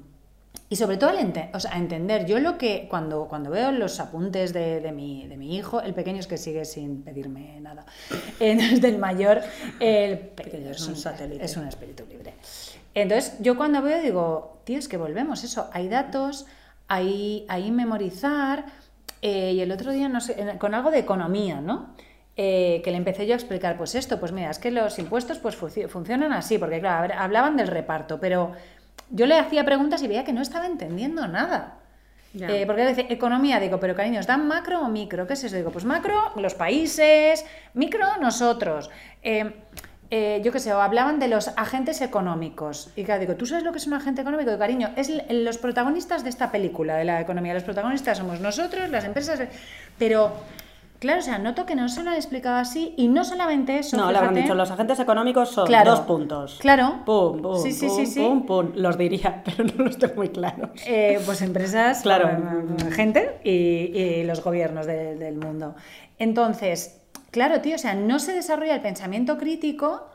y 0.70 0.76
sobre 0.78 0.98
todo 0.98 1.10
el 1.10 1.34
o 1.54 1.60
sea, 1.60 1.74
a 1.74 1.78
entender, 1.78 2.26
yo 2.26 2.40
lo 2.40 2.58
que 2.58 2.88
cuando, 2.90 3.28
cuando 3.28 3.50
veo 3.50 3.72
los 3.72 4.00
apuntes 4.00 4.54
de, 4.54 4.80
de 4.80 4.92
mi, 4.94 5.28
de 5.28 5.36
mi 5.38 5.56
hijo, 5.58 5.82
el 5.82 5.94
pequeño 5.94 6.20
es 6.20 6.28
que 6.28 6.38
sigue 6.38 6.64
sin 6.66 7.04
pedirme 7.04 7.60
nada, 7.62 7.86
Entonces, 8.40 8.82
del 8.82 8.98
mayor, 8.98 9.42
el 9.80 10.18
pequeño 10.18 10.72
es 10.72 10.88
un 10.88 10.96
satélite. 10.96 11.44
es 11.44 11.58
un 11.58 11.68
espíritu 11.68 12.06
libre. 12.10 12.34
Entonces, 12.94 13.36
yo 13.40 13.58
cuando 13.58 13.82
veo 13.82 14.02
digo, 14.02 14.62
tío, 14.64 14.78
es 14.80 14.88
que 14.88 14.98
volvemos, 14.98 15.44
eso, 15.44 15.70
hay 15.74 15.88
datos, 15.90 16.46
hay, 16.88 17.46
hay 17.50 17.72
memorizar, 17.72 18.66
eh, 19.22 19.52
y 19.54 19.62
el 19.62 19.72
otro 19.72 19.92
día, 19.92 20.10
no 20.10 20.20
sé, 20.22 20.36
con 20.58 20.74
algo 20.74 20.90
de 20.92 21.00
economía, 21.00 21.62
¿no? 21.62 21.94
Eh, 22.38 22.82
que 22.84 22.92
le 22.92 22.98
empecé 22.98 23.28
yo 23.28 23.34
a 23.34 23.36
explicar, 23.36 23.78
pues 23.78 23.94
esto, 23.94 24.20
pues 24.20 24.32
mira, 24.32 24.50
es 24.50 24.58
que 24.58 24.72
los 24.72 24.98
impuestos 25.00 25.38
pues 25.40 25.60
funci- 25.62 25.88
funcionan 25.88 26.32
así, 26.34 26.58
porque 26.58 26.80
claro, 26.80 27.14
hablaban 27.18 27.58
del 27.58 27.68
reparto, 27.68 28.20
pero 28.22 28.54
yo 29.12 29.26
le 29.26 29.38
hacía 29.38 29.63
preguntas 29.63 30.02
y 30.02 30.08
veía 30.08 30.24
que 30.24 30.34
no 30.34 30.41
estaba 30.41 30.65
entendiendo 30.65 31.28
nada. 31.28 31.78
Ya. 32.34 32.50
Eh, 32.50 32.65
porque 32.65 32.88
dice, 32.88 33.08
economía, 33.10 33.60
digo, 33.60 33.80
pero 33.80 33.93
cariños, 33.93 34.26
¿dan 34.26 34.47
macro 34.47 34.82
o 34.82 34.88
micro? 34.88 35.28
¿Qué 35.28 35.34
es 35.34 35.43
eso? 35.43 35.56
Digo, 35.56 35.71
pues 35.71 35.84
macro, 35.84 36.32
los 36.38 36.56
países, 36.56 37.45
micro, 37.74 38.06
nosotros. 38.21 38.89
Eh, 39.21 39.52
eh, 40.13 40.41
yo 40.43 40.52
qué 40.52 40.60
sé, 40.60 40.74
o 40.74 40.82
hablaban 40.82 41.19
de 41.19 41.30
los 41.30 41.50
agentes 41.58 42.02
económicos. 42.02 42.91
Y 42.97 43.06
claro, 43.06 43.21
digo, 43.21 43.36
¿tú 43.36 43.45
sabes 43.45 43.63
lo 43.63 43.71
que 43.71 43.78
es 43.78 43.88
un 43.88 43.93
agente 43.93 44.21
económico? 44.21 44.50
Digo, 44.50 44.60
cariño, 44.60 44.91
es 44.97 45.10
los 45.30 45.58
protagonistas 45.58 46.24
de 46.24 46.30
esta 46.30 46.52
película, 46.52 46.95
de 46.95 47.06
la 47.06 47.21
economía. 47.21 47.54
Los 47.54 47.63
protagonistas 47.63 48.17
somos 48.17 48.41
nosotros, 48.41 48.89
las 48.89 49.06
empresas. 49.06 49.39
Pero, 49.97 50.34
claro, 51.02 51.20
o 51.20 51.22
sea, 51.22 51.38
noto 51.40 51.66
que 51.66 51.76
no 51.76 51.90
se 51.90 52.02
lo 52.04 52.12
han 52.12 52.16
explicado 52.16 52.56
así 52.56 52.94
y 52.96 53.10
no 53.10 53.26
solamente 53.26 53.78
eso. 53.80 53.98
No, 53.98 54.10
le 54.12 54.18
habrán 54.18 54.34
fíjate. 54.36 54.44
dicho, 54.44 54.56
los 54.56 54.72
agentes 54.72 54.98
económicos 55.00 55.50
son 55.50 55.68
Claro. 55.68 55.92
dos 55.92 56.00
puntos. 56.02 56.58
Claro. 56.62 57.00
Pum, 57.06 57.42
pum, 57.42 57.58
Sí, 57.58 57.74
sí, 57.74 57.88
pum, 57.88 58.06
sí, 58.06 58.20
pum, 58.22 58.46
pum. 58.46 58.72
Los 58.76 58.98
diría, 58.98 59.44
pero 59.46 59.64
no 59.66 59.84
los 59.84 59.98
tengo 59.98 60.16
muy 60.16 60.30
claros. 60.30 60.70
Eh, 60.88 61.20
pues 61.26 61.42
empresas, 61.42 62.02
Claro. 62.04 62.30
eh, 62.30 62.92
gente 62.92 63.42
y, 63.44 63.52
y 64.00 64.24
los 64.24 64.42
gobiernos 64.44 64.86
de- 64.86 65.16
del 65.16 65.36
mundo. 65.38 65.76
Entonces, 66.20 67.02
claro, 67.32 67.60
tío, 67.62 67.76
o 67.76 67.80
sea, 67.80 67.96
no 67.96 68.20
se 68.20 68.34
desarrolla 68.34 68.76
el 68.76 68.82
pensamiento 68.82 69.38
crítico 69.38 70.08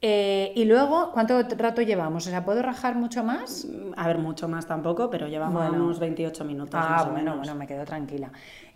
eh, 0.00 0.50
y 0.56 0.64
luego, 0.64 1.12
¿cuánto 1.12 1.40
rato 1.56 1.80
llevamos? 1.82 2.26
O 2.26 2.30
sea, 2.30 2.44
¿puedo 2.44 2.60
rajar 2.62 2.96
mucho 2.96 3.22
más? 3.22 3.66
A 3.96 4.06
ver, 4.08 4.18
mucho 4.18 4.48
más 4.48 4.66
tampoco, 4.66 5.08
pero 5.10 5.28
llevamos 5.28 5.68
Bueno. 5.68 5.84
unos 5.84 6.00
28 6.00 6.44
minutos 6.44 6.74
Ah, 6.82 6.88
más 6.90 7.02
o 7.02 7.10
bueno, 7.10 7.18
menos. 7.32 7.36
bueno, 7.38 7.54
me 7.54 7.66
quedo 7.68 7.84
tranquila. 7.84 8.32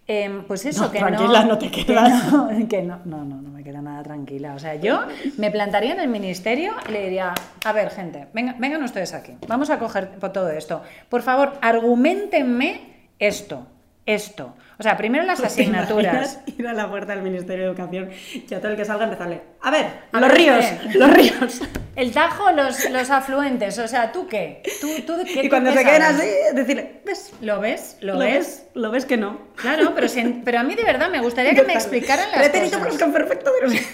Em, 0.09 0.45
pues 0.45 0.65
eso, 0.67 0.85
No, 0.85 0.91
que 0.93 0.99
tranquila 1.01 1.43
no, 1.43 1.49
no 1.49 1.59
te 1.59 1.69
que 1.71 1.85
quedas. 1.85 2.33
no, 2.33 2.49
que 2.69 2.83
no, 2.83 3.01
no, 3.05 3.25
no, 3.25 3.43
no 3.43 3.51
me 3.51 3.65
queda 3.65 3.83
nada 3.83 4.03
tranquila. 4.05 4.55
O 4.55 4.59
sea, 4.59 4.77
yo 4.77 5.01
me 5.37 5.51
plantaría 5.51 5.93
en 5.95 6.01
el 6.01 6.09
ministerio 6.09 6.75
y 6.89 6.93
le 6.93 7.03
diría, 7.05 7.35
a 7.65 7.73
ver, 7.73 7.91
gente, 7.91 8.29
venga, 8.33 8.55
vengan 8.59 8.83
ustedes 8.85 9.15
aquí, 9.15 9.37
vamos 9.49 9.69
a 9.71 9.79
coger 9.81 10.19
todo 10.33 10.49
esto. 10.51 10.83
Por 11.09 11.23
favor, 11.23 11.55
argumentenme 11.61 12.81
esto, 13.19 13.67
esto. 14.07 14.55
O 14.79 14.83
sea, 14.83 14.97
primero 14.97 15.25
las 15.25 15.41
¿Te 15.41 15.47
asignaturas. 15.47 16.41
Ir 16.59 16.67
a 16.69 16.73
la 16.73 16.89
puerta 16.89 17.15
del 17.15 17.23
Ministerio 17.23 17.65
de 17.65 17.71
Educación 17.71 18.11
y 18.33 18.55
a 18.55 18.61
todo 18.61 18.71
el 18.71 18.77
que 18.77 18.85
salga 18.85 19.05
empezarle. 19.05 19.41
A 19.63 19.71
ver, 19.71 19.87
A 20.13 20.21
los 20.21 20.29
ver, 20.29 20.39
ríos, 20.39 20.65
los 20.95 21.11
ríos. 21.13 21.61
El 21.97 22.13
Tajo, 22.13 22.53
los, 22.53 22.91
los 22.91 23.11
afluentes, 23.11 23.79
o 23.79 23.89
sea, 23.89 24.13
¿tú 24.13 24.27
qué? 24.29 24.63
¿Tú, 24.81 24.89
tú 25.07 25.15
qué 25.25 25.45
Y 25.45 25.49
cuando 25.49 25.73
qué 25.73 25.79
se 25.79 25.85
queden 25.85 26.03
así, 26.03 26.27
decirle, 26.55 27.01
¿ves? 27.07 27.33
¿Lo 27.41 27.59
ves? 27.61 27.97
¿Lo, 28.01 28.19
ves? 28.19 28.67
¿Lo 28.75 28.91
ves 28.91 29.07
que 29.07 29.17
no? 29.17 29.39
Claro, 29.57 29.93
pero, 29.95 30.07
si- 30.09 30.43
pero 30.45 30.61
a 30.61 30.63
mí 30.63 30.75
de 30.75 30.85
verdad 30.85 31.09
me 31.11 31.21
gustaría 31.21 31.55
que 31.55 31.63
me 31.63 31.73
explicaran 31.73 32.31
las 32.31 32.41
Pretérito 32.49 32.79
cosas. 32.79 33.03
perfecto 33.11 33.51
de 33.53 33.61
los... 33.63 33.75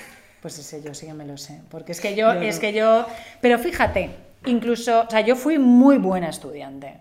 Pues 0.43 0.59
ese 0.59 0.83
yo 0.83 0.93
sí 0.93 1.07
que 1.07 1.15
me 1.15 1.25
lo 1.25 1.37
sé. 1.37 1.61
Porque 1.71 1.93
es 1.93 2.01
que 2.01 2.17
yo, 2.17 2.35
Yo 2.35 2.41
es 2.41 2.57
no. 2.57 2.61
que 2.61 2.73
yo. 2.73 3.07
Pero 3.41 3.61
fíjate, 3.61 4.11
incluso, 4.47 5.03
o 5.03 5.09
sea, 5.09 5.21
yo 5.21 5.37
fui 5.37 5.57
muy 5.61 5.99
buena 5.99 6.29
estudiante. 6.31 6.95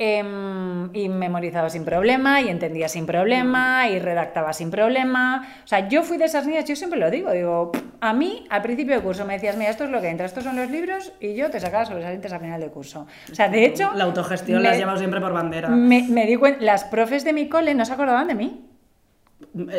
Em, 0.00 0.94
y 0.94 1.08
memorizaba 1.08 1.68
sin 1.70 1.84
problema, 1.84 2.40
y 2.40 2.48
entendía 2.48 2.88
sin 2.88 3.04
problema, 3.04 3.88
y 3.88 3.98
redactaba 3.98 4.52
sin 4.52 4.70
problema. 4.70 5.48
O 5.64 5.66
sea, 5.66 5.88
yo 5.88 6.04
fui 6.04 6.18
de 6.18 6.26
esas 6.26 6.46
niñas, 6.46 6.66
yo 6.66 6.76
siempre 6.76 7.00
lo 7.00 7.10
digo, 7.10 7.32
digo, 7.32 7.72
a 8.00 8.12
mí 8.12 8.46
al 8.48 8.62
principio 8.62 8.94
de 8.94 9.02
curso 9.02 9.24
me 9.24 9.32
decías, 9.34 9.56
mira, 9.56 9.70
esto 9.70 9.82
es 9.82 9.90
lo 9.90 10.00
que 10.00 10.08
entra, 10.08 10.24
estos 10.26 10.44
son 10.44 10.54
los 10.54 10.70
libros, 10.70 11.12
y 11.18 11.34
yo 11.34 11.50
te 11.50 11.58
sacaba 11.58 11.84
sobresalientes 11.84 12.32
al 12.32 12.38
final 12.38 12.60
de 12.60 12.68
curso. 12.68 13.08
O 13.32 13.34
sea, 13.34 13.48
de 13.48 13.64
hecho... 13.64 13.90
La 13.96 14.04
autogestión 14.04 14.62
la 14.62 14.70
has 14.70 14.78
llevado 14.78 14.98
siempre 14.98 15.20
por 15.20 15.32
bandera. 15.32 15.68
Me, 15.68 16.06
me 16.08 16.26
di 16.26 16.36
cuenta, 16.36 16.62
las 16.64 16.84
profes 16.84 17.24
de 17.24 17.32
mi 17.32 17.48
cole 17.48 17.74
no 17.74 17.84
se 17.84 17.92
acordaban 17.92 18.28
de 18.28 18.36
mí. 18.36 18.68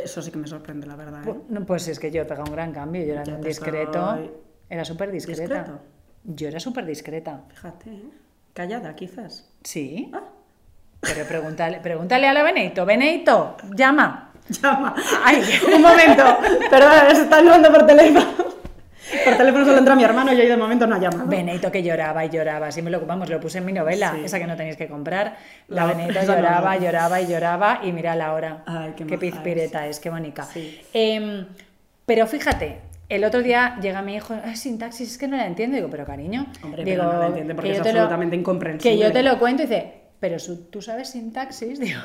Eso 0.04 0.22
sí 0.22 0.32
que 0.32 0.38
me 0.38 0.48
sorprende, 0.48 0.86
la 0.86 0.98
verdad. 0.98 1.26
¿eh? 1.26 1.34
Pues, 1.50 1.64
pues 1.66 1.88
es 1.88 1.98
que 1.98 2.12
yo 2.12 2.24
he 2.24 2.26
pegado 2.26 2.44
un 2.44 2.52
gran 2.52 2.74
cambio, 2.74 3.06
yo 3.06 3.14
era 3.14 3.24
Ya 3.24 3.38
discreto, 3.38 4.16
estoy- 4.16 4.32
era 4.70 4.84
súper 4.84 5.12
discreta. 5.12 5.42
¿Discreto? 5.44 5.80
Yo 6.26 6.50
era 6.50 6.60
súper 6.60 6.86
discreta. 6.86 7.44
Fíjate, 7.48 7.90
¿eh? 7.90 8.04
Callada, 8.54 8.96
quizás. 8.96 9.50
Sí. 9.64 10.12
Ah. 10.14 10.22
Pero 11.02 11.26
pregúntale, 11.26 11.80
pregúntale 11.80 12.28
a 12.28 12.34
la 12.34 12.44
Beneito. 12.44 12.86
Beneito, 12.86 13.56
llama. 13.76 14.32
Llama. 14.50 14.96
Ay. 15.24 15.42
Un 15.76 15.82
momento. 15.82 16.24
Perdón, 16.70 16.92
se 17.16 17.22
está 17.22 17.42
llamando 17.42 17.72
por 17.72 17.86
teléfono. 17.86 18.26
Por 19.26 19.38
teléfono 19.38 19.66
solo 19.66 19.78
entra 19.78 19.96
mi 19.96 20.04
hermano 20.04 20.34
y 20.34 20.40
hoy 20.40 20.48
de 20.48 20.58
momento 20.58 20.86
no 20.86 20.96
ha 20.96 21.00
llamado. 21.00 21.28
Beneito 21.28 21.72
que 21.72 21.82
lloraba 21.82 22.26
y 22.26 22.30
lloraba. 22.30 22.72
Sí, 22.72 22.82
me 22.82 22.90
lo 22.92 23.00
vamos, 23.02 23.30
lo 23.30 23.40
puse 23.40 23.60
en 23.60 23.66
mi 23.66 23.74
novela, 23.74 24.14
Sí. 24.16 24.26
esa 24.26 24.40
que 24.40 24.46
no 24.46 24.56
tenéis 24.56 24.78
que 24.78 24.88
comprar. 24.88 25.38
La 25.68 25.92
esa 25.92 26.24
no, 26.24 26.36
lloraba, 26.36 26.76
no. 26.76 26.82
lloraba 26.82 27.22
y 27.22 27.28
lloraba 27.28 27.80
y 27.84 27.92
mira 27.92 28.16
la 28.16 28.34
hora. 28.34 28.64
Ay, 28.66 28.94
qué 28.96 29.06
qué 29.06 29.18
pizpireta 29.18 29.88
es, 29.88 30.00
qué 30.00 30.10
bonita. 30.10 30.44
Sí. 30.44 30.82
Em, 30.94 31.48
pero 32.06 32.28
fíjate, 32.28 32.82
el 33.10 33.24
otro 33.26 33.42
día 33.42 33.78
llega 33.82 34.02
mi 34.02 34.16
hijo, 34.16 34.36
"Ay, 34.44 34.56
sintaxis, 34.56 35.12
es 35.12 35.18
que 35.18 35.28
no 35.28 35.36
la 35.36 35.48
entiendo. 35.48 35.76
Digo, 35.76 35.90
pero 35.90 36.06
cariño, 36.06 36.46
Hombre, 36.64 36.84
digo, 36.86 37.02
pero 37.04 37.14
no 37.14 37.20
la 37.20 37.28
entiende 37.28 37.56
porque 37.56 37.70
que 37.72 37.76
yo 37.76 37.82
es 37.82 37.88
te 37.88 37.94
lo- 37.94 38.00
absolutamente 38.02 38.36
incomprensible. 38.36 38.98
Que 38.98 39.04
yo 39.04 39.12
te 39.12 39.24
lo 39.24 39.40
cuento 39.40 39.64
y 39.64 39.66
dice, 39.66 39.94
pero 40.20 40.38
su- 40.40 40.66
tú 40.70 40.82
sabes 40.82 41.10
sintaxis, 41.10 41.80
digo. 41.80 42.00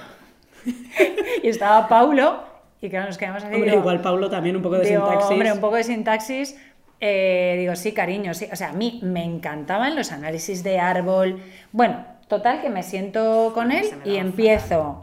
y 1.43 1.49
estaba 1.49 1.89
Paulo 1.89 2.43
y 2.81 2.89
claro, 2.91 3.07
nos 3.07 3.19
quedamos 3.19 3.43
así. 3.45 3.55
Hombre, 3.55 3.71
digo, 3.71 3.81
igual 3.83 4.01
Pablo 4.01 4.29
también 4.31 4.57
un 4.57 4.63
poco 4.63 4.77
de 4.79 4.89
Digo, 4.89 5.03
sintaxis. 5.07 5.31
Hombre, 5.31 5.53
un 5.53 5.61
poco 5.61 5.77
de 5.77 5.85
sintaxis. 5.85 6.57
eh, 7.01 7.57
digo, 7.59 7.77
sí, 7.77 7.93
cariño, 7.93 8.33
sí. 8.35 8.49
O 8.53 8.57
sea, 8.57 8.71
a 8.71 8.73
mí 8.73 9.01
me 9.03 9.25
encantaban 9.25 9.95
los 9.97 10.11
análisis 10.13 10.63
de 10.63 10.79
árbol. 10.79 11.41
Bueno, 11.73 12.05
total, 12.29 12.63
que 12.63 12.71
me 12.71 12.83
siento 12.83 13.51
con 13.53 13.73
él 13.73 13.87
y 14.05 14.17
empiezo 14.17 15.03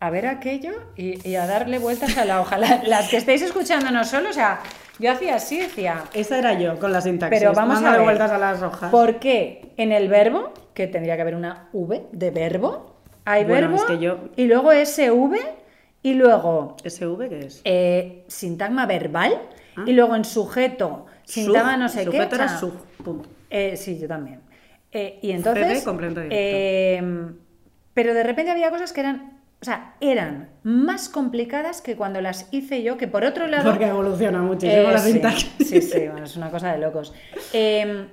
a 0.00 0.10
ver 0.10 0.26
aquello 0.26 0.72
y, 0.96 1.26
y 1.28 1.34
a 1.36 1.46
darle 1.46 1.78
vueltas 1.78 2.16
a 2.18 2.24
la 2.24 2.40
hoja. 2.40 2.58
La- 2.58 2.82
Las 2.86 3.08
que 3.08 3.18
estáis 3.18 3.42
escuchando 3.42 3.90
no 3.90 4.02
solo, 4.04 4.30
o 4.30 4.32
sea, 4.32 4.60
yo 4.98 5.12
hacía 5.12 5.36
así, 5.36 5.58
decía. 5.60 6.04
Esa 6.14 6.38
era 6.38 6.54
yo 6.58 6.78
con 6.78 6.92
la 6.92 7.00
sintaxis. 7.00 7.38
Pero 7.38 7.52
vamos 7.52 7.82
a 7.82 7.92
ver. 7.92 8.02
vueltas 8.02 8.30
a 8.30 8.38
las 8.38 8.62
hojas. 8.62 8.90
¿Por 8.90 9.18
qué 9.20 9.72
en 9.76 9.92
el 9.92 10.08
verbo, 10.08 10.52
que 10.74 10.86
tendría 10.86 11.16
que 11.16 11.22
haber 11.22 11.34
una 11.36 11.68
V 11.72 12.06
de 12.12 12.30
verbo, 12.30 12.96
hay 13.24 13.44
Bueno, 13.44 13.68
verbo 13.68 13.76
es 13.76 13.82
que 13.84 13.98
yo- 13.98 14.18
y 14.36 14.44
luego 14.46 14.72
SV 14.72 15.38
y 16.02 16.14
luego 16.14 16.76
¿SV 16.82 17.28
qué 17.28 17.38
es? 17.46 17.60
eh, 17.64 18.24
sintagma 18.28 18.86
verbal 18.86 19.38
Ah. 19.76 19.84
y 19.86 19.92
luego 19.92 20.16
en 20.16 20.24
sujeto 20.24 21.06
sintagma 21.24 21.76
no 21.76 21.88
sé 21.88 22.00
qué. 22.00 22.04
sujeto 22.06 22.34
era 22.36 22.46
cha. 22.46 22.58
sug, 22.58 22.72
punto. 23.04 23.28
Eh, 23.50 23.76
sí, 23.76 23.98
yo 23.98 24.08
también. 24.08 24.40
Eh, 24.92 25.18
y 25.22 25.30
entonces. 25.32 25.84
Pero 27.94 28.14
de 28.14 28.22
repente 28.22 28.50
había 28.50 28.70
cosas 28.70 28.92
que 28.92 29.00
eran. 29.00 29.39
O 29.60 29.64
sea, 29.64 29.94
eran 30.00 30.48
más 30.62 31.08
complicadas 31.10 31.82
que 31.82 31.94
cuando 31.94 32.20
las 32.22 32.48
hice 32.50 32.82
yo, 32.82 32.96
que 32.96 33.08
por 33.08 33.24
otro 33.24 33.46
lado. 33.46 33.70
Porque 33.70 33.86
evoluciona 33.86 34.40
muchísimo 34.40 34.88
Eh, 34.88 34.92
la 34.92 34.98
sí, 34.98 35.12
sintaxis. 35.12 35.68
Sí, 35.68 35.82
sí, 35.82 36.08
bueno, 36.08 36.24
es 36.24 36.36
una 36.36 36.50
cosa 36.50 36.72
de 36.72 36.78
locos. 36.78 37.12
Eh, 37.52 38.06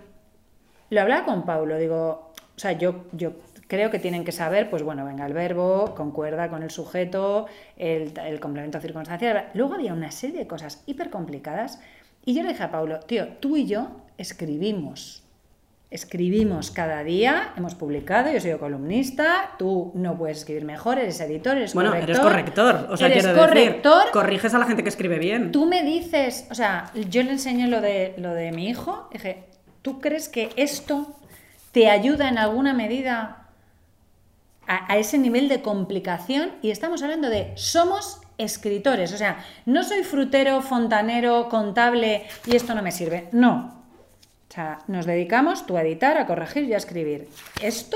lo 0.89 1.01
hablaba 1.01 1.25
con 1.25 1.45
Paulo, 1.45 1.77
digo, 1.77 2.31
o 2.55 2.59
sea, 2.59 2.73
yo, 2.73 3.05
yo 3.13 3.33
creo 3.67 3.89
que 3.89 3.99
tienen 3.99 4.25
que 4.25 4.31
saber, 4.31 4.69
pues 4.69 4.83
bueno, 4.83 5.05
venga, 5.05 5.25
el 5.25 5.33
verbo 5.33 5.93
concuerda 5.95 6.49
con 6.49 6.63
el 6.63 6.71
sujeto, 6.71 7.45
el, 7.77 8.13
el 8.25 8.39
complemento 8.39 8.79
circunstancial. 8.81 9.49
Luego 9.53 9.75
había 9.75 9.93
una 9.93 10.11
serie 10.11 10.39
de 10.39 10.47
cosas 10.47 10.83
hiper 10.85 11.09
complicadas 11.09 11.79
y 12.25 12.33
yo 12.33 12.43
le 12.43 12.49
dije 12.49 12.63
a 12.63 12.71
Paulo, 12.71 12.99
tío, 13.01 13.27
tú 13.39 13.55
y 13.55 13.67
yo 13.67 13.87
escribimos. 14.17 15.23
Escribimos 15.89 16.69
cada 16.69 17.01
día, 17.05 17.53
hemos 17.55 17.73
publicado, 17.73 18.29
yo 18.29 18.41
soy 18.41 18.51
columnista, 18.57 19.51
tú 19.57 19.93
no 19.95 20.17
puedes 20.17 20.39
escribir 20.39 20.65
mejor, 20.65 20.99
eres 20.99 21.17
editor, 21.21 21.55
eres 21.55 21.73
Bueno, 21.73 21.91
corrector. 21.91 22.09
eres 22.09 22.21
corrector. 22.21 22.87
O 22.89 22.97
sea, 22.97 23.07
eres 23.07 23.23
quiero 23.23 23.39
corrector, 23.39 23.97
decir, 23.99 24.11
corriges 24.11 24.53
a 24.53 24.59
la 24.59 24.65
gente 24.65 24.83
que 24.83 24.89
escribe 24.89 25.17
bien. 25.17 25.53
Tú 25.53 25.65
me 25.65 25.83
dices, 25.83 26.45
o 26.51 26.55
sea, 26.55 26.91
yo 27.09 27.23
le 27.23 27.31
enseñé 27.31 27.67
lo 27.67 27.79
de, 27.79 28.15
lo 28.17 28.33
de 28.33 28.51
mi 28.51 28.67
hijo, 28.67 29.07
dije, 29.13 29.45
¿tú 29.81 30.01
crees 30.01 30.27
que 30.27 30.49
esto 30.57 31.15
te 31.71 31.89
ayuda 31.89 32.27
en 32.27 32.37
alguna 32.37 32.73
medida 32.73 33.47
a, 34.67 34.91
a 34.91 34.97
ese 34.97 35.17
nivel 35.17 35.47
de 35.47 35.61
complicación? 35.61 36.51
Y 36.61 36.71
estamos 36.71 37.01
hablando 37.01 37.29
de 37.29 37.53
somos 37.55 38.19
escritores, 38.37 39.13
o 39.13 39.17
sea, 39.17 39.37
no 39.65 39.85
soy 39.85 40.03
frutero, 40.03 40.61
fontanero, 40.61 41.47
contable 41.47 42.25
y 42.45 42.57
esto 42.57 42.75
no 42.75 42.81
me 42.81 42.91
sirve. 42.91 43.29
No. 43.31 43.76
Sea, 44.57 44.79
nos 44.87 45.05
dedicamos 45.05 45.67
tú 45.67 45.77
a 45.77 45.83
editar, 45.83 46.17
a 46.17 46.25
corregir 46.25 46.63
y 46.63 46.73
a 46.73 46.77
escribir. 46.77 47.29
Esto 47.61 47.95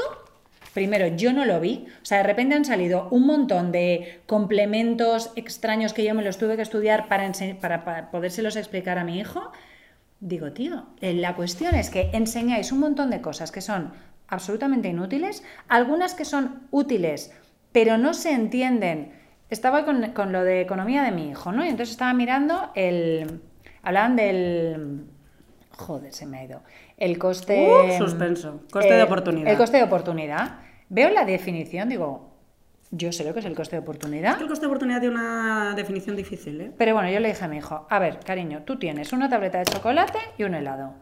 Primero, 0.76 1.08
yo 1.08 1.34
no 1.34 1.44
lo 1.44 1.60
vi. 1.60 1.88
O 2.04 2.06
sea, 2.06 2.20
de 2.20 2.24
repente 2.24 2.54
han 2.54 2.66
salido 2.66 3.08
un 3.10 3.26
montón 3.26 3.72
de 3.72 4.22
complementos 4.28 5.32
extraños 5.36 5.92
que 5.92 6.04
yo 6.06 6.14
me 6.14 6.24
los 6.24 6.38
tuve 6.38 6.56
que 6.56 6.62
estudiar 6.62 7.08
para, 7.08 7.32
para, 7.60 8.12
podérselos 8.12 8.56
explicar 8.56 9.00
a 9.00 9.04
mi 9.04 9.20
hijo. 9.20 9.52
Digo, 10.20 10.52
tío, 10.52 10.86
eh, 11.02 11.14
la 11.14 11.36
cuestión 11.36 11.74
es 11.74 11.90
que 11.90 12.12
enseñáis 12.14 12.72
un 12.72 12.80
montón 12.80 13.10
de 13.10 13.22
cosas 13.22 13.52
que 13.52 13.60
son 13.60 13.92
absolutamente 14.28 14.88
inútiles, 14.88 15.44
algunas 15.68 16.14
que 16.14 16.26
son 16.26 16.68
útiles, 16.70 17.34
pero 17.72 17.98
no 17.98 18.14
se 18.14 18.34
entienden. 18.34 19.14
Estaba 19.50 19.84
con 19.84 20.32
lo 20.32 20.44
de 20.44 20.62
economía 20.62 21.02
de 21.02 21.12
mi 21.12 21.32
hijo, 21.32 21.52
¿no? 21.52 21.66
Y 21.66 21.70
entonces 21.70 21.90
estaba 21.90 22.14
mirando 22.14 22.72
el... 22.76 23.42
Hablaban 23.82 24.16
del... 24.16 25.11
Joder, 25.82 26.14
se 26.14 26.26
me 26.26 26.40
ha 26.40 26.44
ido. 26.44 26.62
El 26.98 27.18
coste... 27.18 27.68
Uh, 27.70 27.98
suspenso. 27.98 28.62
Coste 28.72 28.94
de 28.94 29.00
eh, 29.00 29.04
oportunidad. 29.04 29.52
El 29.52 29.58
coste 29.58 29.78
de 29.78 29.84
oportunidad. 29.84 30.60
Veo 30.90 31.10
la 31.10 31.26
definición, 31.26 31.90
digo, 31.90 32.32
yo 32.92 33.12
sé 33.12 33.24
lo 33.24 33.34
que 33.34 33.40
es 33.40 33.46
el 33.46 33.56
coste 33.56 33.78
de 33.78 33.82
oportunidad. 33.82 34.32
Es 34.32 34.38
que 34.38 34.44
el 34.44 34.50
coste 34.50 34.66
de 34.66 34.68
oportunidad 34.68 35.00
tiene 35.00 35.16
una 35.16 35.74
definición 35.76 36.16
difícil, 36.16 36.62
¿eh? 36.62 36.72
Pero 36.78 36.94
bueno, 36.94 37.10
yo 37.10 37.20
le 37.20 37.30
dije 37.30 37.44
a 37.44 37.48
mi 37.48 37.58
hijo, 37.58 37.88
a 37.90 38.00
ver, 38.00 38.20
cariño, 38.20 38.64
tú 38.64 38.78
tienes 38.78 39.12
una 39.12 39.30
tableta 39.30 39.60
de 39.60 39.66
chocolate 39.66 40.20
y 40.38 40.44
un 40.44 40.54
helado. 40.54 40.94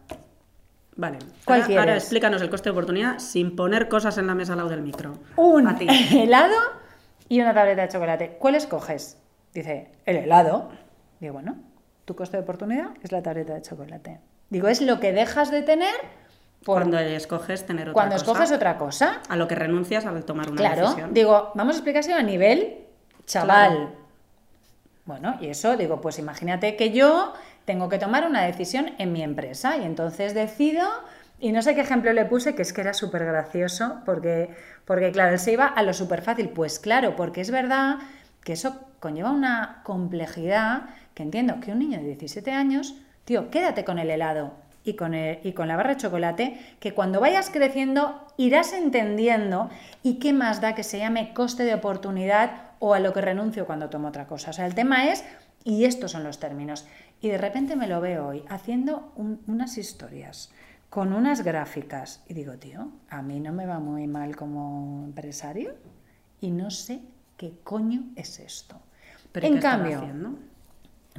Vale. 0.96 1.18
¿Cuál 1.46 1.64
ahora, 1.78 1.96
explícanos 1.96 2.42
el 2.42 2.50
coste 2.50 2.70
de 2.70 2.72
oportunidad 2.72 3.20
sin 3.20 3.56
poner 3.56 3.90
cosas 3.90 4.18
en 4.18 4.28
la 4.28 4.36
mesa 4.36 4.54
al 4.54 4.60
lado 4.60 4.70
del 4.70 4.82
micro. 4.82 5.14
Un 5.36 5.68
A 5.68 5.78
ti. 5.78 5.88
helado 6.12 6.56
y 7.28 7.42
una 7.42 7.54
tableta 7.54 7.82
de 7.82 7.90
chocolate. 7.90 8.38
¿Cuál 8.40 8.56
escoges? 8.56 9.18
Dice, 9.54 9.92
el 10.06 10.18
helado. 10.18 10.70
Digo, 11.20 11.34
bueno, 11.34 11.58
tu 12.06 12.16
coste 12.16 12.38
de 12.38 12.44
oportunidad 12.44 12.92
es 13.02 13.12
la 13.12 13.22
tableta 13.22 13.54
de 13.56 13.62
chocolate. 13.62 14.20
Digo, 14.50 14.68
es 14.68 14.82
lo 14.82 15.00
que 15.00 15.12
dejas 15.14 15.52
de 15.52 15.62
tener 15.62 15.94
por 16.64 16.80
Cuando 16.82 17.00
escoges 17.00 17.66
tener 17.66 17.84
otra 17.90 17.94
cuando 17.94 18.16
cosa. 18.16 18.26
escoges 18.32 18.52
otra 18.52 18.78
cosa. 18.78 19.22
A 19.30 19.36
lo 19.38 19.48
que 19.48 19.56
renuncias 19.56 20.06
al 20.06 20.24
tomar 20.26 20.50
una 20.50 20.58
Claro, 20.58 20.82
decisión. 20.82 21.14
digo, 21.14 21.52
vamos 21.56 21.76
a 21.76 21.78
explicárselo 21.78 22.18
a 22.18 22.24
nivel 22.24 22.86
chaval. 23.26 23.72
Claro. 23.72 23.92
Bueno, 25.06 25.38
y 25.42 25.48
eso 25.48 25.76
digo, 25.78 26.02
pues 26.02 26.20
imagínate 26.20 26.76
que 26.76 26.92
yo 26.92 27.34
tengo 27.66 27.90
que 27.90 27.98
tomar 27.98 28.28
una 28.28 28.44
decisión 28.44 28.92
en 28.98 29.12
mi 29.14 29.24
empresa 29.24 29.78
y 29.78 29.84
entonces 29.84 30.34
decido, 30.34 30.88
y 31.40 31.52
no 31.52 31.62
sé 31.62 31.74
qué 31.76 31.82
ejemplo 31.82 32.12
le 32.14 32.26
puse, 32.26 32.54
que 32.56 32.62
es 32.62 32.74
que 32.74 32.82
era 32.82 32.94
súper 32.94 33.26
gracioso, 33.26 34.00
porque, 34.06 34.50
porque 34.86 35.12
claro, 35.12 35.32
él 35.34 35.40
se 35.40 35.54
iba 35.54 35.66
a 35.66 35.82
lo 35.84 35.94
súper 35.94 36.22
fácil. 36.22 36.50
Pues 36.50 36.80
claro, 36.80 37.16
porque 37.16 37.42
es 37.42 37.50
verdad 37.52 37.98
que 38.44 38.54
eso 38.54 38.80
conlleva 39.00 39.32
una 39.32 39.82
complejidad 39.84 40.90
que 41.14 41.24
entiendo 41.24 41.60
que 41.60 41.72
un 41.72 41.80
niño 41.80 42.00
de 42.00 42.06
17 42.06 42.52
años, 42.52 42.96
tío, 43.30 43.52
quédate 43.52 43.86
con 43.86 44.00
el 44.00 44.10
helado 44.10 44.54
y 44.84 44.96
con, 44.96 45.14
el- 45.14 45.38
y 45.44 45.54
con 45.54 45.68
la 45.68 45.76
barra 45.76 45.92
de 45.92 45.98
chocolate, 45.98 46.60
que 46.80 46.96
cuando 46.96 47.20
vayas 47.20 47.52
creciendo 47.52 48.26
irás 48.38 48.74
entendiendo 48.74 49.70
y 50.02 50.16
qué 50.16 50.34
más 50.34 50.62
da 50.62 50.74
que 50.74 50.82
se 50.82 50.98
llame 50.98 51.32
coste 51.36 51.62
de 51.64 51.76
oportunidad 51.76 52.50
o 52.80 52.96
a 52.96 53.00
lo 53.00 53.14
que 53.14 53.22
renuncio 53.22 53.68
cuando 53.68 53.92
tomo 53.92 54.08
otra 54.08 54.26
cosa. 54.26 54.50
O 54.50 54.54
sea, 54.54 54.66
el 54.66 54.74
tema 54.74 55.10
es, 55.12 55.24
y 55.64 55.86
estos 55.86 56.10
son 56.14 56.24
los 56.24 56.40
términos. 56.40 56.88
Y 57.22 57.28
de 57.30 57.38
repente 57.38 57.76
me 57.76 57.86
lo 57.86 58.02
veo 58.02 58.30
hoy 58.30 58.44
haciendo 58.50 59.14
un- 59.16 59.42
unas 59.46 59.78
historias 59.78 60.52
con 60.90 61.14
unas 61.14 61.44
gráficas 61.44 62.24
y 62.28 62.34
digo, 62.34 62.54
tío, 62.54 62.88
a 63.12 63.22
mí 63.22 63.40
no 63.40 63.54
me 63.54 63.68
va 63.68 63.78
muy 63.78 64.08
mal 64.08 64.36
como 64.36 65.04
empresario 65.06 65.76
y 66.42 66.50
no 66.50 66.72
sé 66.72 67.02
qué 67.38 67.54
coño 67.64 68.06
es 68.16 68.40
esto. 68.40 68.78
¿Pero 69.32 69.46
¿y 69.46 69.52
en 69.52 69.60
cambio, 69.60 70.00
haciendo? 70.00 70.40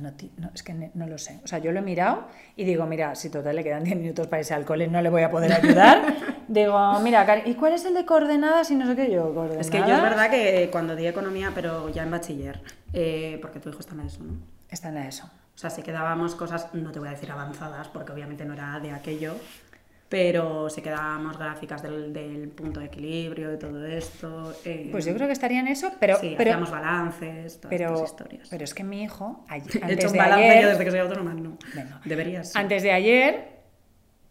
No, 0.00 0.50
es 0.54 0.62
que 0.62 0.90
no 0.94 1.06
lo 1.06 1.18
sé. 1.18 1.40
O 1.44 1.46
sea, 1.46 1.58
yo 1.58 1.72
lo 1.72 1.80
he 1.80 1.82
mirado 1.82 2.24
y 2.56 2.64
digo, 2.64 2.86
mira, 2.86 3.14
si 3.14 3.30
total 3.30 3.56
le 3.56 3.64
quedan 3.64 3.84
10 3.84 3.96
minutos 3.96 4.26
para 4.26 4.40
irse 4.40 4.54
al 4.54 4.64
cole, 4.64 4.88
no 4.88 5.00
le 5.02 5.10
voy 5.10 5.22
a 5.22 5.30
poder 5.30 5.52
ayudar. 5.52 6.14
digo, 6.48 6.98
mira, 7.00 7.42
¿y 7.44 7.54
cuál 7.54 7.74
es 7.74 7.84
el 7.84 7.94
de 7.94 8.04
coordenadas 8.04 8.70
y 8.70 8.76
no 8.76 8.86
sé 8.86 8.96
qué 8.96 9.10
yo? 9.10 9.32
¿Coordenadas? 9.34 9.66
Es 9.66 9.70
que 9.70 9.78
yo 9.78 9.94
es 9.94 10.02
verdad 10.02 10.30
que 10.30 10.68
cuando 10.72 10.96
di 10.96 11.06
economía, 11.06 11.52
pero 11.54 11.88
ya 11.90 12.02
en 12.02 12.10
bachiller, 12.10 12.60
eh, 12.92 13.38
porque 13.40 13.60
tu 13.60 13.68
hijo 13.68 13.80
está 13.80 13.94
en 13.94 14.00
eso, 14.00 14.22
¿no? 14.22 14.34
Está 14.68 14.88
en 14.88 14.98
eso. 14.98 15.30
O 15.54 15.58
sea, 15.58 15.70
si 15.70 15.82
quedábamos 15.82 16.34
cosas, 16.34 16.72
no 16.72 16.90
te 16.90 16.98
voy 16.98 17.09
a 17.09 17.11
decir 17.12 17.30
avanzadas, 17.30 17.88
porque 17.88 18.12
obviamente 18.12 18.44
no 18.44 18.55
era 18.55 18.80
de 18.80 18.92
aquello, 18.92 19.34
pero 20.11 20.68
se 20.68 20.82
quedamos 20.82 21.38
gráficas 21.38 21.82
del, 21.82 22.12
del 22.12 22.48
punto 22.48 22.80
de 22.80 22.86
equilibrio, 22.86 23.48
de 23.48 23.56
todo 23.56 23.86
esto. 23.86 24.52
eh, 24.64 24.88
Pues 24.90 25.04
yo 25.06 25.14
creo 25.14 25.28
que 25.28 25.32
estaría 25.32 25.61
en 25.61 25.68
eso, 25.68 25.92
pero... 26.00 26.16
sí, 26.18 26.34
pero, 26.36 26.50
hacíamos 26.50 26.70
balances, 26.72 27.61
todas 27.61 27.70
pero, 27.70 27.94
estas 27.94 28.11
historias. 28.11 28.48
pero 28.50 28.64
es 28.64 28.74
que 28.74 28.82
mi 28.82 29.04
hijo, 29.04 29.44
He 29.48 29.54
antes 29.54 29.76
hecho 29.88 30.08
un 30.08 30.12
de 30.14 30.18
balance 30.18 30.50
ayer, 30.50 30.62
yo 30.64 30.68
desde 30.70 30.84
que 30.84 30.90
soy 30.90 31.00
autónoma, 31.00 31.32
no. 31.32 31.56
Venga. 31.74 32.00
Deberías. 32.04 32.52
sí. 32.52 32.58
Antes 32.58 32.82
de 32.82 32.90
ayer, 32.90 33.48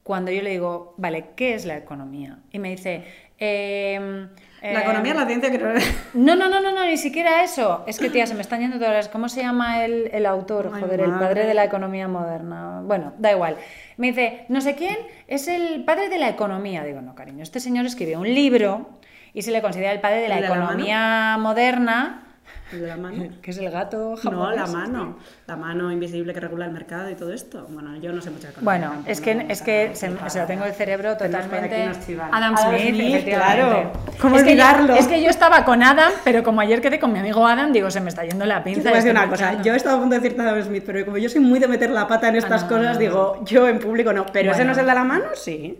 cuando 0.03 0.31
yo 0.31 0.41
le 0.41 0.49
digo, 0.49 0.95
vale, 0.97 1.27
¿qué 1.37 1.53
es 1.55 1.65
la 1.65 1.77
economía? 1.77 2.39
Y 2.51 2.59
me 2.59 2.71
dice, 2.71 3.05
em, 3.37 4.27
La 4.61 4.71
em, 4.71 4.81
economía 4.81 5.11
es 5.11 5.17
la 5.17 5.25
ciencia 5.25 5.51
que 5.51 5.57
no... 5.57 5.69
No, 6.13 6.35
no, 6.35 6.61
no, 6.61 6.71
no, 6.71 6.85
ni 6.85 6.97
siquiera 6.97 7.43
eso. 7.43 7.83
Es 7.87 7.99
que, 7.99 8.09
tía, 8.09 8.27
se 8.27 8.35
me 8.35 8.41
están 8.41 8.59
yendo 8.59 8.77
todas 8.77 8.93
las... 8.93 9.09
¿Cómo 9.09 9.29
se 9.29 9.41
llama 9.41 9.85
el, 9.85 10.09
el 10.11 10.25
autor? 10.25 10.71
Ay, 10.73 10.81
Joder, 10.81 11.01
el 11.01 11.11
padre 11.11 11.45
de 11.45 11.53
la 11.53 11.63
economía 11.63 12.07
moderna. 12.07 12.81
Bueno, 12.83 13.13
da 13.17 13.31
igual. 13.31 13.55
Me 13.97 14.07
dice, 14.07 14.45
no 14.49 14.61
sé 14.61 14.75
quién 14.75 14.97
es 15.27 15.47
el 15.47 15.83
padre 15.85 16.09
de 16.09 16.17
la 16.17 16.29
economía. 16.29 16.83
Digo, 16.83 17.01
no, 17.01 17.15
cariño, 17.15 17.43
este 17.43 17.59
señor 17.59 17.85
escribió 17.85 18.19
un 18.19 18.33
libro 18.33 18.89
y 19.33 19.43
se 19.43 19.51
le 19.51 19.61
considera 19.61 19.91
el 19.91 20.01
padre 20.01 20.21
de 20.21 20.29
la 20.29 20.37
¿El 20.37 20.43
de 20.43 20.49
la 20.49 20.55
economía 20.55 21.37
moderna, 21.39 22.28
¿El 22.71 22.81
de 22.81 22.87
la 22.87 22.97
mano? 22.97 23.23
que 23.41 23.49
es 23.51 23.57
el 23.57 23.71
gato 23.71 24.11
No, 24.11 24.15
japonés. 24.17 24.55
la 24.57 24.67
mano. 24.67 25.17
La 25.47 25.55
mano 25.55 25.91
invisible 25.91 26.33
que 26.33 26.39
regula 26.39 26.65
el 26.65 26.71
mercado 26.71 27.09
y 27.09 27.15
todo 27.15 27.33
esto. 27.33 27.65
Bueno, 27.69 27.97
yo 27.97 28.13
no 28.13 28.21
sé 28.21 28.29
mucho 28.29 28.47
de. 28.47 28.53
Bueno, 28.61 28.89
tampoco, 28.89 29.09
es 29.11 29.21
que, 29.21 29.35
no 29.35 29.41
es 29.49 29.61
que 29.63 29.91
se, 29.95 30.09
lo 30.09 30.45
tengo 30.45 30.65
el 30.65 30.73
cerebro 30.73 31.17
totalmente... 31.17 31.89
Adam 32.31 32.55
Smith, 32.57 32.95
Smith, 32.95 33.25
claro. 33.25 33.91
¿Cómo 34.21 34.35
es 34.37 34.43
que 34.43 34.55
yo- 34.55 34.63
olvidarlo? 34.63 34.93
es 34.95 35.07
que 35.07 35.21
yo 35.23 35.29
estaba 35.29 35.65
con 35.65 35.81
Adam, 35.81 36.11
pero 36.23 36.43
como 36.43 36.61
ayer 36.61 36.79
quedé 36.81 36.99
con 36.99 37.11
mi 37.11 37.19
amigo 37.19 37.47
Adam, 37.47 37.71
digo, 37.71 37.89
se 37.89 38.01
me 38.01 38.09
está 38.09 38.23
yendo 38.23 38.45
la 38.45 38.59
Yo 38.59 38.63
pinza. 38.65 38.81
te 38.83 38.89
voy 38.89 38.93
a 38.93 38.95
decir 38.97 39.09
estoy 39.11 39.23
una 39.23 39.29
cosa, 39.31 39.45
pensando. 39.45 39.63
yo 39.67 39.73
estaba 39.75 39.95
a 39.95 39.99
punto 39.99 40.15
de 40.15 40.21
decirte 40.21 40.41
Adam 40.43 40.61
Smith, 40.63 40.83
pero 40.85 41.05
como 41.05 41.17
yo 41.17 41.29
soy 41.29 41.41
muy 41.41 41.57
de 41.59 41.67
meter 41.67 41.89
la 41.89 42.07
pata 42.07 42.27
en 42.29 42.35
estas 42.35 42.61
Ah, 42.63 42.67
no, 42.69 42.77
cosas, 42.77 42.93
no, 42.93 42.99
digo, 42.99 43.41
yo 43.45 43.67
en 43.67 43.79
público 43.79 44.13
no. 44.13 44.25
Pero 44.31 44.51
ese 44.51 44.59
Bueno. 44.59 44.65
no 44.65 44.71
es 44.73 44.77
el 44.77 44.85
de 44.85 44.93
la 44.93 45.03
mano, 45.03 45.25
sí. 45.33 45.79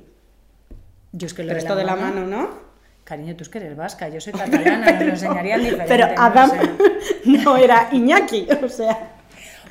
Yo 1.12 1.28
es 1.28 1.34
que 1.34 1.44
lo 1.44 1.48
Pero 1.50 1.56
de 1.56 1.60
esto 1.60 1.74
la 1.76 1.80
de 1.80 1.86
la 1.86 1.96
mano- 1.96 2.22
mano, 2.22 2.28
¿no? 2.28 2.69
Cariño, 3.10 3.36
tú 3.36 3.44
es 3.44 3.50
que 3.50 3.58
eres 3.58 3.76
vasca, 3.76 4.08
yo 4.08 4.22
soy 4.22 4.32
catalana, 4.42 4.92
nos 4.92 5.02
lo 5.04 5.10
enseñarían 5.10 5.60
diferente. 5.62 5.86
Pero 5.88 6.08
no 6.08 6.22
Adam 6.22 6.50
sé. 6.52 6.60
no 7.26 7.58
era 7.58 7.90
Iñaki, 7.92 8.48
o 8.64 8.70
sea... 8.70 8.98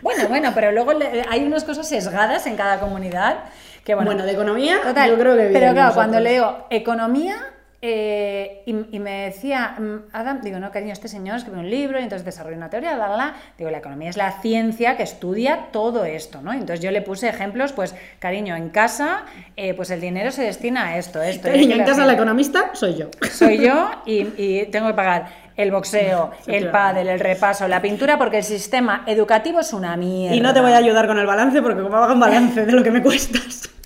Bueno, 0.02 0.28
bueno, 0.28 0.52
pero 0.54 0.70
luego 0.72 0.92
le- 0.92 1.24
hay 1.28 1.44
unas 1.44 1.64
cosas 1.64 1.88
sesgadas 1.88 2.46
en 2.46 2.56
cada 2.56 2.78
comunidad 2.78 3.38
que 3.84 3.94
bueno. 3.94 4.10
Bueno, 4.10 4.26
de 4.26 4.32
economía, 4.32 4.78
Total, 4.82 5.10
yo 5.10 5.18
creo 5.18 5.32
que 5.36 5.40
bien 5.48 5.52
Pero 5.54 5.72
claro, 5.72 5.88
nosotros. 5.88 5.94
cuando 5.94 6.20
leo 6.20 6.66
economía 6.70 7.36
eh, 7.80 8.62
y, 8.66 8.96
y 8.96 8.98
me 8.98 9.26
decía 9.26 9.76
mm, 9.78 10.08
Adam, 10.12 10.40
digo, 10.40 10.58
no, 10.58 10.72
cariño, 10.72 10.92
este 10.92 11.06
señor 11.06 11.36
escribe 11.36 11.58
un 11.58 11.70
libro 11.70 12.00
y 12.00 12.02
entonces 12.02 12.24
desarrolla 12.24 12.56
una 12.56 12.70
teoría, 12.70 12.96
la, 12.96 13.08
la, 13.08 13.16
la. 13.16 13.34
Digo, 13.56 13.70
la 13.70 13.78
economía 13.78 14.10
es 14.10 14.16
la 14.16 14.40
ciencia 14.40 14.96
que 14.96 15.04
estudia 15.04 15.68
todo 15.70 16.04
esto, 16.04 16.42
¿no? 16.42 16.52
Entonces 16.52 16.80
yo 16.80 16.90
le 16.90 17.02
puse 17.02 17.28
ejemplos, 17.28 17.72
pues, 17.72 17.94
cariño, 18.18 18.56
en 18.56 18.70
casa, 18.70 19.22
eh, 19.56 19.74
pues 19.74 19.90
el 19.90 20.00
dinero 20.00 20.32
se 20.32 20.42
destina 20.42 20.88
a 20.88 20.98
esto, 20.98 21.22
esto. 21.22 21.48
Cariño, 21.48 21.76
en 21.76 21.84
casa 21.84 22.04
la 22.04 22.14
economista 22.14 22.70
soy 22.72 22.96
yo. 22.96 23.10
Soy 23.30 23.58
yo 23.58 23.90
y, 24.04 24.26
y 24.36 24.66
tengo 24.72 24.88
que 24.88 24.94
pagar 24.94 25.28
el 25.56 25.70
boxeo, 25.70 26.30
el 26.46 26.54
Efectivamente. 26.54 26.70
pádel, 26.70 27.08
el 27.08 27.20
repaso, 27.20 27.68
la 27.68 27.80
pintura, 27.80 28.18
porque 28.18 28.38
el 28.38 28.44
sistema 28.44 29.04
educativo 29.06 29.60
es 29.60 29.72
una 29.72 29.96
mierda. 29.96 30.34
Y 30.34 30.40
no 30.40 30.52
te 30.52 30.60
voy 30.60 30.72
a 30.72 30.78
ayudar 30.78 31.06
con 31.06 31.18
el 31.18 31.26
balance 31.26 31.62
porque 31.62 31.80
como 31.80 31.96
hago 31.96 32.14
un 32.14 32.20
balance 32.20 32.66
de 32.66 32.72
lo 32.72 32.82
que 32.82 32.90
me 32.90 33.02
cuestas. 33.02 33.70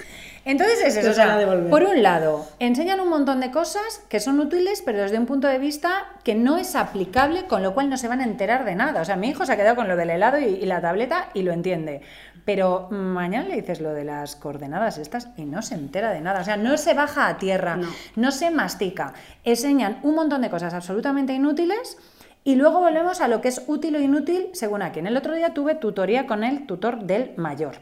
Entonces 0.44 0.82
es 0.84 0.96
eso, 0.96 1.10
o 1.10 1.14
sea, 1.14 1.38
por 1.70 1.84
un 1.84 2.02
lado, 2.02 2.46
enseñan 2.58 2.98
un 3.00 3.08
montón 3.08 3.38
de 3.40 3.52
cosas 3.52 4.02
que 4.08 4.18
son 4.18 4.40
útiles, 4.40 4.82
pero 4.84 4.98
desde 5.00 5.16
un 5.18 5.26
punto 5.26 5.46
de 5.46 5.58
vista 5.58 6.06
que 6.24 6.34
no 6.34 6.58
es 6.58 6.74
aplicable, 6.74 7.46
con 7.46 7.62
lo 7.62 7.74
cual 7.74 7.88
no 7.88 7.96
se 7.96 8.08
van 8.08 8.20
a 8.20 8.24
enterar 8.24 8.64
de 8.64 8.74
nada. 8.74 9.02
O 9.02 9.04
sea, 9.04 9.14
mi 9.16 9.28
hijo 9.28 9.46
se 9.46 9.52
ha 9.52 9.56
quedado 9.56 9.76
con 9.76 9.86
lo 9.86 9.94
del 9.96 10.10
helado 10.10 10.38
y, 10.38 10.44
y 10.46 10.66
la 10.66 10.80
tableta 10.80 11.28
y 11.34 11.42
lo 11.42 11.52
entiende. 11.52 12.00
Pero 12.44 12.88
mañana 12.90 13.46
le 13.48 13.54
dices 13.54 13.80
lo 13.80 13.92
de 13.94 14.02
las 14.02 14.34
coordenadas 14.34 14.98
estas 14.98 15.28
y 15.36 15.44
no 15.44 15.62
se 15.62 15.74
entera 15.76 16.10
de 16.10 16.20
nada. 16.20 16.40
O 16.40 16.44
sea, 16.44 16.56
no 16.56 16.76
se 16.76 16.92
baja 16.94 17.28
a 17.28 17.38
tierra, 17.38 17.76
No. 17.76 17.88
no 18.16 18.30
se 18.32 18.50
mastica. 18.50 19.12
Enseñan 19.44 20.00
un 20.02 20.16
montón 20.16 20.42
de 20.42 20.50
cosas 20.50 20.74
absolutamente 20.74 21.32
inútiles 21.32 21.98
y 22.42 22.56
luego 22.56 22.80
volvemos 22.80 23.20
a 23.20 23.28
lo 23.28 23.40
que 23.40 23.46
es 23.46 23.62
útil 23.68 23.94
o 23.94 24.00
inútil 24.00 24.48
según 24.54 24.82
a 24.82 24.90
quien. 24.90 25.06
El 25.06 25.16
otro 25.16 25.34
día 25.34 25.54
tuve 25.54 25.76
tutoría 25.76 26.26
con 26.26 26.42
el 26.42 26.66
tutor 26.66 27.04
del 27.04 27.30
mayor. 27.36 27.76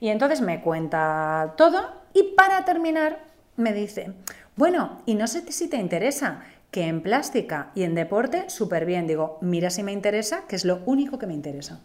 Y 0.00 0.08
entonces 0.08 0.40
me 0.40 0.62
cuenta 0.62 1.54
todo 1.58 1.97
y 2.14 2.34
para 2.34 2.64
terminar 2.64 3.24
me 3.56 3.72
dice, 3.72 4.12
bueno, 4.56 5.02
y 5.06 5.14
no 5.14 5.26
sé 5.26 5.50
si 5.52 5.68
te 5.68 5.76
interesa 5.76 6.42
que 6.70 6.84
en 6.84 7.02
plástica 7.02 7.70
y 7.74 7.82
en 7.82 7.94
deporte 7.94 8.50
súper 8.50 8.84
bien. 8.84 9.06
Digo, 9.06 9.38
mira 9.40 9.70
si 9.70 9.82
me 9.82 9.92
interesa, 9.92 10.46
que 10.48 10.56
es 10.56 10.64
lo 10.64 10.82
único 10.86 11.18
que 11.18 11.26
me 11.26 11.34
interesa. 11.34 11.80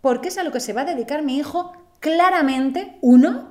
Porque 0.00 0.28
es 0.28 0.38
a 0.38 0.42
lo 0.42 0.52
que 0.52 0.60
se 0.60 0.72
va 0.72 0.82
a 0.82 0.86
dedicar 0.86 1.22
mi 1.22 1.38
hijo 1.38 1.72
claramente, 2.00 2.98
uno, 3.00 3.48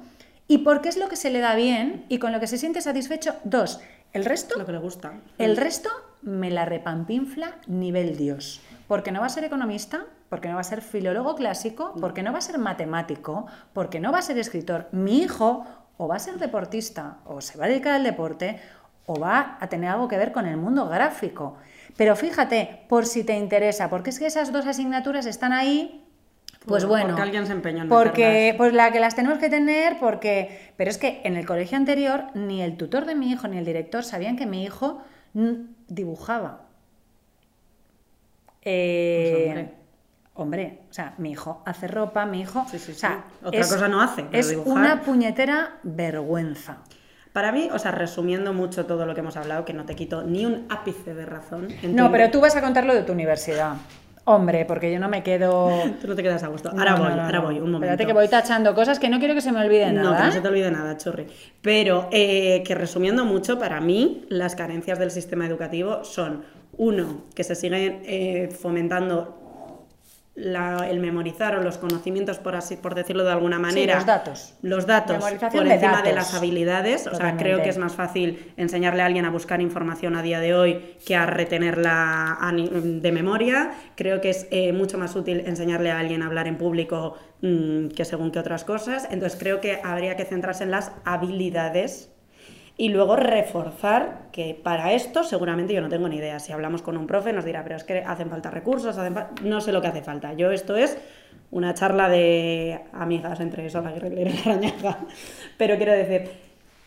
y 0.47 0.59
porque 0.59 0.89
es 0.89 0.97
lo 0.97 1.07
que 1.07 1.15
se 1.15 1.31
le 1.31 1.39
da 1.39 1.55
bien 1.55 2.05
y 2.09 2.19
con 2.19 2.31
lo 2.31 2.39
que 2.39 2.47
se 2.47 2.57
siente 2.57 2.81
satisfecho, 2.81 3.35
dos. 3.43 3.79
El 4.11 4.25
resto 4.25 4.59
Lo 4.59 4.65
que 4.65 4.73
le 4.73 4.77
gusta. 4.77 5.13
el 5.39 5.57
resto 5.57 5.89
me 6.21 6.51
la 6.51 6.65
repampinfla 6.65 7.55
nivel 7.67 8.15
Dios. 8.15 8.61
Porque 8.87 9.11
no 9.11 9.21
va 9.21 9.25
a 9.25 9.29
ser 9.29 9.43
economista, 9.43 10.05
porque 10.34 10.49
no 10.49 10.55
va 10.55 10.61
a 10.61 10.63
ser 10.63 10.81
filólogo 10.81 11.36
clásico, 11.36 11.93
porque 12.01 12.23
no 12.23 12.31
va 12.31 12.39
a 12.39 12.41
ser 12.41 12.57
matemático, 12.57 13.45
porque 13.71 13.99
no 13.99 14.11
va 14.11 14.17
a 14.17 14.21
ser 14.23 14.36
escritor. 14.39 14.88
Mi 14.91 15.19
hijo 15.19 15.63
o 15.95 16.07
va 16.07 16.15
a 16.15 16.19
ser 16.19 16.39
deportista, 16.39 17.17
o 17.25 17.39
se 17.39 17.55
va 17.55 17.65
a 17.65 17.67
dedicar 17.67 17.93
al 17.93 18.03
deporte, 18.03 18.59
o 19.05 19.19
va 19.19 19.59
a 19.59 19.69
tener 19.69 19.91
algo 19.91 20.07
que 20.07 20.17
ver 20.17 20.31
con 20.31 20.47
el 20.47 20.57
mundo 20.57 20.89
gráfico. 20.89 21.57
Pero 21.97 22.15
fíjate, 22.15 22.79
por 22.89 23.05
si 23.05 23.23
te 23.23 23.38
interesa, 23.38 23.91
porque 23.91 24.09
es 24.09 24.17
que 24.17 24.25
esas 24.25 24.51
dos 24.51 24.65
asignaturas 24.65 25.27
están 25.27 25.53
ahí 25.53 26.03
pues 26.65 26.84
bueno, 26.84 27.09
porque 27.09 27.21
alguien 27.21 27.45
se 27.45 27.51
empeñó 27.51 27.84
en 27.84 27.89
porque 27.89 28.55
pues 28.57 28.73
la 28.73 28.91
que 28.91 28.99
las 28.99 29.13
tenemos 29.13 29.38
que 29.38 29.49
tener 29.49 29.99
porque 29.99 30.71
pero 30.77 30.89
es 30.89 30.97
que 30.97 31.21
en 31.25 31.36
el 31.36 31.45
colegio 31.45 31.77
anterior 31.77 32.23
ni 32.34 32.63
el 32.63 32.75
tutor 32.75 33.05
de 33.05 33.13
mi 33.13 33.29
hijo 33.29 33.47
ni 33.47 33.59
el 33.59 33.65
director 33.65 34.03
sabían 34.03 34.36
que 34.36 34.47
mi 34.47 34.63
hijo 34.63 34.99
dibujaba. 35.88 36.61
Eh, 38.63 39.51
Pues, 39.53 39.82
hombre. 40.36 40.81
o 40.89 40.93
sea, 40.93 41.13
mi 41.17 41.31
hijo 41.31 41.61
hace 41.65 41.88
ropa, 41.88 42.25
mi 42.25 42.41
hijo, 42.41 42.65
Sí, 42.69 42.79
sí, 42.79 42.91
o 42.91 42.95
sea, 42.95 43.23
sí. 43.39 43.45
Otra 43.47 43.61
cosa 43.61 43.88
no 43.88 44.01
hace, 44.01 44.25
Es 44.31 44.49
dibujar. 44.49 44.73
una 44.73 45.01
puñetera 45.01 45.77
vergüenza. 45.84 46.77
Para 47.34 47.51
mí, 47.51 47.69
o 47.73 47.79
sea, 47.79 47.91
resumiendo 47.91 48.53
mucho 48.53 48.86
todo 48.86 49.05
lo 49.07 49.13
que 49.15 49.21
hemos 49.21 49.38
hablado, 49.38 49.65
que 49.65 49.73
no 49.73 49.86
te 49.86 49.95
quito 49.95 50.21
ni 50.23 50.45
un 50.45 50.65
ápice 50.69 51.15
de 51.15 51.25
razón. 51.25 51.67
No, 51.84 52.11
pero 52.11 52.29
tú 52.29 52.39
vas 52.41 52.55
a 52.55 52.61
contar 52.61 52.86
lo 52.86 52.93
de 52.93 53.01
tu 53.03 53.11
universidad. 53.11 53.73
Hombre, 54.25 54.63
porque 54.65 54.89
yo 54.93 54.99
no 54.99 55.09
me 55.09 55.21
quedo. 55.21 55.69
Tú 56.01 56.07
no 56.07 56.15
te 56.15 56.23
quedas 56.23 56.41
a 56.43 56.47
gusto. 56.47 56.69
Ahora 56.69 56.91
No, 56.91 56.97
voy, 56.99 57.09
no, 57.09 57.15
no, 57.17 57.21
ahora 57.23 57.39
no. 57.39 57.43
voy, 57.45 57.55
un 57.59 57.71
momento. 57.71 57.88
Espérate 57.88 58.05
que 58.05 58.13
voy 58.13 58.27
tachando 58.29 58.73
cosas 58.73 58.97
que 58.97 59.09
no 59.09 59.19
quiero 59.19 59.34
que 59.34 59.41
se 59.41 59.51
me 59.51 59.59
olvide 59.59 59.91
No, 59.91 60.03
nada. 60.03 60.15
que 60.17 60.23
no 60.23 60.29
¿eh? 60.29 60.31
se 60.31 60.39
te 60.41 60.47
olvide 60.47 60.71
nada, 60.71 60.95
churri. 60.95 61.27
Pero 61.61 62.07
eh, 62.09 62.63
que 62.65 62.73
resumiendo 62.73 63.25
mucho, 63.25 63.59
para 63.59 63.81
mí 63.81 64.25
las 64.29 64.55
carencias 64.55 64.97
del 64.97 65.11
sistema 65.11 65.45
educativo 65.45 66.05
son, 66.05 66.45
uno, 66.77 67.23
que 67.36 67.43
se 67.43 67.53
siguen 67.55 68.01
eh, 68.05 68.47
fomentando 68.57 69.42
la- 70.36 70.89
el 70.89 70.99
memorizar 70.99 71.55
o 71.55 71.61
los 71.61 71.77
conocimientos, 71.77 72.39
por 72.39 72.55
así 72.55 72.75
por 72.75 72.95
decirlo 72.95 73.23
de 73.23 73.31
alguna 73.31 73.59
manera. 73.59 73.95
los 73.97 74.05
datos. 74.05 74.53
Los 74.63 74.88
datos 74.88 75.17
por 75.23 75.31
encima 75.67 76.01
de 76.01 76.09
datos. 76.09 76.13
las 76.15 76.34
habilidades. 76.34 77.05
O 77.07 77.15
sea, 77.15 77.38
creo 77.38 77.61
que 77.61 77.69
es 77.69 77.77
más 77.77 77.93
fácil 77.93 78.51
enseñarle 78.57 79.03
a 79.03 79.05
alguien 79.05 79.25
a 79.25 79.29
buscar 79.29 79.61
información 79.61 80.15
a 80.15 80.23
día 80.23 80.39
de 80.39 80.55
hoy 80.55 80.95
que 81.05 81.15
a 81.15 81.25
retenerla 81.27 82.38
de 82.51 83.11
memoria. 83.11 83.71
Creo 83.95 84.21
que 84.21 84.31
es 84.31 84.47
eh, 84.49 84.73
mucho 84.73 84.97
más 84.97 85.15
útil 85.15 85.43
enseñarle 85.45 85.91
a 85.91 85.99
alguien 85.99 86.23
a 86.23 86.25
hablar 86.25 86.47
en 86.47 86.57
público 86.57 87.15
mm, 87.41 87.89
que 87.89 88.03
según 88.05 88.31
que 88.31 88.39
otras 88.39 88.63
cosas. 88.63 89.07
Entonces 89.11 89.38
creo 89.39 89.61
que 89.61 89.81
habría 89.84 90.15
que 90.15 90.25
centrarse 90.25 90.63
en 90.63 90.71
las 90.71 90.91
habilidades 91.05 92.09
y 92.76 92.89
luego 92.89 93.15
reforzar 93.15 94.30
que 94.32 94.59
para 94.61 94.93
esto 94.93 95.24
seguramente 95.24 95.74
yo 95.74 95.82
no 95.82 95.89
tengo 95.89 96.07
ni 96.07 96.17
idea. 96.17 96.39
Si 96.39 96.51
hablamos 96.51 96.82
con 96.82 96.97
un 96.97 97.05
profe 97.05 97.32
nos 97.32 97.45
dirá, 97.45 97.63
pero 97.63 97.76
es 97.76 97.84
que 97.84 97.99
hacen 97.99 98.30
falta 98.30 98.49
recursos, 98.49 98.97
hacen 98.97 99.13
fa-". 99.13 99.30
no 99.43 99.61
sé 99.61 99.71
lo 99.71 99.82
que 99.82 99.88
hace 99.88 100.01
falta. 100.01 100.34
Yo 100.34 100.51
esto 100.51 100.76
es 100.76 100.97
una 101.51 101.76
charla 101.76 102.09
de 102.09 102.82
amigas 102.93 103.39
entre 103.39 103.69
Sola 103.69 103.91
Guerrero 103.91 104.17
y 104.17 104.38
Arañaga. 104.39 104.99
Pero 105.57 105.78
quiero 105.78 105.91
decir, 105.91 106.32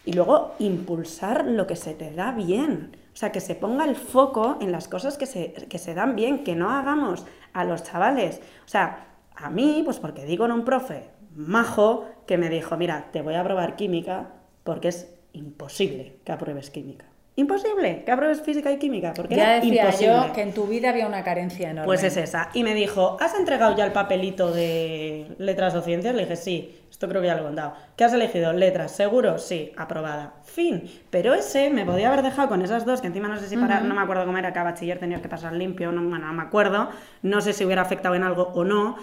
y 0.04 0.12
luego 0.12 0.54
impulsar 0.58 1.46
lo 1.46 1.68
que 1.68 1.76
se 1.76 1.94
te 1.94 2.10
da 2.10 2.32
bien. 2.32 2.96
O 3.14 3.16
sea, 3.16 3.30
que 3.30 3.40
se 3.40 3.54
ponga 3.54 3.84
el 3.84 3.94
foco 3.94 4.58
en 4.60 4.72
las 4.72 4.88
cosas 4.88 5.16
que 5.16 5.26
se, 5.26 5.52
que 5.52 5.78
se 5.78 5.94
dan 5.94 6.16
bien, 6.16 6.42
que 6.42 6.56
no 6.56 6.70
hagamos 6.70 7.26
a 7.52 7.64
los 7.64 7.84
chavales. 7.84 8.40
O 8.64 8.68
sea, 8.68 9.06
a 9.36 9.50
mí, 9.50 9.82
pues 9.84 10.00
porque 10.00 10.24
digo 10.24 10.46
en 10.46 10.52
un 10.52 10.64
profe 10.64 11.10
majo 11.34 12.04
que 12.26 12.38
me 12.38 12.48
dijo, 12.48 12.76
mira, 12.76 13.10
te 13.12 13.22
voy 13.22 13.34
a 13.34 13.44
probar 13.44 13.76
química 13.76 14.28
porque 14.64 14.88
es 14.88 15.15
imposible 15.36 16.16
que 16.24 16.32
apruebes 16.32 16.70
química. 16.70 17.06
Imposible 17.38 18.02
que 18.06 18.10
apruebes 18.10 18.40
física 18.40 18.72
y 18.72 18.78
química, 18.78 19.12
porque 19.14 19.36
Ya 19.36 19.56
era 19.56 19.64
decía 19.66 19.84
imposible. 19.84 20.14
yo 20.28 20.32
que 20.32 20.40
en 20.40 20.54
tu 20.54 20.66
vida 20.66 20.88
había 20.88 21.06
una 21.06 21.22
carencia 21.22 21.68
enorme. 21.70 21.84
Pues 21.84 22.02
es 22.02 22.16
esa. 22.16 22.48
Y 22.54 22.62
me 22.64 22.74
dijo, 22.74 23.18
¿has 23.20 23.34
entregado 23.38 23.76
ya 23.76 23.84
el 23.84 23.92
papelito 23.92 24.52
de 24.52 25.26
letras 25.36 25.74
o 25.74 25.82
ciencias? 25.82 26.14
Le 26.14 26.22
dije, 26.22 26.36
sí, 26.36 26.74
esto 26.90 27.06
creo 27.10 27.20
que 27.20 27.26
ya 27.26 27.34
lo 27.34 27.42
he 27.42 27.44
contado. 27.44 27.74
¿Qué 27.94 28.04
has 28.04 28.14
elegido? 28.14 28.54
¿Letras? 28.54 28.92
¿Seguro? 28.92 29.36
Sí, 29.36 29.70
aprobada. 29.76 30.36
Fin. 30.44 30.90
Pero 31.10 31.34
ese 31.34 31.68
me 31.68 31.84
podía 31.84 32.08
haber 32.08 32.22
dejado 32.22 32.48
con 32.48 32.62
esas 32.62 32.86
dos, 32.86 33.02
que 33.02 33.08
encima 33.08 33.28
no 33.28 33.36
sé 33.38 33.48
si 33.48 33.56
para, 33.58 33.80
no 33.80 33.94
me 33.94 34.00
acuerdo 34.00 34.24
cómo 34.24 34.38
era, 34.38 34.54
que 34.54 34.58
a 34.58 34.62
bachiller 34.62 34.98
tenías 34.98 35.20
que 35.20 35.28
pasar 35.28 35.52
limpio, 35.52 35.92
no, 35.92 36.08
bueno, 36.08 36.26
no 36.28 36.32
me 36.32 36.42
acuerdo. 36.42 36.88
No 37.20 37.42
sé 37.42 37.52
si 37.52 37.66
hubiera 37.66 37.82
afectado 37.82 38.14
en 38.14 38.22
algo 38.22 38.44
o 38.54 38.64
no. 38.64 38.96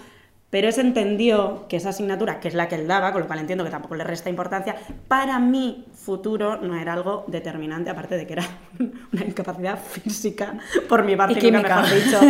Pero 0.54 0.68
ese 0.68 0.82
entendió 0.82 1.66
que 1.68 1.78
esa 1.78 1.88
asignatura, 1.88 2.38
que 2.38 2.46
es 2.46 2.54
la 2.54 2.68
que 2.68 2.76
él 2.76 2.86
daba, 2.86 3.10
con 3.10 3.22
lo 3.22 3.26
cual 3.26 3.40
entiendo 3.40 3.64
que 3.64 3.70
tampoco 3.70 3.96
le 3.96 4.04
resta 4.04 4.30
importancia, 4.30 4.76
para 5.08 5.40
mi 5.40 5.84
futuro 5.92 6.58
no 6.58 6.76
era 6.76 6.92
algo 6.92 7.24
determinante, 7.26 7.90
aparte 7.90 8.16
de 8.16 8.24
que 8.24 8.34
era 8.34 8.44
una 9.12 9.24
incapacidad 9.24 9.76
física 9.76 10.56
por 10.88 11.02
mi 11.02 11.16
parte, 11.16 11.34
Y 11.34 11.38
química. 11.38 11.82
mejor 11.82 11.92
dicho. 11.92 12.20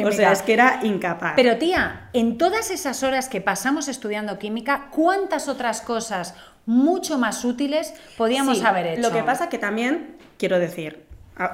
O 0.08 0.12
sea, 0.12 0.32
es 0.32 0.40
que 0.40 0.54
era 0.54 0.80
incapaz. 0.82 1.34
Pero 1.36 1.58
tía, 1.58 2.08
en 2.14 2.38
todas 2.38 2.70
esas 2.70 3.02
horas 3.02 3.28
que 3.28 3.42
pasamos 3.42 3.88
estudiando 3.88 4.38
química, 4.38 4.88
¿cuántas 4.90 5.46
otras 5.48 5.82
cosas 5.82 6.34
mucho 6.64 7.18
más 7.18 7.44
útiles 7.44 7.92
podíamos 8.16 8.60
Sí, 8.60 8.64
haber 8.64 8.86
hecho? 8.86 9.02
Lo 9.02 9.12
que 9.12 9.22
pasa 9.22 9.50
que 9.50 9.58
también, 9.58 10.16
quiero 10.38 10.58
decir, 10.58 11.04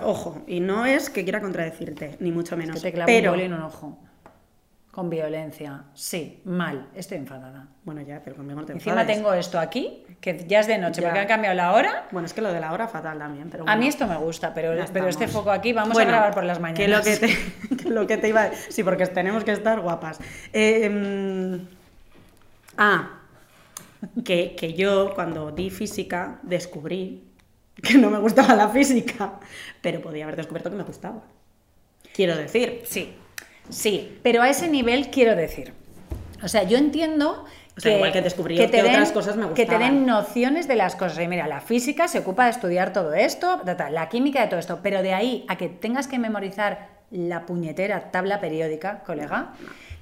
ojo, 0.03 0.45
y 0.47 0.61
no 0.61 0.87
es 0.87 1.11
que 1.11 1.25
quiera 1.25 1.41
contradecirte, 1.41 2.19
ni 2.21 2.31
mucho 2.31 2.57
menos, 2.57 2.77
que 2.77 2.83
te 2.83 2.93
clavo 2.93 3.07
pero... 3.09 3.33
un 3.33 3.41
en 3.41 3.53
un 3.53 3.63
ojo. 3.63 3.99
Con 4.91 5.09
violencia. 5.09 5.85
Sí, 5.95 6.41
mal. 6.45 6.89
Estoy 6.97 7.19
enfadada. 7.19 7.69
Bueno, 7.85 8.01
ya, 8.03 8.21
pero 8.25 8.35
conmigo 8.35 8.59
no 8.61 8.67
te 8.67 8.73
Encima 8.73 8.95
enfades. 9.01 9.17
tengo 9.17 9.33
esto 9.35 9.61
aquí, 9.61 10.05
que 10.21 10.45
ya 10.49 10.59
es 10.61 10.67
de 10.67 10.79
noche, 10.79 11.01
Ya. 11.01 11.09
porque 11.09 11.21
han 11.21 11.29
cambiado 11.29 11.55
la 11.55 11.73
hora. 11.73 12.09
Bueno, 12.11 12.27
es 12.27 12.35
que 12.35 12.41
lo 12.41 12.53
de 12.53 12.59
la 12.59 12.73
hora 12.73 12.89
fatal 12.89 13.17
también, 13.19 13.49
pero 13.51 13.63
A 13.63 13.67
bueno. 13.67 13.81
mí 13.83 13.87
esto 13.87 14.09
me 14.09 14.17
gusta, 14.17 14.53
pero, 14.53 14.75
Ya 14.75 14.87
pero 14.93 15.07
este 15.07 15.25
estamos. 15.27 15.45
foco 15.45 15.53
aquí 15.53 15.73
vamos 15.73 15.93
Bueno, 15.95 16.11
a 16.11 16.15
grabar 16.15 16.35
por 16.35 16.43
las 16.43 16.59
mañanas. 16.59 16.81
Que 16.81 16.89
lo 16.89 17.03
que 17.03 17.17
te, 17.17 17.77
que 17.77 17.89
lo 17.91 18.07
que 18.09 18.17
te 18.17 18.29
iba 18.29 18.43
a 18.43 18.53
Sí, 18.53 18.83
porque 18.83 19.07
tenemos 19.07 19.45
que 19.45 19.53
estar 19.53 19.79
guapas. 19.81 20.19
Eh, 20.53 20.89
mm, 20.91 21.69
ah, 22.79 23.11
que, 24.25 24.57
que 24.57 24.75
yo 24.75 25.15
cuando 25.15 25.53
di 25.53 25.71
física 25.71 26.41
descubrí 26.43 27.29
que 27.81 27.97
no 27.97 28.11
me 28.11 28.19
gustaba 28.19 28.57
la 28.57 28.69
física, 28.69 29.35
pero 29.81 30.01
podía 30.03 30.25
haber 30.25 30.37
descubierto 30.37 30.69
que 30.69 30.77
me 30.77 30.83
gustaba. 30.83 31.23
Quiero 32.13 32.37
decir, 32.37 32.83
Sí, 32.85 33.15
sí, 33.71 34.19
pero 34.23 34.43
a 34.43 34.51
ese 34.51 34.69
nivel 34.69 35.11
quiero 35.11 35.37
decir. 35.37 35.73
O 36.43 36.49
sea, 36.49 36.63
yo 36.63 36.79
entiendo 36.79 37.45
O 37.77 37.81
sea, 37.81 37.97
igual 37.97 38.13
que 38.13 38.23
descubrí 38.23 38.57
que 38.57 38.69
te 38.69 38.83
otras 38.83 39.13
cosas 39.13 39.37
me 39.37 39.47
Que 39.53 39.67
te 39.67 39.79
den 39.79 40.05
gustaban. 40.05 40.07
nociones 40.07 40.69
de 40.69 40.77
las 40.77 40.97
cosas. 40.97 41.19
Y 41.23 41.29
mira, 41.29 41.47
la 41.47 41.61
física 41.61 42.09
se 42.09 42.19
ocupa 42.19 42.45
de 42.45 42.51
estudiar 42.51 42.93
todo 42.93 43.15
esto, 43.15 43.61
la 43.91 44.09
química 44.09 44.41
de 44.43 44.49
todo 44.49 44.61
esto, 44.61 44.81
pero 44.83 45.03
de 45.03 45.15
ahí 45.15 45.45
a 45.49 45.57
que 45.57 45.69
tengas 45.69 46.09
que 46.09 46.19
memorizar 46.19 47.00
la 47.11 47.47
puñetera 47.47 48.11
tabla 48.11 48.41
periódica, 48.41 49.01
colega, 49.05 49.51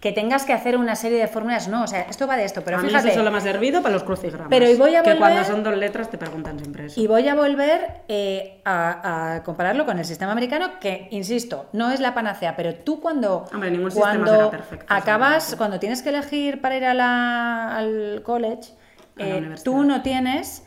que 0.01 0.13
tengas 0.13 0.45
que 0.45 0.53
hacer 0.53 0.77
una 0.77 0.95
serie 0.95 1.19
de 1.19 1.27
fórmulas, 1.27 1.67
no, 1.67 1.83
o 1.83 1.87
sea, 1.89 2.03
esto 2.03 2.27
va 2.29 2.37
de 2.37 2.45
esto, 2.45 2.63
pero 2.63 2.77
a 2.77 2.81
mí 2.83 2.89
fíjate, 2.89 3.09
eso 3.09 3.19
solo 3.19 3.31
me 3.33 3.39
ha 3.39 3.41
servido 3.41 3.83
para 3.83 3.95
los 3.95 4.05
crucigramas. 4.05 4.47
Pero 4.49 4.69
y 4.71 4.77
voy 4.77 4.95
a 4.95 5.03
Que 5.03 5.11
volver- 5.15 5.19
cuando 5.19 5.45
son 5.45 5.65
dos 5.65 5.77
letras 5.77 6.09
te 6.11 6.19
preguntan 6.19 6.59
siempre 6.59 6.87
eso. 6.87 7.01
Y 7.01 7.07
voy 7.09 7.27
a 7.27 7.35
volver 7.35 8.03
eh, 8.07 8.61
a, 8.65 9.35
a 9.35 9.43
compararlo 9.43 9.87
con 9.87 9.99
el 9.99 10.05
sistema 10.05 10.31
americano, 10.33 10.79
que, 10.81 11.09
insisto, 11.11 11.69
no 11.73 11.91
es 11.91 11.99
la 11.99 12.15
panacea, 12.15 12.55
pero 12.55 12.75
tú 12.77 13.01
cuando, 13.01 13.47
Hombre, 13.53 13.71
ningún 13.73 13.91
sistema 13.91 14.13
cuando 14.15 14.35
será 14.37 14.51
perfecto, 14.51 14.87
acabas, 14.89 15.55
cuando 15.57 15.81
tienes 15.81 16.03
que 16.03 16.11
elegir 16.11 16.61
para 16.61 16.77
ir 16.77 16.85
a 16.85 16.95
la- 16.95 17.77
al 17.77 18.23
college, 18.23 18.75
eh, 19.17 19.55
tú 19.65 19.83
no 19.83 20.03
tienes 20.03 20.65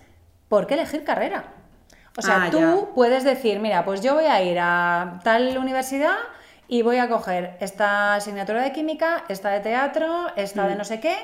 por 0.50 0.68
qué 0.68 0.74
elegir 0.74 1.06
carrera. 1.06 1.54
O 2.18 2.22
sea, 2.22 2.44
Ah, 2.46 2.50
tú 2.52 2.60
ya. 2.60 2.76
puedes 2.94 3.24
decir, 3.24 3.60
mira, 3.60 3.86
pues 3.86 4.02
yo 4.02 4.16
voy 4.16 4.26
a 4.26 4.42
ir 4.44 4.58
a 4.60 5.20
tal 5.24 5.58
universidad 5.58 6.18
y 6.68 6.82
voy 6.82 6.98
a 6.98 7.08
coger 7.10 7.58
esta 7.62 8.16
asignatura 8.16 8.62
de 8.62 8.72
química, 8.74 9.24
esta 9.30 9.50
de 9.50 9.60
teatro, 9.62 10.28
esta 10.36 10.66
Mm. 10.66 10.68
de 10.70 10.76
no 10.76 10.84
sé 10.84 11.00
qué, 11.00 11.16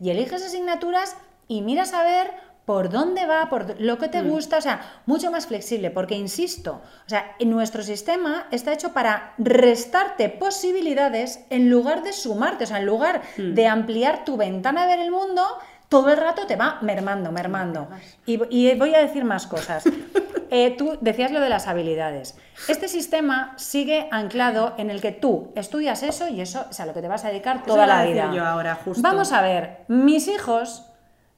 y 0.00 0.10
eliges 0.10 0.44
asignaturas 0.44 1.16
y 1.48 1.62
miras 1.62 1.92
a 1.94 2.02
ver 2.04 2.30
por 2.64 2.90
dónde 2.90 3.26
va, 3.26 3.48
por 3.48 3.80
lo 3.80 3.96
que 3.98 4.08
te 4.08 4.22
Mm. 4.22 4.28
gusta, 4.28 4.56
o 4.58 4.60
sea, 4.60 4.80
mucho 5.06 5.30
más 5.30 5.46
flexible, 5.46 5.90
porque 5.92 6.16
insisto, 6.16 6.80
o 7.06 7.08
sea, 7.08 7.36
nuestro 7.44 7.82
sistema 7.84 8.46
está 8.50 8.72
hecho 8.72 8.92
para 8.92 9.34
restarte 9.38 10.28
posibilidades 10.28 11.40
en 11.50 11.70
lugar 11.70 12.02
de 12.02 12.12
sumarte, 12.12 12.64
o 12.64 12.66
sea, 12.66 12.78
en 12.78 12.86
lugar 12.86 13.22
Mm. 13.36 13.54
de 13.54 13.66
ampliar 13.68 14.24
tu 14.24 14.36
ventana 14.36 14.82
de 14.82 14.96
ver 14.96 14.98
el 15.04 15.12
mundo, 15.12 15.42
todo 15.88 16.10
el 16.10 16.16
rato 16.16 16.46
te 16.48 16.56
va 16.56 16.78
mermando, 16.82 17.30
mermando. 17.30 17.88
Y, 18.26 18.40
y 18.50 18.74
voy 18.76 18.92
a 18.96 18.98
decir 18.98 19.24
más 19.24 19.46
cosas. 19.46 19.84
Eh, 20.50 20.74
tú 20.76 20.98
decías 21.00 21.32
lo 21.32 21.40
de 21.40 21.48
las 21.48 21.66
habilidades. 21.66 22.36
Este 22.68 22.88
sistema 22.88 23.54
sigue 23.56 24.08
anclado 24.10 24.74
en 24.78 24.90
el 24.90 25.00
que 25.00 25.12
tú 25.12 25.52
estudias 25.54 26.02
eso 26.02 26.28
y 26.28 26.40
eso 26.40 26.66
es 26.70 26.80
a 26.80 26.86
lo 26.86 26.94
que 26.94 27.02
te 27.02 27.08
vas 27.08 27.24
a 27.24 27.28
dedicar 27.28 27.56
Eso 27.56 27.66
toda 27.66 27.84
a 27.84 27.86
la 27.86 28.00
decir 28.00 28.14
vida. 28.14 28.32
yo 28.34 28.44
ahora, 28.44 28.74
justo. 28.76 29.02
Vamos 29.02 29.32
a 29.32 29.42
ver, 29.42 29.78
mis 29.88 30.28
hijos 30.28 30.84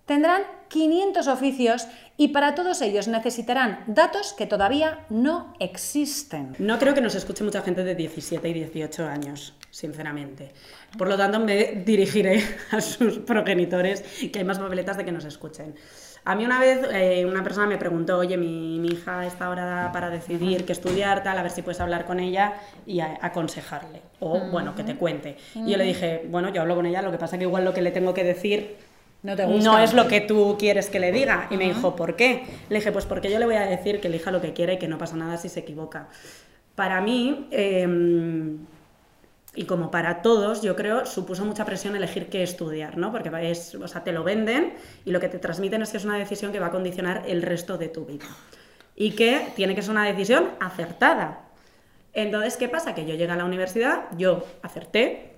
tendrán 0.07 0.43
500 0.69 1.27
oficios 1.29 1.87
y 2.17 2.29
para 2.29 2.55
todos 2.55 2.81
ellos 2.83 3.09
necesitarán 3.09 3.85
datos 3.87 4.33
que 4.33 4.47
todavía 4.47 5.01
no 5.11 5.55
existen. 5.61 6.55
No 6.59 6.79
creo 6.79 6.95
que 6.95 7.01
nos 7.01 7.15
escuche 7.15 7.45
mucha 7.45 7.63
gente 7.63 7.85
de 7.85 7.95
17 7.95 8.49
y 8.49 8.53
18 8.55 9.07
años, 9.07 9.55
sinceramente. 9.71 10.53
Por 10.97 11.09
lo 11.09 11.17
tanto, 11.17 11.39
me 11.41 11.83
dirigiré 11.85 12.43
a 12.71 12.81
sus 12.81 13.19
progenitores, 13.19 14.03
que 14.33 14.39
hay 14.39 14.45
más 14.45 14.59
papeletas 14.59 14.97
de 14.97 15.05
que 15.05 15.13
nos 15.13 15.25
escuchen. 15.25 15.75
A 16.31 16.35
mí 16.35 16.45
una 16.45 16.61
vez 16.61 16.81
eh, 16.93 17.25
una 17.25 17.43
persona 17.43 17.67
me 17.67 17.79
preguntó, 17.79 18.19
oye, 18.19 18.37
mi, 18.37 18.79
mi 18.79 18.89
hija 18.89 19.25
está 19.25 19.47
ahora 19.47 19.89
para 19.95 20.11
decidir 20.11 20.67
qué 20.67 20.73
estudiar, 20.73 21.23
tal, 21.23 21.39
a 21.39 21.43
ver 21.43 21.51
si 21.51 21.63
puedes 21.63 21.81
hablar 21.81 22.05
con 22.05 22.21
ella 22.21 22.53
y 22.87 23.01
a- 23.01 23.19
aconsejarle. 23.23 24.03
O, 24.21 24.39
bueno, 24.51 24.75
que 24.75 24.85
te 24.85 24.95
cuente. 24.97 25.39
Y 25.55 25.71
yo 25.71 25.79
le 25.79 25.85
dije, 25.85 26.27
bueno, 26.29 26.51
yo 26.51 26.61
hablo 26.61 26.75
con 26.75 26.85
ella, 26.85 27.01
lo 27.01 27.11
que 27.11 27.17
pasa 27.17 27.39
que 27.39 27.45
igual 27.45 27.65
lo 27.65 27.73
que 27.73 27.81
le 27.81 27.93
tengo 27.93 28.13
que 28.13 28.25
decir 28.25 28.77
No 29.23 29.35
te 29.37 29.47
gusta. 29.47 29.71
no 29.71 29.79
es 29.79 29.95
lo 29.95 30.07
que 30.07 30.21
tú 30.21 30.57
quieres 30.59 30.91
que 30.91 31.01
le 31.01 31.13
diga. 31.13 31.47
Y 31.51 31.57
me 31.57 31.65
dijo, 31.65 31.97
¿por 31.97 32.15
qué? 32.15 32.43
Le 32.69 32.77
dije, 32.77 32.93
pues 32.93 33.07
porque 33.07 33.31
yo 33.31 33.39
le 33.39 33.47
voy 33.47 33.55
a 33.57 33.65
decir 33.65 33.99
que 33.99 34.09
elija 34.09 34.31
lo 34.31 34.43
que 34.43 34.53
quiera 34.53 34.75
y 34.75 34.79
que 34.79 34.87
no 34.87 34.99
pasa 34.99 35.17
nada 35.17 35.39
si 35.39 35.49
se 35.49 35.61
equivoca. 35.61 36.09
Para 36.75 37.01
mí, 37.01 37.49
eh, 37.53 37.87
y 39.59 39.65
como 39.65 39.91
para 39.91 40.23
todos, 40.23 40.63
yo 40.63 40.77
creo, 40.77 41.05
supuso 41.05 41.45
mucha 41.45 41.65
presión 41.65 41.97
elegir 41.97 42.29
qué 42.29 42.45
estudiar, 42.45 42.97
¿no? 42.97 43.11
Porque 43.11 43.29
es, 43.51 43.75
o 43.75 43.89
sea, 43.89 44.05
te 44.05 44.13
lo 44.13 44.23
venden 44.23 44.75
y 45.05 45.11
lo 45.11 45.19
que 45.19 45.29
te 45.29 45.41
transmiten 45.41 45.83
es 45.83 45.91
que 45.91 45.97
es 45.97 46.05
una 46.05 46.17
decisión 46.17 46.53
que 46.53 46.61
va 46.61 46.67
a 46.67 46.71
condicionar 46.71 47.25
el 47.27 47.43
resto 47.43 47.77
de 47.77 47.89
tu 47.89 48.07
vida. 48.07 48.27
Y 48.95 49.17
que 49.17 49.49
tiene 49.57 49.75
que 49.75 49.83
ser 49.83 49.91
una 49.91 50.05
decisión 50.05 50.51
acertada. 50.61 51.41
Entonces, 52.13 52.57
¿qué 52.57 52.69
pasa? 52.69 52.95
Que 52.95 53.05
yo 53.05 53.17
llegué 53.17 53.33
a 53.33 53.35
la 53.35 53.45
universidad, 53.45 54.05
yo 54.17 54.47
acerté, 54.63 55.33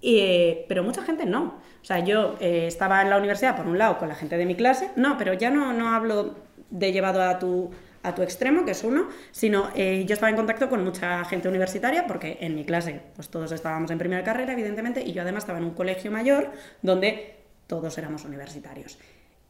y, 0.00 0.58
pero 0.68 0.84
mucha 0.84 1.02
gente 1.02 1.26
no. 1.26 1.58
O 1.82 1.84
sea, 1.84 1.98
yo 2.04 2.36
eh, 2.38 2.68
estaba 2.68 3.02
en 3.02 3.10
la 3.10 3.18
universidad, 3.18 3.56
por 3.56 3.66
un 3.66 3.78
lado, 3.78 3.98
con 3.98 4.08
la 4.08 4.14
gente 4.14 4.36
de 4.36 4.46
mi 4.46 4.54
clase, 4.54 4.92
no, 4.94 5.18
pero 5.18 5.34
ya 5.34 5.50
no, 5.50 5.72
no 5.72 5.88
hablo 5.88 6.36
de 6.70 6.92
llevado 6.92 7.20
a 7.20 7.40
tu, 7.40 7.72
a 8.02 8.14
tu 8.14 8.22
extremo, 8.22 8.64
que 8.64 8.70
es 8.70 8.82
uno, 8.84 9.08
sino 9.30 9.70
eh, 9.74 10.04
yo 10.06 10.14
estaba 10.14 10.30
en 10.30 10.36
contacto 10.36 10.68
con 10.68 10.82
mucha 10.84 11.24
gente 11.24 11.48
universitaria, 11.48 12.06
porque 12.06 12.38
en 12.40 12.54
mi 12.54 12.64
clase, 12.64 13.02
pues 13.14 13.28
todos 13.28 13.52
estábamos 13.52 13.90
en 13.90 13.98
primera 13.98 14.24
carrera, 14.24 14.52
evidentemente, 14.52 15.02
y 15.02 15.12
yo 15.12 15.22
además 15.22 15.44
estaba 15.44 15.58
en 15.58 15.64
un 15.64 15.74
colegio 15.74 16.10
mayor 16.10 16.50
donde 16.82 17.36
todos 17.66 17.96
éramos 17.98 18.24
universitarios. 18.24 18.98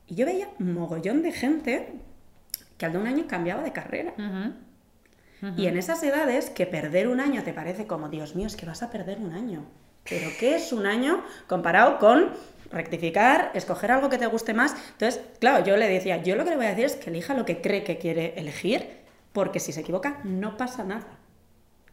Y 0.06 0.16
yo 0.16 0.26
veía 0.26 0.48
un 0.58 0.74
mogollón 0.74 1.22
de 1.22 1.32
gente 1.32 1.92
que 2.76 2.86
al 2.86 2.92
de 2.92 2.98
un 2.98 3.06
año 3.06 3.26
cambiaba 3.28 3.62
de 3.62 3.72
carrera. 3.72 4.14
Y 5.56 5.66
en 5.66 5.78
esas 5.78 6.02
edades, 6.02 6.50
que 6.50 6.66
perder 6.66 7.08
un 7.08 7.20
año 7.20 7.42
te 7.42 7.54
parece 7.54 7.86
como, 7.86 8.08
Dios 8.08 8.34
mío, 8.34 8.46
es 8.46 8.56
que 8.56 8.66
vas 8.66 8.82
a 8.82 8.90
perder 8.90 9.18
un 9.18 9.32
año. 9.32 9.64
Pero 10.08 10.30
¿qué 10.38 10.56
es 10.56 10.72
un 10.72 10.86
año 10.86 11.22
comparado 11.46 11.98
con 11.98 12.30
rectificar, 12.70 13.50
escoger 13.54 13.92
algo 13.92 14.08
que 14.08 14.18
te 14.18 14.26
guste 14.26 14.54
más? 14.54 14.74
Entonces, 14.92 15.20
claro, 15.38 15.64
yo 15.64 15.76
le 15.76 15.88
decía, 15.88 16.22
yo 16.22 16.36
lo 16.36 16.44
que 16.44 16.50
le 16.50 16.56
voy 16.56 16.66
a 16.66 16.70
decir 16.70 16.86
es 16.86 16.96
que 16.96 17.10
elija 17.10 17.34
lo 17.34 17.44
que 17.44 17.60
cree 17.60 17.84
que 17.84 17.98
quiere 17.98 18.34
elegir, 18.36 18.88
porque 19.32 19.60
si 19.60 19.72
se 19.72 19.80
equivoca, 19.80 20.20
no 20.24 20.56
pasa 20.56 20.84
nada. 20.84 21.18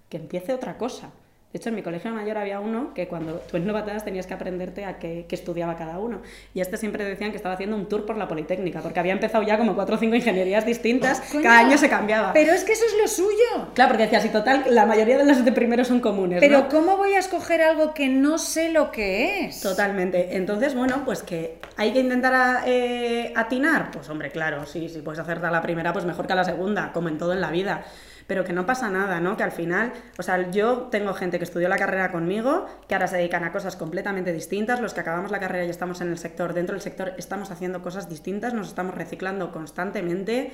Que 0.09 0.17
empiece 0.17 0.53
otra 0.53 0.77
cosa. 0.77 1.11
De 1.57 1.59
hecho, 1.59 1.69
en 1.69 1.75
mi 1.75 1.81
colegio 1.81 2.11
mayor 2.11 2.37
había 2.37 2.59
uno 2.59 2.93
que 2.93 3.07
cuando 3.07 3.41
tú 3.49 3.57
novatas 3.57 4.05
tenías 4.05 4.27
que 4.27 4.35
aprenderte 4.35 4.85
a 4.85 4.99
qué, 4.99 5.25
qué 5.27 5.33
estudiaba 5.33 5.75
cada 5.75 5.97
uno. 5.97 6.21
Y 6.53 6.61
este 6.61 6.77
siempre 6.77 7.03
decían 7.03 7.31
que 7.31 7.37
estaba 7.37 7.55
haciendo 7.55 7.75
un 7.75 7.89
tour 7.89 8.05
por 8.05 8.15
la 8.15 8.27
Politécnica, 8.27 8.81
porque 8.81 8.99
había 8.99 9.13
empezado 9.13 9.43
ya 9.43 9.57
como 9.57 9.73
cuatro 9.73 9.95
o 9.95 9.97
cinco 9.97 10.15
ingenierías 10.15 10.67
distintas, 10.67 11.19
Coño, 11.31 11.41
cada 11.41 11.57
año 11.57 11.75
se 11.79 11.89
cambiaba. 11.89 12.31
Pero 12.31 12.53
es 12.53 12.63
que 12.63 12.73
eso 12.73 12.83
es 12.85 12.95
lo 13.01 13.07
suyo. 13.07 13.71
Claro, 13.73 13.89
porque 13.89 14.03
decías, 14.03 14.23
y 14.25 14.29
total, 14.29 14.65
la 14.69 14.85
mayoría 14.85 15.17
de 15.17 15.23
las 15.25 15.43
de 15.43 15.51
primero 15.51 15.83
son 15.83 15.99
comunes, 15.99 16.41
Pero 16.41 16.59
¿no? 16.59 16.69
¿cómo 16.69 16.95
voy 16.95 17.13
a 17.15 17.17
escoger 17.19 17.63
algo 17.63 17.95
que 17.95 18.07
no 18.07 18.37
sé 18.37 18.69
lo 18.71 18.91
que 18.91 19.45
es? 19.47 19.59
Totalmente. 19.59 20.37
Entonces, 20.37 20.75
bueno, 20.75 21.01
pues 21.05 21.23
que 21.23 21.57
hay 21.75 21.91
que 21.91 22.01
intentar 22.01 22.35
a- 22.35 22.63
eh, 22.67 23.33
atinar. 23.35 23.89
Pues 23.89 24.07
hombre, 24.11 24.29
claro, 24.29 24.67
sí, 24.67 24.89
si 24.89 24.99
puedes 24.99 25.19
acertar 25.19 25.51
la 25.51 25.63
primera, 25.63 25.91
pues 25.91 26.05
mejor 26.05 26.27
que 26.27 26.33
a 26.33 26.35
la 26.35 26.43
segunda, 26.43 26.91
como 26.93 27.09
en 27.09 27.17
todo 27.17 27.33
en 27.33 27.41
la 27.41 27.49
vida. 27.49 27.83
Pero 28.27 28.43
que 28.43 28.53
no 28.53 28.65
pasa 28.65 28.89
nada, 28.89 29.19
¿no? 29.21 29.37
Que 29.37 29.43
al 29.43 29.51
final, 29.51 29.93
o 30.17 30.23
sea, 30.23 30.51
yo 30.51 30.89
tengo 30.91 31.13
gente 31.13 31.37
que 31.37 31.45
estudió 31.45 31.69
la 31.69 31.77
carrera 31.77 32.11
conmigo, 32.11 32.65
que 32.87 32.93
ahora 32.93 33.07
se 33.07 33.17
dedican 33.17 33.45
a 33.45 33.51
cosas 33.51 33.77
completamente 33.77 34.33
distintas. 34.33 34.81
Los 34.81 34.93
que 34.93 34.99
acabamos 34.99 35.31
la 35.31 35.39
carrera 35.39 35.65
y 35.65 35.69
estamos 35.69 36.01
en 36.01 36.09
el 36.09 36.17
sector, 36.17 36.53
dentro 36.53 36.73
del 36.73 36.81
sector, 36.81 37.13
estamos 37.17 37.51
haciendo 37.51 37.81
cosas 37.81 38.09
distintas, 38.09 38.53
nos 38.53 38.67
estamos 38.67 38.95
reciclando 38.95 39.51
constantemente. 39.51 40.51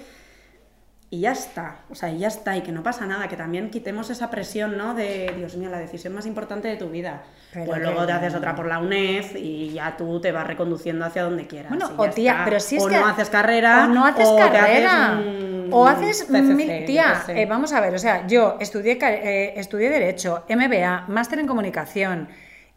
Y 1.13 1.19
ya 1.19 1.33
está, 1.33 1.75
o 1.91 1.93
sea, 1.93 2.09
y 2.09 2.17
ya 2.17 2.27
está, 2.27 2.57
y 2.57 2.61
que 2.61 2.71
no 2.71 2.81
pasa 2.81 3.05
nada, 3.05 3.27
que 3.27 3.37
también 3.37 3.69
quitemos 3.69 4.09
esa 4.09 4.31
presión, 4.31 4.79
¿no? 4.79 4.95
De, 4.95 5.31
Dios 5.37 5.55
mío, 5.57 5.69
la 5.69 5.77
decisión 5.77 6.11
más 6.15 6.25
importante 6.25 6.67
de 6.67 6.75
tu 6.75 6.89
vida. 6.89 7.21
Pero 7.53 7.67
pues 7.67 7.83
luego 7.83 8.07
te 8.07 8.13
haces 8.13 8.33
otra 8.33 8.55
por 8.55 8.65
la 8.65 8.79
UNED 8.79 9.35
y 9.35 9.73
ya 9.73 9.95
tú 9.95 10.19
te 10.19 10.31
vas 10.31 10.47
reconduciendo 10.47 11.05
hacia 11.05 11.21
donde 11.21 11.45
quieras. 11.45 11.69
Bueno, 11.69 11.91
o 11.97 12.09
tía, 12.09 12.31
está. 12.31 12.45
pero 12.45 12.59
si 12.59 12.77
es 12.77 12.83
o 12.83 12.87
que. 12.87 12.95
no 12.97 13.05
haces 13.05 13.29
carrera. 13.29 13.85
O 13.85 13.93
no 13.93 14.07
haces 14.07 14.27
o 14.27 14.37
carrera. 14.37 15.21
o 15.69 15.85
haces. 15.85 16.23
CCC, 16.23 16.55
mil- 16.55 16.79
yo 16.79 16.85
tía, 16.87 17.23
eh, 17.27 17.45
vamos 17.45 17.73
a 17.73 17.79
ver, 17.79 17.93
o 17.93 17.99
sea, 17.99 18.25
yo 18.25 18.57
estudié, 18.59 18.97
eh, 18.99 19.53
estudié 19.55 19.91
Derecho, 19.91 20.45
MBA, 20.49 21.05
máster 21.09 21.37
en 21.37 21.45
comunicación. 21.45 22.27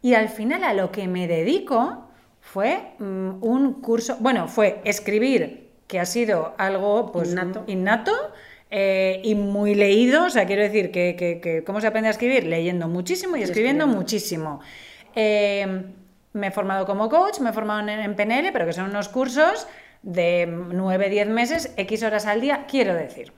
Y 0.03 0.13
al 0.13 0.29
final 0.29 0.63
a 0.63 0.75
lo 0.75 0.91
que 0.91 1.07
me 1.07 1.27
dedico 1.27 2.07
fue 2.39 2.93
mm, 2.99 3.43
un 3.43 3.81
curso, 3.81 4.17
bueno, 4.19 4.47
fue 4.47 4.79
escribir, 4.83 5.66
que 5.87 5.99
ha 5.99 6.05
sido 6.05 6.53
algo 6.57 7.11
pues, 7.11 7.31
Innato. 7.31 7.63
innato 7.67 8.11
eh, 8.69 9.21
y 9.23 9.35
muy 9.35 9.73
leído, 9.75 10.25
o 10.25 10.29
sea, 10.29 10.45
quiero 10.45 10.61
decir 10.61 10.91
que, 10.91 11.15
que- 11.17 11.39
que 11.39 11.63
¿cómo 11.63 11.79
se 11.81 11.87
aprende 11.87 12.09
a 12.09 12.11
escribir? 12.11 12.43
Leyendo 12.45 12.87
muchísimo 12.87 13.37
y 13.37 13.43
escribiendo 13.43 13.85
escribiendo. 13.85 13.87
muchísimo. 13.87 14.59
Eh, 15.15 15.83
me 16.33 16.47
he 16.47 16.51
formado 16.51 16.85
como 16.85 17.09
coach, 17.09 17.39
me 17.39 17.49
he 17.49 17.53
formado 17.53 17.79
en, 17.79 17.89
en 17.89 18.15
PNL, 18.15 18.51
pero 18.51 18.65
que 18.65 18.73
son 18.73 18.89
unos 18.89 19.09
cursos 19.09 19.67
de 20.03 20.47
9-10 20.47 21.25
meses, 21.27 21.73
X 21.77 22.03
horas 22.03 22.25
al 22.25 22.41
día, 22.41 22.65
quiero 22.69 22.93
decir 22.93 23.31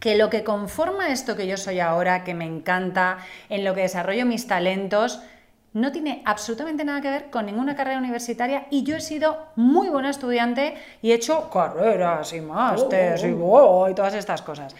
que 0.00 0.16
lo 0.16 0.28
que 0.30 0.44
conforma 0.44 1.08
esto 1.10 1.34
que 1.36 1.46
yo 1.46 1.56
soy 1.56 1.80
ahora, 1.80 2.24
que 2.24 2.34
me 2.34 2.44
encanta, 2.44 3.18
en 3.48 3.64
lo 3.64 3.74
que 3.74 3.82
desarrollo 3.82 4.26
mis 4.26 4.46
talentos, 4.46 5.20
no 5.74 5.92
tiene 5.92 6.22
absolutamente 6.24 6.84
nada 6.84 7.00
que 7.00 7.10
ver 7.10 7.30
con 7.30 7.46
ninguna 7.46 7.76
carrera 7.76 7.98
universitaria 7.98 8.66
y 8.70 8.82
yo 8.84 8.96
he 8.96 9.00
sido 9.00 9.46
muy 9.56 9.88
buena 9.90 10.10
estudiante 10.10 10.74
y 11.02 11.10
he 11.10 11.14
hecho 11.14 11.50
carreras 11.50 12.32
y 12.32 12.40
másters 12.40 13.22
y, 13.24 13.32
wow, 13.32 13.88
y 13.90 13.94
todas 13.94 14.14
estas 14.14 14.40
cosas. 14.42 14.74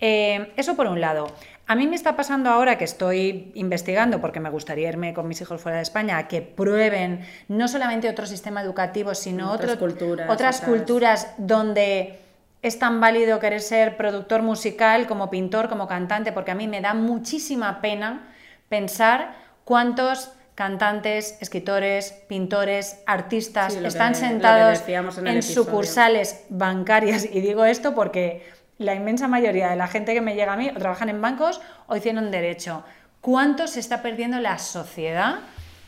Eh, 0.00 0.52
eso 0.56 0.74
por 0.76 0.86
un 0.86 1.00
lado. 1.00 1.26
A 1.68 1.74
mí 1.74 1.88
me 1.88 1.96
está 1.96 2.14
pasando 2.14 2.48
ahora 2.50 2.78
que 2.78 2.84
estoy 2.84 3.50
investigando, 3.54 4.20
porque 4.20 4.38
me 4.38 4.50
gustaría 4.50 4.88
irme 4.88 5.12
con 5.12 5.26
mis 5.26 5.40
hijos 5.40 5.60
fuera 5.60 5.78
de 5.78 5.82
España, 5.82 6.16
a 6.16 6.28
que 6.28 6.40
prueben 6.42 7.26
no 7.48 7.66
solamente 7.66 8.08
otro 8.08 8.24
sistema 8.26 8.60
educativo, 8.62 9.14
sino 9.16 9.50
Otras 9.50 9.72
otro- 9.72 9.80
culturas, 9.88 10.30
otras 10.30 10.56
otras- 10.58 10.70
culturas 10.70 11.34
donde 11.38 12.20
es 12.62 12.78
tan 12.78 13.00
válido 13.00 13.40
querer 13.40 13.60
ser 13.62 13.96
productor 13.96 14.42
musical 14.42 15.08
como 15.08 15.28
pintor, 15.28 15.68
como 15.68 15.88
cantante, 15.88 16.30
porque 16.30 16.52
a 16.52 16.54
mí 16.54 16.68
me 16.68 16.80
da 16.80 16.94
muchísima 16.94 17.80
pena 17.80 18.28
pensar 18.68 19.34
cuántos 19.64 20.30
cantantes, 20.56 21.36
escritores, 21.40 22.12
pintores, 22.28 23.02
artistas 23.06 23.74
Sí, 23.74 23.84
están 23.84 24.14
que 24.14 24.18
sentados 24.18 24.82
en 25.24 25.42
sucursales 25.42 26.44
bancarias. 26.48 27.28
Y 27.30 27.40
digo 27.40 27.64
esto 27.64 27.94
porque 27.94 28.42
la 28.78 28.94
inmensa 28.94 29.28
mayoría 29.28 29.68
de 29.68 29.76
la 29.76 29.86
gente 29.86 30.12
que 30.14 30.20
me 30.20 30.34
llega 30.34 30.54
a 30.54 30.56
mí 30.56 30.68
o 30.74 30.78
trabajan 30.78 31.08
en 31.10 31.20
bancos 31.20 31.60
o 31.86 31.94
hicieron 31.96 32.30
derecho. 32.30 32.82
¿Cuánto 33.20 33.66
se 33.68 33.80
está 33.80 34.02
perdiendo 34.02 34.40
la 34.40 34.58
sociedad 34.58 35.36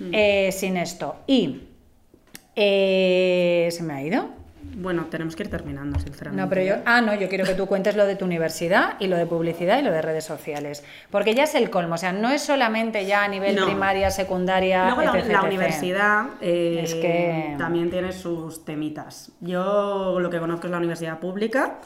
Mm. 0.00 0.10
eh, 0.14 0.50
sin 0.52 0.76
esto? 0.76 1.16
Y 1.26 1.62
eh, 2.54 3.68
se 3.72 3.82
me 3.82 3.94
ha 3.94 4.02
ido. 4.02 4.28
Bueno, 4.74 5.06
tenemos 5.10 5.34
que 5.34 5.42
ir 5.44 5.50
terminando, 5.50 5.98
sinceramente. 5.98 6.42
No, 6.42 6.48
pero 6.48 6.62
yo, 6.62 6.74
ah, 6.84 7.00
no, 7.00 7.14
yo 7.14 7.28
quiero 7.28 7.44
que 7.44 7.54
tú 7.54 7.66
cuentes 7.66 7.96
lo 7.96 8.06
de 8.06 8.14
tu 8.16 8.24
universidad 8.24 8.94
y 9.00 9.06
lo 9.08 9.16
de 9.16 9.26
publicidad 9.26 9.78
y 9.78 9.82
lo 9.82 9.90
de 9.90 10.02
redes 10.02 10.24
sociales, 10.24 10.84
porque 11.10 11.34
ya 11.34 11.44
es 11.44 11.54
el 11.54 11.68
colmo, 11.70 11.94
o 11.96 11.98
sea, 11.98 12.12
no 12.12 12.30
es 12.30 12.42
solamente 12.42 13.04
ya 13.06 13.24
a 13.24 13.28
nivel 13.28 13.56
No. 13.56 13.66
primaria, 13.66 14.10
secundaria, 14.10 14.84
Luego 14.94 15.02
la, 15.12 15.18
etc, 15.18 15.28
la 15.28 15.38
etc. 15.38 15.44
universidad 15.46 16.26
eh, 16.40 16.80
Es 16.84 16.94
que- 16.94 17.54
también 17.58 17.90
tiene 17.90 18.12
sus 18.12 18.64
temitas. 18.64 19.32
Yo 19.40 20.18
lo 20.20 20.30
que 20.30 20.38
conozco 20.38 20.66
es 20.66 20.70
la 20.70 20.78
universidad 20.78 21.18
pública. 21.18 21.78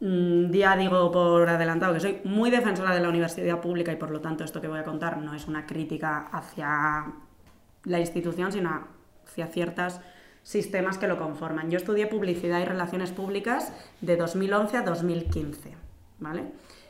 Mm, 0.00 0.50
Ya 0.50 0.76
digo 0.76 1.10
por 1.12 1.48
adelantado 1.48 1.94
que 1.94 2.00
soy 2.00 2.20
muy 2.24 2.50
defensora 2.50 2.94
de 2.94 3.00
la 3.00 3.08
universidad 3.08 3.60
pública 3.60 3.92
y 3.92 3.96
por 3.96 4.10
lo 4.10 4.20
tanto 4.20 4.44
esto 4.44 4.60
que 4.60 4.68
voy 4.68 4.78
a 4.80 4.84
contar 4.84 5.18
no 5.18 5.34
es 5.34 5.46
una 5.46 5.66
crítica 5.66 6.26
hacia 6.32 7.06
la 7.84 8.00
institución, 8.00 8.50
sino 8.52 8.86
hacia 9.26 9.46
ciertos 9.46 10.00
sistemas 10.44 10.98
que 10.98 11.08
lo 11.08 11.18
conforman. 11.18 11.70
Yo 11.70 11.78
estudié 11.78 12.06
publicidad 12.06 12.60
y 12.60 12.64
relaciones 12.64 13.10
públicas 13.10 13.72
de 14.00 14.16
2011 14.16 14.76
a 14.76 14.82
2015, 14.82 15.74
¿vale? 16.20 16.44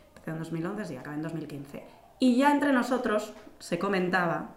Empecé 0.08 0.30
en 0.32 0.38
2011 0.38 0.92
y 0.92 0.96
acabé 0.98 1.16
en 1.16 1.22
2015. 1.22 1.84
Y 2.18 2.36
ya 2.36 2.52
entre 2.52 2.72
nosotros 2.72 3.32
se 3.58 3.78
comentaba 3.78 4.56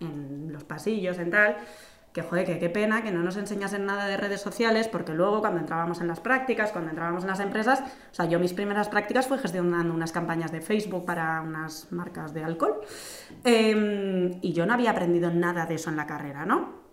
en 0.00 0.52
los 0.52 0.64
pasillos, 0.64 1.18
en 1.18 1.30
tal, 1.30 1.56
que 2.12 2.22
joder, 2.22 2.46
que 2.46 2.58
qué 2.58 2.70
pena 2.70 3.02
que 3.02 3.10
no 3.10 3.22
nos 3.22 3.36
enseñasen 3.36 3.84
nada 3.84 4.06
de 4.06 4.16
redes 4.16 4.40
sociales, 4.40 4.88
porque 4.88 5.12
luego 5.12 5.40
cuando 5.40 5.60
entrábamos 5.60 6.00
en 6.00 6.06
las 6.06 6.20
prácticas, 6.20 6.70
cuando 6.70 6.90
entrábamos 6.90 7.24
en 7.24 7.30
las 7.30 7.40
empresas, 7.40 7.80
o 7.80 8.14
sea, 8.14 8.26
yo 8.26 8.38
mis 8.38 8.52
primeras 8.52 8.88
prácticas 8.88 9.26
fue 9.26 9.38
gestionando 9.38 9.92
unas 9.92 10.12
campañas 10.12 10.52
de 10.52 10.60
Facebook 10.60 11.04
para 11.04 11.42
unas 11.42 11.90
marcas 11.92 12.32
de 12.32 12.44
alcohol, 12.44 12.80
eh, 13.44 14.38
y 14.40 14.52
yo 14.52 14.66
no 14.66 14.74
había 14.74 14.92
aprendido 14.92 15.30
nada 15.30 15.66
de 15.66 15.74
eso 15.74 15.90
en 15.90 15.96
la 15.96 16.06
carrera, 16.06 16.46
¿no? 16.46 16.85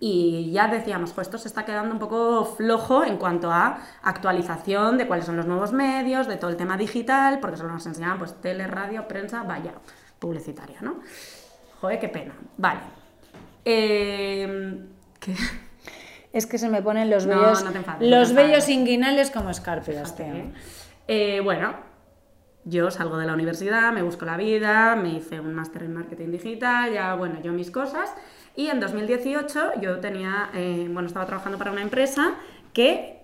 Y 0.00 0.50
ya 0.52 0.68
decíamos, 0.68 1.12
pues 1.12 1.26
esto 1.28 1.38
se 1.38 1.48
está 1.48 1.64
quedando 1.64 1.92
un 1.92 1.98
poco 1.98 2.44
flojo 2.44 3.04
en 3.04 3.16
cuanto 3.16 3.50
a 3.50 3.78
actualización 4.02 4.98
de 4.98 5.06
cuáles 5.06 5.26
son 5.26 5.36
los 5.36 5.46
nuevos 5.46 5.72
medios, 5.72 6.26
de 6.26 6.36
todo 6.36 6.50
el 6.50 6.56
tema 6.56 6.76
digital, 6.76 7.40
porque 7.40 7.56
solo 7.56 7.72
nos 7.72 7.86
enseñaban 7.86 8.18
pues 8.18 8.40
tele, 8.40 8.66
radio, 8.66 9.06
prensa, 9.08 9.42
vaya, 9.42 9.72
publicitaria, 10.18 10.80
¿no? 10.80 11.00
Joder, 11.80 11.98
qué 11.98 12.08
pena. 12.08 12.34
Vale. 12.56 12.80
Eh, 13.64 14.86
¿qué? 15.20 15.34
Es 16.32 16.46
que 16.46 16.58
se 16.58 16.68
me 16.68 16.82
ponen 16.82 17.08
los 17.10 17.26
No, 17.26 17.40
bellos, 17.40 17.64
no 17.64 17.70
te 17.72 17.78
enfades, 17.78 18.10
no 18.10 18.18
los 18.18 18.28
te 18.28 18.34
bellos 18.34 18.54
enfades. 18.54 18.68
inguinales 18.68 19.30
como 19.30 19.50
escarpias, 19.50 20.14
tío. 20.16 20.26
Eh, 21.08 21.40
bueno, 21.42 21.74
yo 22.64 22.90
salgo 22.90 23.16
de 23.16 23.26
la 23.26 23.32
universidad, 23.32 23.92
me 23.92 24.02
busco 24.02 24.24
la 24.24 24.36
vida, 24.36 24.96
me 24.96 25.10
hice 25.14 25.40
un 25.40 25.54
máster 25.54 25.84
en 25.84 25.94
marketing 25.94 26.30
digital, 26.32 26.92
ya, 26.92 27.14
bueno, 27.14 27.40
yo 27.42 27.52
mis 27.52 27.70
cosas. 27.70 28.12
Y 28.56 28.68
en 28.68 28.80
2018 28.80 29.80
yo 29.82 30.00
tenía, 30.00 30.50
eh, 30.54 30.88
bueno, 30.90 31.06
estaba 31.06 31.26
trabajando 31.26 31.58
para 31.58 31.70
una 31.70 31.82
empresa 31.82 32.36
que 32.72 33.20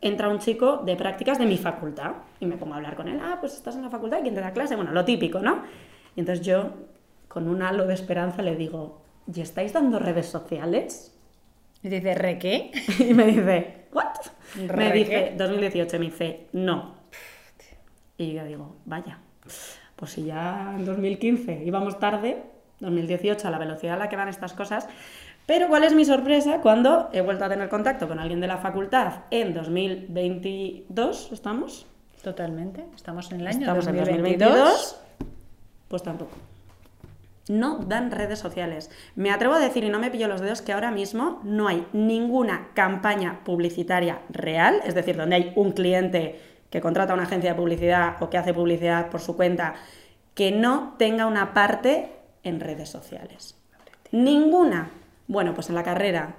entra 0.00 0.28
un 0.28 0.38
chico 0.38 0.78
de 0.78 0.94
prácticas 0.94 1.38
de 1.38 1.46
mi 1.46 1.58
facultad 1.58 2.12
y 2.38 2.46
me 2.46 2.56
pongo 2.56 2.74
a 2.74 2.76
hablar 2.76 2.94
con 2.94 3.08
él, 3.08 3.18
ah, 3.20 3.38
pues 3.40 3.54
estás 3.54 3.74
en 3.74 3.82
la 3.82 3.90
facultad, 3.90 4.20
¿quién 4.22 4.34
te 4.34 4.40
da 4.40 4.52
clase? 4.52 4.76
Bueno, 4.76 4.92
lo 4.92 5.04
típico, 5.04 5.40
¿no? 5.40 5.64
Y 6.14 6.20
entonces 6.20 6.46
yo, 6.46 6.70
con 7.26 7.48
un 7.48 7.62
halo 7.62 7.86
de 7.86 7.94
esperanza, 7.94 8.42
le 8.42 8.54
digo, 8.54 9.02
¿y 9.32 9.40
estáis 9.40 9.72
dando 9.72 9.98
redes 9.98 10.26
sociales? 10.26 11.12
Y 11.82 11.88
dice, 11.88 12.14
¿re 12.14 12.38
qué? 12.38 12.70
Y 13.00 13.14
me 13.14 13.26
dice, 13.26 13.86
¿what? 13.92 14.14
Me 14.56 14.68
¿Re 14.68 14.92
dice, 14.92 15.10
qué? 15.10 15.34
2018, 15.36 15.98
me 15.98 16.04
dice, 16.04 16.46
no. 16.52 16.94
Y 18.16 18.32
yo 18.32 18.44
digo, 18.44 18.76
vaya, 18.84 19.18
pues 19.96 20.12
si 20.12 20.24
ya 20.24 20.74
en 20.76 20.84
2015 20.84 21.64
íbamos 21.64 21.98
tarde, 21.98 22.42
2018 22.80 23.48
a 23.48 23.50
la 23.50 23.58
velocidad 23.58 23.94
a 23.94 23.98
la 23.98 24.08
que 24.08 24.16
van 24.16 24.28
estas 24.28 24.52
cosas. 24.52 24.88
Pero 25.46 25.68
¿cuál 25.68 25.84
es 25.84 25.94
mi 25.94 26.04
sorpresa 26.04 26.60
cuando 26.60 27.08
he 27.12 27.22
vuelto 27.22 27.44
a 27.44 27.48
tener 27.48 27.68
contacto 27.68 28.06
con 28.06 28.18
alguien 28.18 28.40
de 28.40 28.46
la 28.46 28.58
facultad 28.58 29.20
en 29.30 29.54
2022? 29.54 31.32
¿Estamos? 31.32 31.86
Totalmente, 32.22 32.84
estamos 32.94 33.30
en 33.32 33.40
el 33.40 33.46
año 33.46 33.60
Estamos 33.60 33.86
en 33.86 33.96
2022. 33.96 34.50
2022. 34.50 35.00
Pues 35.88 36.02
tampoco. 36.02 36.36
No 37.48 37.78
dan 37.78 38.10
redes 38.10 38.38
sociales. 38.38 38.90
Me 39.16 39.30
atrevo 39.30 39.54
a 39.54 39.58
decir, 39.58 39.82
y 39.84 39.88
no 39.88 39.98
me 39.98 40.10
pillo 40.10 40.28
los 40.28 40.42
dedos, 40.42 40.60
que 40.60 40.74
ahora 40.74 40.90
mismo 40.90 41.40
no 41.44 41.66
hay 41.66 41.86
ninguna 41.94 42.68
campaña 42.74 43.40
publicitaria 43.44 44.20
real, 44.28 44.82
es 44.84 44.94
decir, 44.94 45.16
donde 45.16 45.36
hay 45.36 45.52
un 45.56 45.72
cliente 45.72 46.40
que 46.68 46.82
contrata 46.82 47.14
una 47.14 47.22
agencia 47.22 47.50
de 47.50 47.56
publicidad 47.56 48.16
o 48.20 48.28
que 48.28 48.36
hace 48.36 48.52
publicidad 48.52 49.08
por 49.08 49.20
su 49.20 49.34
cuenta, 49.34 49.76
que 50.34 50.52
no 50.52 50.94
tenga 50.98 51.24
una 51.24 51.54
parte 51.54 52.17
en 52.48 52.60
redes 52.60 52.88
sociales. 52.88 53.56
Ninguna. 54.12 54.90
Bueno, 55.26 55.54
pues 55.54 55.68
en 55.68 55.74
la 55.74 55.82
carrera 55.82 56.34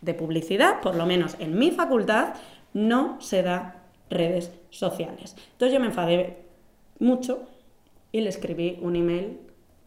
de 0.00 0.14
publicidad, 0.14 0.80
por 0.80 0.94
lo 0.94 1.06
menos 1.06 1.36
en 1.38 1.58
mi 1.58 1.70
facultad, 1.70 2.34
no 2.74 3.20
se 3.20 3.42
da 3.42 3.76
redes 4.10 4.50
sociales. 4.70 5.34
Entonces 5.52 5.72
yo 5.72 5.80
me 5.80 5.86
enfadé 5.86 6.38
mucho 6.98 7.48
y 8.12 8.20
le 8.20 8.28
escribí 8.28 8.78
un 8.82 8.96
email 8.96 9.40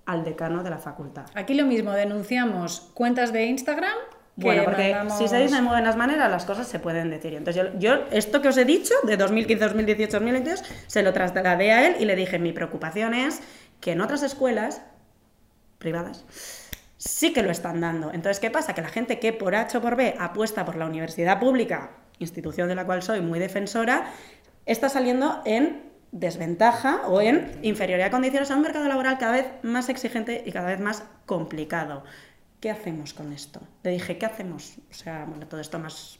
al 0.05 0.23
decano 0.23 0.63
de 0.63 0.69
la 0.69 0.77
facultad. 0.79 1.25
Aquí 1.35 1.53
lo 1.53 1.65
mismo, 1.65 1.91
denunciamos 1.91 2.89
cuentas 2.93 3.31
de 3.31 3.45
Instagram. 3.45 3.93
Bueno, 4.35 4.63
porque 4.65 4.91
mandamos- 4.93 5.17
si 5.17 5.27
se 5.27 5.37
dice 5.39 5.55
de 5.55 5.61
buenas 5.67 5.95
maneras, 5.95 6.29
las 6.29 6.45
cosas 6.45 6.67
se 6.67 6.79
pueden 6.79 7.09
decir. 7.09 7.33
Entonces 7.33 7.63
yo, 7.73 7.79
yo 7.79 8.03
esto 8.11 8.41
que 8.41 8.49
os 8.49 8.57
he 8.57 8.65
dicho, 8.65 8.93
de 9.03 9.17
2015, 9.17 9.65
2018, 9.65 10.11
2022, 10.19 10.63
se 10.87 11.03
lo 11.03 11.11
trasladé 11.13 11.71
a 11.71 11.87
él 11.87 11.95
y 11.99 12.05
le 12.05 12.15
dije, 12.15 12.37
mi 12.39 12.53
preocupación 12.53 13.13
es 13.13 13.41
que 13.81 13.91
en 13.93 14.01
otras 14.01 14.21
escuelas 14.23 14.81
privadas 15.77 16.25
sí 16.97 17.33
que 17.33 17.43
lo 17.43 17.51
están 17.51 17.81
dando. 17.81 18.11
Entonces, 18.11 18.39
¿qué 18.39 18.51
pasa? 18.51 18.73
Que 18.73 18.81
la 18.81 18.89
gente 18.89 19.19
que 19.19 19.33
por 19.33 19.55
H 19.55 19.77
o 19.77 19.81
por 19.81 19.95
B 19.95 20.15
apuesta 20.19 20.65
por 20.65 20.75
la 20.75 20.85
universidad 20.85 21.39
pública, 21.39 21.91
institución 22.19 22.67
de 22.67 22.75
la 22.75 22.85
cual 22.85 23.03
soy 23.03 23.21
muy 23.21 23.39
defensora, 23.39 24.11
está 24.65 24.89
saliendo 24.89 25.41
en 25.45 25.87
desventaja 26.11 27.07
o 27.07 27.21
en 27.21 27.59
inferioridad 27.61 28.07
de 28.07 28.11
condiciones 28.11 28.49
a 28.49 28.55
un 28.55 28.61
mercado 28.61 28.87
laboral 28.87 29.17
cada 29.17 29.33
vez 29.33 29.45
más 29.61 29.89
exigente 29.89 30.43
y 30.45 30.51
cada 30.51 30.67
vez 30.67 30.79
más 30.79 31.03
complicado. 31.25 32.03
¿Qué 32.59 32.71
hacemos 32.71 33.13
con 33.13 33.31
esto? 33.33 33.61
Le 33.83 33.91
dije, 33.91 34.17
¿qué 34.17 34.25
hacemos? 34.25 34.77
O 34.89 34.93
sea, 34.93 35.25
bueno, 35.25 35.47
todo 35.47 35.61
esto 35.61 35.77
más 35.77 36.19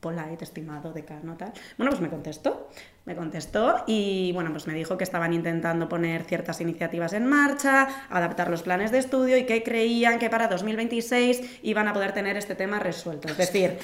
polite, 0.00 0.44
estimado, 0.44 0.92
decano, 0.92 1.36
tal. 1.36 1.52
Bueno, 1.76 1.90
pues 1.90 2.02
me 2.02 2.10
contestó, 2.10 2.68
me 3.08 3.16
contestó 3.16 3.84
y 3.86 4.32
bueno, 4.32 4.52
pues 4.52 4.66
me 4.66 4.74
dijo 4.74 4.98
que 4.98 5.04
estaban 5.04 5.32
intentando 5.32 5.88
poner 5.88 6.24
ciertas 6.24 6.60
iniciativas 6.60 7.14
en 7.14 7.24
marcha, 7.24 7.88
adaptar 8.10 8.50
los 8.50 8.62
planes 8.62 8.92
de 8.92 8.98
estudio 8.98 9.38
y 9.38 9.46
que 9.46 9.62
creían 9.62 10.18
que 10.18 10.28
para 10.28 10.46
2026 10.46 11.60
iban 11.62 11.88
a 11.88 11.94
poder 11.94 12.12
tener 12.12 12.36
este 12.36 12.54
tema 12.54 12.78
resuelto. 12.78 13.28
Es 13.28 13.38
decir, 13.38 13.78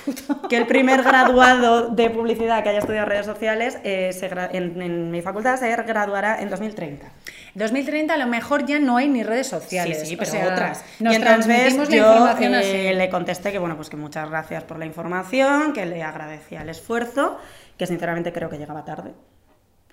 que 0.51 0.59
el 0.59 0.66
primer 0.66 1.03
graduado 1.03 1.89
de 1.89 2.11
publicidad 2.11 2.62
que 2.62 2.68
haya 2.68 2.81
estudiado 2.81 3.07
redes 3.07 3.25
sociales 3.25 3.79
eh, 3.83 4.12
se 4.12 4.27
en, 4.27 4.83
en 4.83 5.11
mi 5.11 5.22
facultad 5.22 5.57
se 5.57 5.75
graduará 5.75 6.43
en 6.43 6.51
2030. 6.51 7.07
2030 7.55 8.14
a 8.14 8.16
lo 8.16 8.27
mejor 8.27 8.66
ya 8.66 8.79
no 8.79 8.97
hay 8.97 9.09
ni 9.09 9.22
redes 9.22 9.47
sociales. 9.47 10.01
Sí, 10.01 10.07
sí, 10.07 10.14
o 10.14 10.18
pero 10.18 10.31
sea, 10.31 10.53
otras. 10.53 10.85
Nos 10.99 11.12
y 11.14 11.16
entonces 11.16 11.77
la 11.77 11.85
yo 11.85 11.97
información 11.97 12.55
eh, 12.55 12.59
así. 12.59 12.99
le 12.99 13.09
contesté 13.09 13.53
que 13.53 13.59
bueno, 13.59 13.77
pues 13.77 13.89
que 13.89 13.97
muchas 13.97 14.29
gracias 14.29 14.64
por 14.64 14.79
la 14.79 14.87
información, 14.87 15.72
que 15.72 15.87
le 15.87 16.03
agradecía 16.03 16.62
el 16.62 16.68
esfuerzo, 16.68 17.39
que 17.77 17.87
sinceramente 17.87 18.33
creo 18.33 18.49
que 18.49 18.59
llegaba 18.59 18.85
tarde. 18.85 19.12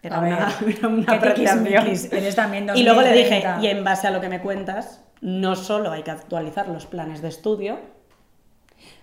Era 0.03 0.17
A 0.17 0.21
ver, 0.21 0.33
una, 0.33 0.53
era 0.77 0.87
una 0.87 1.15
eres 1.15 2.35
también 2.35 2.69
Y 2.75 2.83
luego 2.83 3.01
le 3.01 3.11
dije, 3.11 3.35
2030. 3.35 3.59
y 3.61 3.67
en 3.67 3.83
base 3.83 4.07
a 4.07 4.11
lo 4.11 4.19
que 4.19 4.29
me 4.29 4.41
cuentas, 4.41 5.03
no 5.21 5.55
solo 5.55 5.91
hay 5.91 6.03
que 6.03 6.11
actualizar 6.11 6.67
los 6.67 6.87
planes 6.87 7.21
de 7.21 7.27
estudio, 7.27 7.79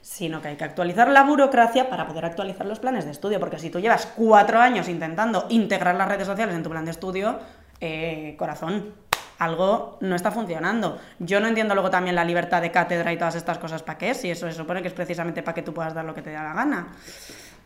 sino 0.01 0.43
que 0.43 0.49
hay 0.49 0.57
que 0.57 0.65
actualizar 0.65 1.09
la 1.09 1.23
burocracia 1.23 1.89
para 1.89 2.07
poder 2.07 2.25
actualizar 2.25 2.67
los 2.67 2.81
planes 2.81 3.05
de 3.05 3.13
estudio, 3.13 3.39
porque 3.39 3.59
si 3.59 3.71
tú 3.71 3.79
llevas 3.79 4.07
cuatro 4.07 4.59
años 4.59 4.89
intentando 4.89 5.47
integrar 5.51 5.95
las 5.95 6.09
redes 6.09 6.27
sociales 6.27 6.55
en 6.57 6.63
tu 6.63 6.71
plan 6.71 6.85
de 6.85 6.91
estudio, 6.91 7.39
eh, 7.81 8.35
corazón, 8.37 8.95
algo 9.39 9.99
no 10.01 10.17
está 10.17 10.33
funcionando. 10.33 10.99
Yo 11.21 11.41
no 11.41 11.47
entiendo 11.47 11.75
luego 11.75 11.91
también 11.91 12.17
la 12.17 12.25
libertad 12.25 12.61
de 12.61 12.73
cátedra 12.73 13.13
y 13.13 13.17
todas 13.17 13.37
estas 13.37 13.59
cosas 13.59 13.83
para 13.83 13.99
qué, 13.99 14.15
si 14.15 14.31
eso 14.31 14.49
se 14.49 14.57
supone 14.57 14.83
que 14.83 14.89
es 14.89 14.95
precisamente 14.95 15.43
para 15.43 15.55
que 15.55 15.63
tú 15.63 15.73
puedas 15.73 15.95
dar 15.95 16.05
lo 16.05 16.15
que 16.15 16.23
te 16.23 16.33
da 16.33 16.43
la 16.43 16.55
gana. 16.55 16.89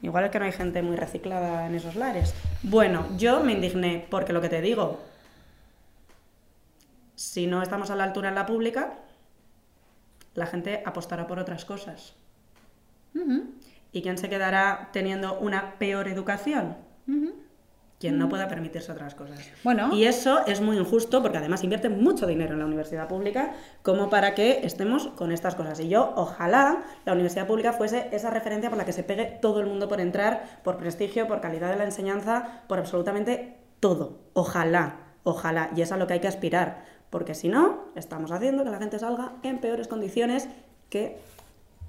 Igual 0.03 0.24
es 0.24 0.30
que 0.30 0.38
no 0.40 0.44
hay 0.44 0.53
gente 0.53 0.82
muy 0.82 0.96
reciclada 0.96 1.66
en 1.66 1.76
esos 1.76 1.94
lares. 1.94 2.34
Bueno, 2.62 3.07
yo 3.16 3.40
me 3.40 3.53
indigné 3.53 4.05
porque 4.11 4.32
lo 4.32 4.40
que 4.40 4.48
te 4.48 4.61
digo, 4.61 5.00
si 7.14 7.46
no 7.46 7.62
estamos 7.62 7.90
a 7.90 7.96
la 7.96 8.05
altura 8.05 8.28
en 8.28 8.34
la 8.34 8.44
pública, 8.44 8.94
la 10.34 10.46
gente 10.46 10.82
apostará 10.84 11.26
por 11.28 11.38
otras 11.38 11.64
cosas. 11.64 12.14
¿Y 13.92 14.03
quién 14.03 14.18
se 14.18 14.28
quedará 14.28 14.90
teniendo 14.92 15.38
una 15.38 15.74
peor 15.78 16.09
educación? 16.09 16.76
Quien 18.03 18.18
no 18.18 18.28
pueda 18.28 18.48
permitirse 18.48 18.90
otras 18.90 19.14
cosas. 19.14 19.38
Bueno. 19.62 19.94
Y 19.94 20.07
eso 20.07 20.44
es 20.48 20.61
muy 20.61 20.76
injusto 20.76 21.22
porque 21.22 21.38
además 21.38 21.62
invierten 21.62 22.03
mucho 22.03 22.26
dinero 22.26 22.55
en 22.55 22.59
la 22.59 22.66
universidad 22.66 23.07
pública 23.07 23.53
como 23.82 24.11
para 24.11 24.34
que 24.34 24.66
estemos 24.66 25.07
con 25.14 25.30
estas 25.30 25.55
cosas. 25.55 25.78
Y 25.78 25.88
yo, 25.88 26.12
ojalá 26.16 26.82
la 27.05 27.12
universidad 27.12 27.46
pública 27.46 27.72
fuese 27.72 28.09
esa 28.11 28.30
referencia 28.30 28.70
por 28.70 28.76
la 28.76 28.84
que 28.84 28.92
se 28.92 29.05
pegue 29.05 29.26
todo 29.40 29.61
el 29.61 29.68
mundo 29.68 29.86
por 29.88 30.00
entrar, 30.00 30.62
por 30.64 30.78
prestigio, 30.78 31.28
por 31.28 31.40
calidad 31.40 31.70
de 31.70 31.76
la 31.76 31.84
enseñanza, 31.84 32.62
por 32.66 32.80
absolutamente 32.80 33.59
todo. 33.78 34.18
Ojalá, 34.32 34.96
ojalá. 35.22 35.70
Y 35.76 35.82
es 35.82 35.92
a 35.92 35.96
lo 35.96 36.09
que 36.09 36.14
hay 36.14 36.20
que 36.20 36.26
aspirar. 36.26 36.82
Porque 37.09 37.36
si 37.36 37.48
no, 37.48 37.84
estamos 37.94 38.32
haciendo 38.32 38.64
que 38.64 38.70
la 38.70 38.78
gente 38.78 38.98
salga 38.98 39.34
en 39.44 39.59
peores 39.59 39.86
condiciones 39.86 40.48
que 40.88 41.20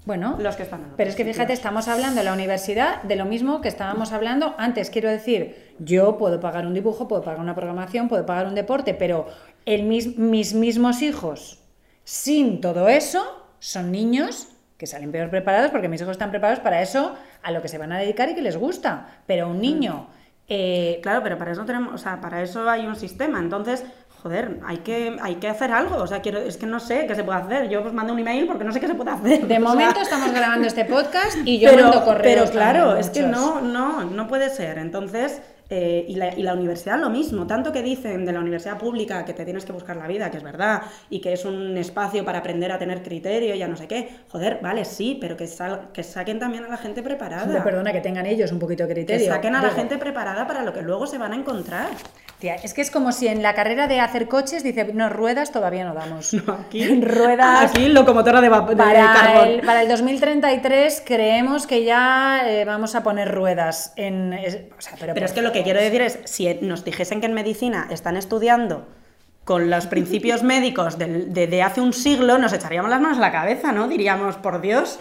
Bueno, 0.06 0.36
los 0.38 0.54
que 0.54 0.62
están 0.62 0.82
en 0.82 0.90
pero 0.96 1.10
es 1.10 1.16
que 1.16 1.24
fíjate, 1.24 1.52
estamos 1.52 1.88
hablando 1.88 2.20
en 2.20 2.26
la 2.26 2.34
universidad 2.34 3.02
de 3.02 3.16
lo 3.16 3.24
mismo 3.24 3.60
que 3.60 3.68
estábamos 3.68 4.12
hablando 4.12 4.54
antes. 4.58 4.90
Quiero 4.90 5.10
decir, 5.10 5.63
yo 5.78 6.16
puedo 6.18 6.40
pagar 6.40 6.66
un 6.66 6.74
dibujo, 6.74 7.08
puedo 7.08 7.22
pagar 7.22 7.40
una 7.40 7.54
programación, 7.54 8.08
puedo 8.08 8.24
pagar 8.26 8.46
un 8.46 8.54
deporte, 8.54 8.94
pero 8.94 9.26
el 9.66 9.84
mis, 9.84 10.16
mis 10.18 10.54
mismos 10.54 11.02
hijos, 11.02 11.60
sin 12.04 12.60
todo 12.60 12.88
eso, 12.88 13.24
son 13.58 13.90
niños 13.92 14.48
que 14.76 14.86
salen 14.86 15.12
peor 15.12 15.30
preparados 15.30 15.70
porque 15.70 15.88
mis 15.88 16.00
hijos 16.00 16.12
están 16.12 16.30
preparados 16.30 16.60
para 16.60 16.82
eso, 16.82 17.14
a 17.42 17.50
lo 17.50 17.62
que 17.62 17.68
se 17.68 17.78
van 17.78 17.92
a 17.92 17.98
dedicar 17.98 18.28
y 18.28 18.34
que 18.34 18.42
les 18.42 18.56
gusta. 18.56 19.06
Pero 19.26 19.48
un 19.48 19.60
niño... 19.60 20.08
eh, 20.48 20.98
Claro, 21.02 21.22
pero 21.22 21.38
para 21.38 21.52
eso 21.52 21.64
tenemos, 21.64 21.94
o 21.94 21.98
sea, 21.98 22.20
para 22.20 22.42
eso 22.42 22.68
hay 22.68 22.86
un 22.86 22.96
sistema. 22.96 23.38
Entonces, 23.38 23.84
joder, 24.22 24.60
hay 24.66 24.78
que, 24.78 25.16
hay 25.22 25.36
que 25.36 25.48
hacer 25.48 25.70
algo. 25.72 25.96
O 25.96 26.06
sea, 26.06 26.20
quiero, 26.20 26.38
es 26.40 26.56
que 26.56 26.66
no 26.66 26.80
sé 26.80 27.06
qué 27.06 27.14
se 27.14 27.24
puede 27.24 27.38
hacer. 27.40 27.68
Yo 27.68 27.82
pues 27.82 27.94
mandé 27.94 28.12
un 28.12 28.18
email 28.18 28.46
porque 28.46 28.64
no 28.64 28.72
sé 28.72 28.80
qué 28.80 28.88
se 28.88 28.94
puede 28.94 29.10
hacer. 29.10 29.46
de 29.46 29.58
O 29.64 29.68
sea, 29.70 29.90
momento 29.90 30.00
estamos 30.00 30.32
grabando 30.32 30.66
este 30.66 30.84
podcast 30.84 31.38
y 31.44 31.58
yo 31.60 31.70
pero, 31.70 31.82
mando 31.82 32.02
correos. 32.04 32.22
pero 32.22 32.50
claro, 32.50 32.96
es 32.96 33.10
que 33.10 33.22
no, 33.22 33.60
no, 33.60 34.04
no 34.04 34.26
puede 34.28 34.50
ser. 34.50 34.78
Entonces, 34.78 35.40
eh, 35.76 36.04
y, 36.08 36.14
la, 36.14 36.32
y 36.38 36.42
la 36.42 36.54
universidad 36.54 36.98
lo 37.00 37.10
mismo. 37.10 37.46
Tanto 37.48 37.72
que 37.72 37.82
dicen 37.82 38.24
de 38.24 38.32
la 38.32 38.38
universidad 38.40 38.78
pública 38.78 39.24
que 39.24 39.32
te 39.34 39.44
tienes 39.44 39.64
que 39.64 39.72
buscar 39.72 39.96
la 39.96 40.06
vida, 40.06 40.30
que 40.30 40.36
es 40.36 40.42
verdad, 40.44 40.82
y 41.10 41.20
que 41.20 41.32
es 41.32 41.44
un 41.44 41.76
espacio 41.76 42.24
para 42.24 42.38
aprender 42.38 42.70
a 42.70 42.78
tener 42.78 43.02
criterio 43.02 43.54
y 43.56 43.62
a 43.62 43.66
no 43.66 43.76
sé 43.76 43.88
qué. 43.88 44.08
Joder, 44.30 44.60
vale, 44.62 44.84
sí, 44.84 45.18
pero 45.20 45.36
que, 45.36 45.46
sal- 45.48 45.88
que 45.92 46.02
saquen 46.04 46.38
también 46.38 46.64
a 46.64 46.68
la 46.68 46.76
gente 46.76 47.02
preparada. 47.02 47.42
Hombre, 47.44 47.60
perdona 47.62 47.92
que 47.92 48.00
tengan 48.00 48.24
ellos 48.26 48.52
un 48.52 48.60
poquito 48.60 48.84
de 48.86 48.88
que 48.88 48.94
criterio. 48.94 49.26
saquen 49.32 49.56
a 49.56 49.62
la 49.62 49.70
gente 49.70 49.98
preparada 49.98 50.46
para 50.46 50.62
lo 50.62 50.72
que 50.72 50.82
luego 50.82 51.06
se 51.08 51.18
van 51.18 51.32
a 51.32 51.36
encontrar. 51.36 51.88
Tía, 52.38 52.56
es 52.56 52.74
que 52.74 52.80
es 52.82 52.90
como 52.90 53.10
si 53.12 53.26
en 53.28 53.42
la 53.42 53.54
carrera 53.54 53.86
de 53.86 54.00
hacer 54.00 54.28
coches 54.28 54.62
dice, 54.62 54.90
no, 54.92 55.08
ruedas 55.08 55.50
todavía 55.52 55.84
no 55.84 55.94
damos. 55.94 56.34
Aquí, 56.66 56.86
ruedas. 57.00 57.70
Aquí 57.70 57.88
locomotora 57.88 58.40
de, 58.40 58.48
de 58.50 58.76
Para 58.76 59.12
carbón. 59.12 59.48
el, 59.48 59.60
para 59.62 59.82
el 59.82 59.88
2033 59.88 61.02
creemos 61.04 61.66
que 61.66 61.84
ya 61.84 62.42
eh, 62.48 62.64
vamos 62.64 62.94
a 62.94 63.02
poner 63.02 63.32
ruedas 63.32 63.92
en... 63.96 64.32
es- 64.32 64.58
o 64.76 64.80
sea, 64.80 64.94
pero 65.00 65.14
Pero 65.14 65.26
es 65.26 65.32
que 65.32 65.42
lo 65.42 65.52
que 65.52 65.62
quiero 65.64 65.80
decir 65.80 66.02
es, 66.02 66.20
si 66.24 66.52
nos 66.60 66.84
dijesen 66.84 67.20
que 67.20 67.26
en 67.26 67.34
medicina 67.34 67.88
están 67.90 68.16
estudiando 68.16 68.86
con 69.44 69.70
los 69.70 69.86
principios 69.86 70.42
médicos 70.54 70.96
de, 70.98 71.26
de 71.26 71.62
hace 71.62 71.80
un 71.80 71.92
siglo, 71.92 72.38
nos 72.38 72.52
echaríamos 72.52 72.90
las 72.90 73.00
manos 73.00 73.18
a 73.18 73.20
la 73.20 73.32
cabeza, 73.32 73.72
¿no? 73.72 73.88
Diríamos, 73.88 74.36
por 74.36 74.60
Dios, 74.60 75.00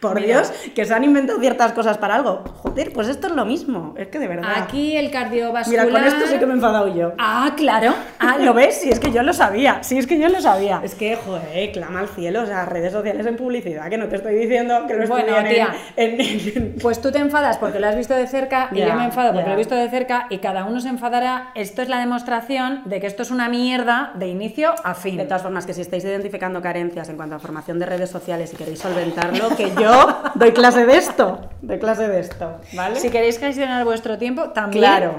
por 0.00 0.14
Mira. 0.20 0.26
Dios, 0.40 0.52
que 0.74 0.84
se 0.84 0.94
han 0.94 1.04
inventado 1.04 1.38
ciertas 1.40 1.72
cosas 1.72 1.98
para 1.98 2.14
algo. 2.16 2.42
Joder, 2.62 2.92
pues 2.92 3.08
esto 3.08 3.26
es 3.28 3.34
lo 3.34 3.44
mismo, 3.44 3.94
es 3.96 4.08
que 4.08 4.18
de 4.18 4.28
verdad. 4.28 4.50
Aquí 4.56 4.96
el 4.96 5.10
cardiovascular... 5.10 5.86
Mira, 5.86 5.98
con 5.98 6.08
esto 6.08 6.26
sí 6.26 6.38
que 6.38 6.46
me 6.46 6.52
he 6.52 6.56
enfadado 6.56 6.94
yo. 6.94 7.12
Ah, 7.18 7.52
claro. 7.56 7.94
Ah, 8.18 8.36
¿lo 8.38 8.54
ves? 8.54 8.80
Sí, 8.80 8.90
es 8.90 8.98
que 9.00 9.12
yo 9.12 9.22
lo 9.22 9.32
sabía. 9.32 9.82
Sí, 9.82 9.98
es 9.98 10.06
que 10.06 10.18
yo 10.18 10.28
lo 10.28 10.40
sabía. 10.40 10.80
Es 10.82 10.94
que, 10.94 11.16
joder, 11.16 11.72
clama 11.72 12.00
al 12.00 12.08
cielo, 12.08 12.42
o 12.42 12.46
sea, 12.46 12.64
redes 12.66 12.92
sociales 12.92 13.26
en 13.26 13.36
publicidad, 13.36 13.88
que 13.90 13.98
no 13.98 14.08
te 14.08 14.16
estoy 14.16 14.34
diciendo 14.36 14.86
que 14.86 14.94
lo 14.94 15.06
Bueno, 15.06 15.34
tía. 15.48 15.74
en- 15.96 16.20
en- 16.20 16.20
en- 16.56 16.74
Pues 16.80 17.00
tú 17.00 17.12
te 17.12 17.18
enfadas 17.18 17.58
porque 17.58 17.78
lo 17.80 17.86
has 17.88 17.96
visto 17.96 18.14
de 18.14 18.26
cerca 18.26 18.68
y 18.72 18.78
yo 18.80 18.94
me 18.94 19.04
enfado 19.04 19.32
porque 19.32 19.48
lo 19.48 19.54
he 19.54 19.58
visto 19.58 19.74
de 19.74 19.88
cerca 19.90 20.26
y 20.30 20.38
cada 20.38 20.64
uno 20.64 20.80
se 20.80 20.88
enfadará. 20.88 21.50
Esto 21.54 21.82
es 21.82 21.88
la 21.88 21.98
demostración 21.98 22.82
de 22.86 23.00
que 23.00 23.06
esto 23.06 23.22
es 23.22 23.30
una 23.30 23.48
mierda 23.48 24.12
de 24.14 24.28
inicio 24.28 24.74
a 24.84 24.94
fin. 24.94 25.16
De 25.16 25.24
todas 25.24 25.42
formas, 25.42 25.66
que 25.66 25.74
si 25.74 25.80
estáis 25.82 26.04
identificando 26.04 26.62
carencias 26.62 27.08
en 27.08 27.16
cuanto 27.16 27.34
a 27.36 27.38
formación 27.38 27.78
de 27.78 27.86
redes 27.86 28.10
sociales 28.10 28.52
y 28.52 28.56
queréis 28.56 28.78
solventarlo, 28.78 29.56
que 29.56 29.70
yo 29.80 29.89
doy 30.34 30.52
clase 30.52 30.86
de 30.86 30.96
esto, 30.96 31.40
doy 31.62 31.78
clase 31.78 32.08
de 32.08 32.20
esto, 32.20 32.56
¿vale? 32.74 32.96
Si 32.96 33.10
queréis 33.10 33.38
gestionar 33.38 33.84
vuestro 33.84 34.18
tiempo, 34.18 34.50
también. 34.50 34.82
claro. 34.84 35.14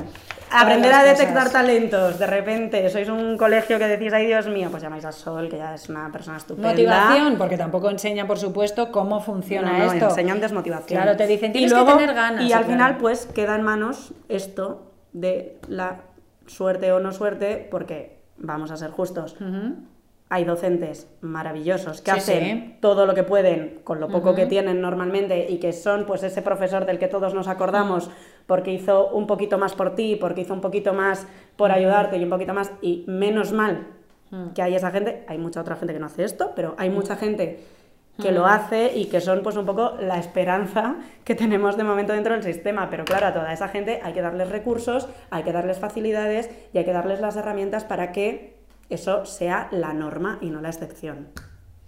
Aprender 0.53 0.91
a 0.91 0.99
cosas. 0.99 1.17
detectar 1.17 1.49
talentos, 1.49 2.19
de 2.19 2.27
repente 2.27 2.89
sois 2.89 3.07
un 3.07 3.37
colegio 3.37 3.79
que 3.79 3.87
decís, 3.87 4.11
ay 4.11 4.27
Dios 4.27 4.47
mío, 4.47 4.67
pues 4.69 4.83
llamáis 4.83 5.05
a 5.05 5.13
Sol, 5.13 5.47
que 5.47 5.55
ya 5.57 5.73
es 5.75 5.87
una 5.87 6.11
persona 6.11 6.35
estupenda. 6.35 6.71
Motivación, 6.71 7.37
porque 7.37 7.55
tampoco 7.57 7.89
enseñan, 7.89 8.27
por 8.27 8.37
supuesto, 8.37 8.91
cómo 8.91 9.15
No, 9.15 9.21
funciona 9.21 9.77
no, 9.77 9.93
esto. 9.93 10.09
enseñan 10.09 10.41
desmotivación. 10.41 11.01
Claro, 11.01 11.15
te 11.15 11.25
dicen, 11.25 11.51
Y 11.51 11.53
tienes 11.53 11.71
luego- 11.71 11.93
que 11.93 11.99
tener 11.99 12.13
ganas. 12.13 12.41
Y 12.43 12.51
al 12.51 12.65
claro. 12.65 12.67
final, 12.67 12.97
pues, 12.97 13.27
queda 13.27 13.55
en 13.55 13.61
manos 13.61 14.13
esto 14.27 14.91
de 15.13 15.57
la 15.69 16.01
suerte 16.47 16.91
o 16.91 16.99
no 16.99 17.13
suerte, 17.13 17.65
porque 17.71 18.19
vamos 18.35 18.71
a 18.71 18.75
ser 18.75 18.91
justos. 18.91 19.37
Ujú. 19.39 19.75
Hay 20.33 20.45
docentes 20.45 21.09
maravillosos 21.19 22.01
que 22.01 22.11
Sí, 22.11 22.17
hacen 22.17 22.43
sí. 22.43 22.77
todo 22.79 23.05
lo 23.05 23.13
que 23.13 23.23
pueden 23.23 23.81
con 23.83 23.99
lo 23.99 24.07
poco 24.07 24.33
que 24.33 24.45
tienen 24.45 24.79
normalmente 24.79 25.47
y 25.49 25.57
que 25.57 25.73
son 25.73 26.05
pues 26.05 26.23
ese 26.23 26.41
profesor 26.41 26.85
del 26.85 26.99
que 26.99 27.09
todos 27.09 27.33
nos 27.33 27.49
acordamos 27.49 28.09
porque 28.47 28.71
hizo 28.71 29.09
un 29.09 29.27
poquito 29.27 29.57
más 29.57 29.73
por 29.73 29.93
ti, 29.93 30.15
porque 30.15 30.41
hizo 30.41 30.53
un 30.53 30.61
poquito 30.61 30.93
más 30.93 31.27
por 31.57 31.71
ayudarte 31.73 32.15
y 32.17 32.23
un 32.23 32.29
poquito 32.29 32.53
más. 32.53 32.71
Y 32.81 33.03
menos 33.07 33.51
mal 33.51 33.87
que 34.55 34.61
hay 34.61 34.73
esa 34.75 34.89
gente, 34.91 35.25
hay 35.27 35.37
mucha 35.37 35.59
otra 35.59 35.75
gente 35.75 35.93
que 35.93 35.99
no 35.99 36.05
hace 36.05 36.23
esto, 36.23 36.53
pero 36.55 36.75
hay 36.77 36.89
mucha 36.89 37.17
gente 37.17 37.59
que 38.21 38.31
lo 38.31 38.45
hace 38.45 38.91
y 38.95 39.05
que 39.07 39.19
son 39.19 39.41
pues 39.43 39.57
un 39.57 39.65
poco 39.65 39.95
la 39.99 40.17
esperanza 40.17 40.95
que 41.25 41.35
tenemos 41.35 41.75
de 41.75 41.83
momento 41.83 42.13
dentro 42.13 42.33
del 42.33 42.43
sistema, 42.43 42.89
pero 42.89 43.03
claro, 43.03 43.25
a 43.27 43.33
toda 43.33 43.51
esa 43.51 43.67
gente 43.67 43.99
hay 44.01 44.13
que 44.13 44.21
darles 44.21 44.47
recursos, 44.49 45.09
hay 45.29 45.43
que 45.43 45.51
darles 45.51 45.79
facilidades 45.79 46.49
y 46.71 46.77
hay 46.77 46.85
que 46.85 46.93
darles 46.93 47.19
las 47.19 47.35
herramientas 47.35 47.83
para 47.83 48.13
que 48.13 48.60
eso 48.91 49.25
sea 49.25 49.67
la 49.71 49.93
norma 49.93 50.37
y 50.41 50.49
no 50.49 50.61
la 50.61 50.69
excepción. 50.69 51.29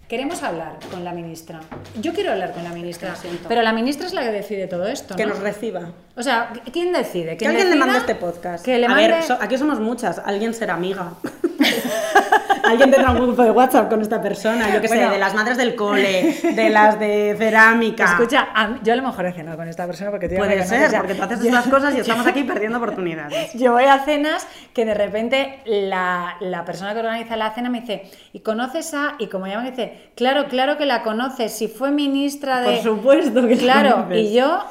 Queremos 0.08 0.42
hablar 0.42 0.78
con 0.90 1.02
la 1.02 1.12
ministra. 1.12 1.60
Yo 2.00 2.12
quiero 2.12 2.30
hablar 2.32 2.52
con 2.52 2.62
la 2.62 2.70
ministra, 2.70 3.10
Lo 3.10 3.16
siento. 3.16 3.48
pero 3.48 3.62
la 3.62 3.72
ministra 3.72 4.06
es 4.06 4.12
la 4.12 4.22
que 4.22 4.32
decide 4.32 4.66
todo 4.66 4.86
esto. 4.86 5.16
Que 5.16 5.24
¿no? 5.24 5.30
nos 5.32 5.38
reciba. 5.42 5.92
O 6.14 6.22
sea, 6.22 6.52
¿quién 6.72 6.92
decide? 6.92 7.30
Que 7.32 7.36
¿Quién 7.38 7.52
alguien 7.52 7.70
le 7.70 7.76
mande 7.76 7.98
este 7.98 8.14
podcast. 8.14 8.64
Que 8.64 8.78
le 8.78 8.86
a 8.86 8.94
ver, 8.94 9.22
so- 9.22 9.38
aquí 9.40 9.56
somos 9.56 9.80
muchas. 9.80 10.18
Alguien 10.18 10.52
será 10.52 10.74
amiga. 10.74 11.14
alguien 12.66 12.90
tendrá 12.90 13.10
un 13.10 13.18
grupo 13.18 13.42
de 13.42 13.50
WhatsApp 13.50 13.88
con 13.88 14.00
esta 14.02 14.20
persona. 14.20 14.72
Yo 14.72 14.80
qué 14.80 14.88
sé, 14.88 14.96
de 14.96 15.18
las 15.18 15.34
madres 15.34 15.56
del 15.56 15.74
cole, 15.74 16.34
de 16.42 16.70
las 16.70 16.98
de 16.98 17.34
cerámica. 17.38 18.04
Escucha, 18.04 18.48
yo 18.82 18.92
a 18.92 18.96
lo 18.96 19.02
mejor 19.02 19.26
he 19.26 19.32
cenado 19.32 19.56
con 19.56 19.68
esta 19.68 19.86
persona 19.86 20.10
porque 20.10 20.28
me 20.28 20.36
Puede 20.36 20.64
ser, 20.64 20.90
porque 20.98 21.14
tú 21.14 21.22
haces 21.22 21.40
Yo- 21.40 21.46
estas 21.48 21.68
cosas 21.68 21.94
y 21.94 21.98
estamos 22.00 22.26
aquí 22.26 22.44
perdiendo 22.44 22.78
oportunidades. 22.78 23.52
Yo 23.54 23.72
voy 23.72 23.84
a 23.84 23.98
cenas 24.04 24.46
que 24.72 24.84
de 24.84 24.94
repente 24.94 25.60
la, 25.66 26.36
la 26.40 26.64
persona 26.64 26.92
que 26.94 27.00
organiza 27.00 27.36
la 27.36 27.52
cena 27.52 27.70
me 27.70 27.80
dice, 27.80 28.10
¿y 28.32 28.40
conoces 28.40 28.92
a...? 28.94 29.14
Y 29.18 29.28
como 29.28 29.46
llama 29.46 29.62
me 29.62 29.70
dice, 29.70 30.10
claro, 30.14 30.46
claro 30.46 30.76
que 30.76 30.86
la 30.86 31.02
conoces, 31.02 31.52
si 31.52 31.68
fue 31.68 31.90
ministra 31.90 32.60
de... 32.60 32.74
Por 32.76 32.82
supuesto 32.82 33.46
que 33.46 33.56
la 33.56 33.62
Claro, 33.74 34.06
y 34.14 34.32
yo 34.34 34.64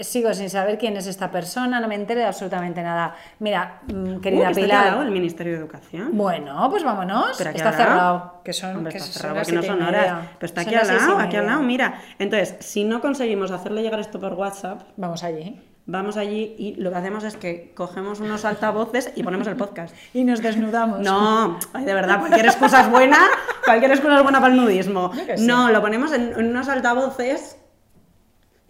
sigo 0.00 0.32
sin 0.34 0.50
saber 0.50 0.78
quién 0.78 0.96
es 0.96 1.06
esta 1.06 1.30
persona, 1.30 1.80
no 1.80 1.88
me 1.88 1.94
enteré 1.94 2.20
de 2.20 2.26
absolutamente 2.26 2.82
nada. 2.82 3.14
Mira, 3.38 3.80
mm, 3.86 4.20
querida 4.20 4.40
Uh, 4.40 4.44
que 4.46 4.50
está 4.50 4.62
Pilar... 4.62 4.84
cerrado 4.84 5.02
el 5.02 5.10
Ministerio 5.10 5.52
de 5.52 5.58
Educación. 5.58 6.10
Bueno, 6.12 6.68
pues 6.70 6.82
vámonos. 6.84 7.36
Pero 7.38 7.50
aquí 7.50 7.58
está 7.58 7.72
cerrado. 7.72 8.40
Que 8.44 8.52
son, 8.52 8.76
Hombre, 8.76 8.92
que 8.92 8.98
está 8.98 9.12
cerrado 9.12 9.36
porque 9.36 9.52
no 9.52 9.62
son 9.62 9.82
horas. 9.82 10.28
Pero 10.38 10.46
está 10.46 10.62
Son 10.62 10.68
aquí 10.68 10.74
al 10.76 10.96
lado, 10.96 11.18
aquí 11.18 11.36
al 11.36 11.46
lado, 11.46 11.62
mira. 11.62 12.00
Entonces, 12.18 12.56
si 12.60 12.84
no 12.84 13.00
conseguimos 13.00 13.50
hacerle 13.50 13.82
llegar 13.82 14.00
esto 14.00 14.18
por 14.20 14.34
WhatsApp, 14.34 14.82
Vamos 14.96 15.22
allí. 15.24 15.60
vamos 15.86 16.16
allí 16.16 16.54
y 16.58 16.74
lo 16.76 16.90
que 16.90 16.96
hacemos 16.98 17.24
es 17.24 17.36
que 17.36 17.72
cogemos 17.74 18.20
unos 18.20 18.44
altavoces 18.44 19.12
y 19.16 19.22
ponemos 19.22 19.46
el 19.48 19.56
podcast. 19.56 19.94
Y 20.14 20.24
nos 20.24 20.40
desnudamos. 20.40 21.00
No, 21.00 21.58
ay, 21.72 21.84
de 21.84 21.94
verdad, 21.94 22.20
cualquier 22.20 22.46
excusa 22.52 22.82
es 22.82 22.90
buena, 22.90 23.18
cualquier 23.64 23.90
excusa 23.92 24.16
es 24.18 24.22
buena 24.22 24.40
para 24.40 24.54
el 24.54 24.60
nudismo. 24.60 25.10
No, 25.40 25.70
lo 25.70 25.80
ponemos 25.80 26.12
en 26.12 26.34
unos 26.36 26.68
altavoces 26.68 27.56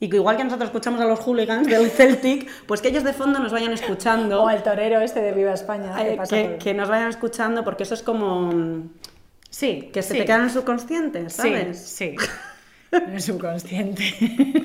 y 0.00 0.08
que 0.08 0.16
igual 0.16 0.36
que 0.36 0.44
nosotros 0.44 0.68
escuchamos 0.70 1.00
a 1.00 1.04
los 1.04 1.20
hooligans 1.20 1.68
del 1.68 1.90
Celtic, 1.90 2.48
pues 2.66 2.80
que 2.80 2.88
ellos 2.88 3.04
de 3.04 3.12
fondo 3.12 3.38
nos 3.38 3.52
vayan 3.52 3.72
escuchando. 3.72 4.42
O 4.42 4.50
el 4.50 4.62
torero 4.62 5.00
este 5.02 5.20
de 5.20 5.32
Viva 5.32 5.52
España. 5.52 5.94
eh, 6.02 6.10
que 6.12 6.16
pasa 6.16 6.36
que, 6.36 6.44
por- 6.44 6.58
que 6.58 6.74
nos 6.74 6.88
vayan 6.88 7.08
escuchando 7.10 7.62
porque 7.64 7.82
eso 7.84 7.94
es 7.94 8.02
como 8.02 8.50
Sí, 9.50 9.90
que 9.92 10.02
se 10.02 10.12
sí. 10.14 10.18
te 10.20 10.24
queda 10.24 10.36
en 10.36 10.44
el 10.44 10.50
subconsciente, 10.50 11.28
¿sabes? 11.30 11.78
Sí, 11.78 12.14
sí. 12.20 12.26
En 12.96 13.10
el 13.14 13.20
subconsciente. 13.22 14.02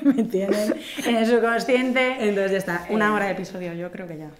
Me 0.04 0.24
tienen 0.24 0.74
en 1.04 1.16
el 1.16 1.26
subconsciente. 1.26 2.16
Entonces 2.20 2.52
ya 2.52 2.58
está, 2.58 2.86
una 2.90 3.08
Eh, 3.08 3.10
hora 3.10 3.24
de 3.26 3.32
episodio, 3.32 3.72
yo 3.74 3.90
creo 3.92 4.06
que 4.08 4.16
ya. 4.18 4.30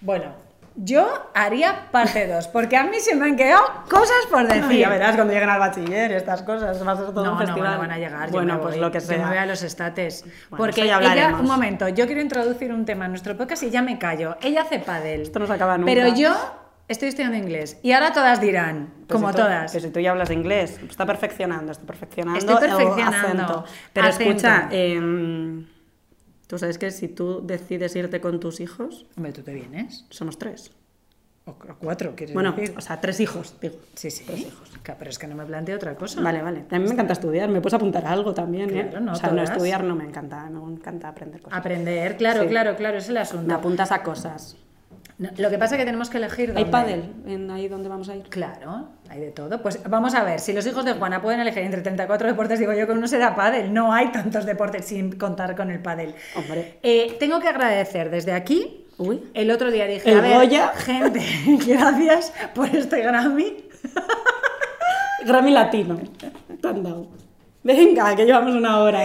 Bueno, 0.00 0.32
yo 0.80 1.30
haría 1.34 1.90
parte 1.90 2.28
2, 2.28 2.46
porque 2.48 2.76
a 2.76 2.84
mí 2.84 3.00
se 3.00 3.16
me 3.16 3.26
han 3.26 3.36
quedado 3.36 3.62
cosas 3.90 4.26
por 4.30 4.46
decir. 4.46 4.78
Ya 4.78 4.88
verás 4.88 5.16
cuando 5.16 5.32
lleguen 5.34 5.48
al 5.50 5.58
bachiller 5.58 6.12
estas 6.12 6.42
cosas, 6.42 6.86
va 6.86 6.92
a 6.92 6.96
ser 6.96 7.06
todo 7.06 7.24
No, 7.24 7.32
un 7.32 7.38
no, 7.38 7.44
festival. 7.46 7.72
no 7.74 7.78
van 7.80 7.90
a 7.90 7.98
llegar. 7.98 8.26
yo 8.26 8.32
Bueno, 8.32 8.54
me 8.54 8.60
pues 8.60 8.74
voy, 8.74 8.80
lo 8.82 8.90
que 8.92 9.00
yo 9.00 9.08
me 9.08 9.16
voy 9.18 9.28
sea. 9.32 9.42
a 9.42 9.46
los 9.46 9.62
estates. 9.62 10.22
Bueno, 10.50 10.64
porque 10.64 10.86
ya 10.86 11.00
ella, 11.00 11.34
un 11.38 11.46
momento, 11.46 11.88
yo 11.88 12.06
quiero 12.06 12.20
introducir 12.20 12.72
un 12.72 12.84
tema 12.84 13.06
en 13.06 13.10
nuestro 13.10 13.36
podcast 13.36 13.62
y 13.64 13.70
ya 13.70 13.82
me 13.82 13.98
callo. 13.98 14.36
Ella 14.40 14.62
hace 14.62 14.78
pádel. 14.78 15.22
Esto 15.22 15.40
no 15.40 15.46
se 15.48 15.52
acaba 15.54 15.76
nunca. 15.78 15.92
Pero 15.92 16.14
yo 16.14 16.32
estoy 16.86 17.08
estudiando 17.08 17.36
inglés 17.36 17.78
y 17.82 17.92
ahora 17.92 18.12
todas 18.12 18.40
dirán, 18.40 18.94
Pues 19.06 19.18
como 19.20 19.28
si 19.30 19.36
tú- 19.36 19.42
todas. 19.42 19.72
Que 19.72 19.80
si 19.80 19.90
tú 19.90 19.98
ya 20.00 20.12
hablas 20.12 20.30
inglés, 20.30 20.78
está 20.88 21.04
perfeccionando, 21.04 21.72
está 21.72 21.84
perfeccionando. 21.86 22.38
Estoy 22.38 22.54
el 22.54 22.60
perfeccionando. 22.76 23.42
acento. 23.42 23.64
Pero 23.92 24.06
Acento. 24.06 24.30
escucha, 24.30 24.68
em, 24.70 25.66
tú 26.48 26.58
sabes 26.58 26.76
que 26.78 26.90
si 26.90 27.06
tú 27.06 27.40
decides 27.46 27.94
irte 27.94 28.20
con 28.20 28.40
tus 28.40 28.58
hijos, 28.58 29.06
Hombre, 29.16 29.32
¿tú 29.32 29.42
te 29.42 29.54
vienes? 29.54 30.04
somos 30.10 30.36
tres. 30.38 30.72
O 31.44 31.52
o 31.52 31.56
cuatro, 31.78 32.14
¿quieres 32.14 32.34
Bueno, 32.34 32.52
decir? 32.52 32.74
o 32.76 32.80
sea, 32.82 33.00
tres 33.00 33.20
hijos, 33.20 33.54
digo. 33.62 33.76
Sí, 33.94 34.10
sí. 34.10 34.50
Ca- 34.82 34.96
Pero 34.98 35.08
es 35.10 35.18
que 35.18 35.26
no 35.26 35.34
me 35.34 35.46
planteo 35.46 35.76
otra 35.76 35.94
cosa. 35.94 36.20
Vale, 36.20 36.42
vale. 36.42 36.64
A 36.70 36.78
mí 36.78 36.84
me 36.84 36.90
encanta 36.92 37.14
estudiar, 37.14 37.48
me 37.48 37.60
puedes 37.62 37.72
apuntar 37.72 38.04
a 38.04 38.10
algo 38.12 38.34
también, 38.34 38.68
¿eh? 38.76 38.88
Claro, 38.90 39.00
no, 39.06 39.12
o 39.12 39.14
sea, 39.14 39.30
no 39.30 39.42
estudiar 39.42 39.82
no 39.84 39.94
me 39.94 40.04
encanta, 40.04 40.44
me 40.50 40.72
encanta 40.74 41.08
aprender 41.08 41.40
cosas. 41.40 41.58
Aprender, 41.58 42.16
claro, 42.18 42.42
Sí. 42.42 42.48
claro, 42.48 42.76
claro, 42.76 42.98
es 42.98 43.08
el 43.08 43.14
Me 43.14 43.20
asunto. 43.20 43.54
apuntas 43.54 43.92
a 43.92 44.02
cosas. 44.02 44.56
No, 45.18 45.30
lo 45.36 45.50
que 45.50 45.58
pasa 45.58 45.74
es 45.74 45.80
que 45.80 45.84
tenemos 45.84 46.10
que 46.10 46.18
elegir 46.18 46.52
¿Hay 46.54 46.66
pádel 46.66 47.12
en 47.26 47.50
ahí 47.50 47.66
donde 47.66 47.88
vamos 47.88 48.08
a 48.08 48.14
ir? 48.14 48.22
Claro, 48.28 48.88
hay 49.10 49.18
de 49.18 49.32
todo. 49.32 49.60
Pues 49.60 49.80
vamos 49.88 50.14
a 50.14 50.22
ver, 50.22 50.38
si 50.38 50.52
los 50.52 50.64
hijos 50.64 50.84
de 50.84 50.92
Juana 50.92 51.20
pueden 51.20 51.40
elegir 51.40 51.64
entre 51.64 51.80
34 51.82 52.28
deportes, 52.28 52.60
digo 52.60 52.72
yo 52.72 52.86
que 52.86 52.92
uno 52.92 53.08
será 53.08 53.34
pádel. 53.34 53.74
No 53.74 53.92
hay 53.92 54.12
tantos 54.12 54.46
deportes 54.46 54.84
sin 54.84 55.18
contar 55.18 55.56
con 55.56 55.72
el 55.72 55.80
pádel. 55.80 56.14
Hombre. 56.36 56.78
Eh, 56.84 57.16
tengo 57.18 57.40
que 57.40 57.48
agradecer 57.48 58.10
desde 58.10 58.32
aquí. 58.32 58.86
Uy. 58.96 59.24
El 59.34 59.50
otro 59.50 59.72
día 59.72 59.86
dije, 59.86 60.08
a 60.14 60.20
ver, 60.20 60.36
Goya. 60.36 60.68
gente, 60.76 61.20
gracias 61.66 62.32
por 62.54 62.68
este 62.68 63.00
Grammy. 63.02 63.64
Grammy 65.26 65.50
Latino. 65.50 65.98
Te 66.60 66.68
han 66.68 66.82
dado. 66.82 67.08
Venga, 67.64 68.14
que 68.14 68.24
llevamos 68.24 68.54
una 68.54 68.78
hora. 68.80 69.00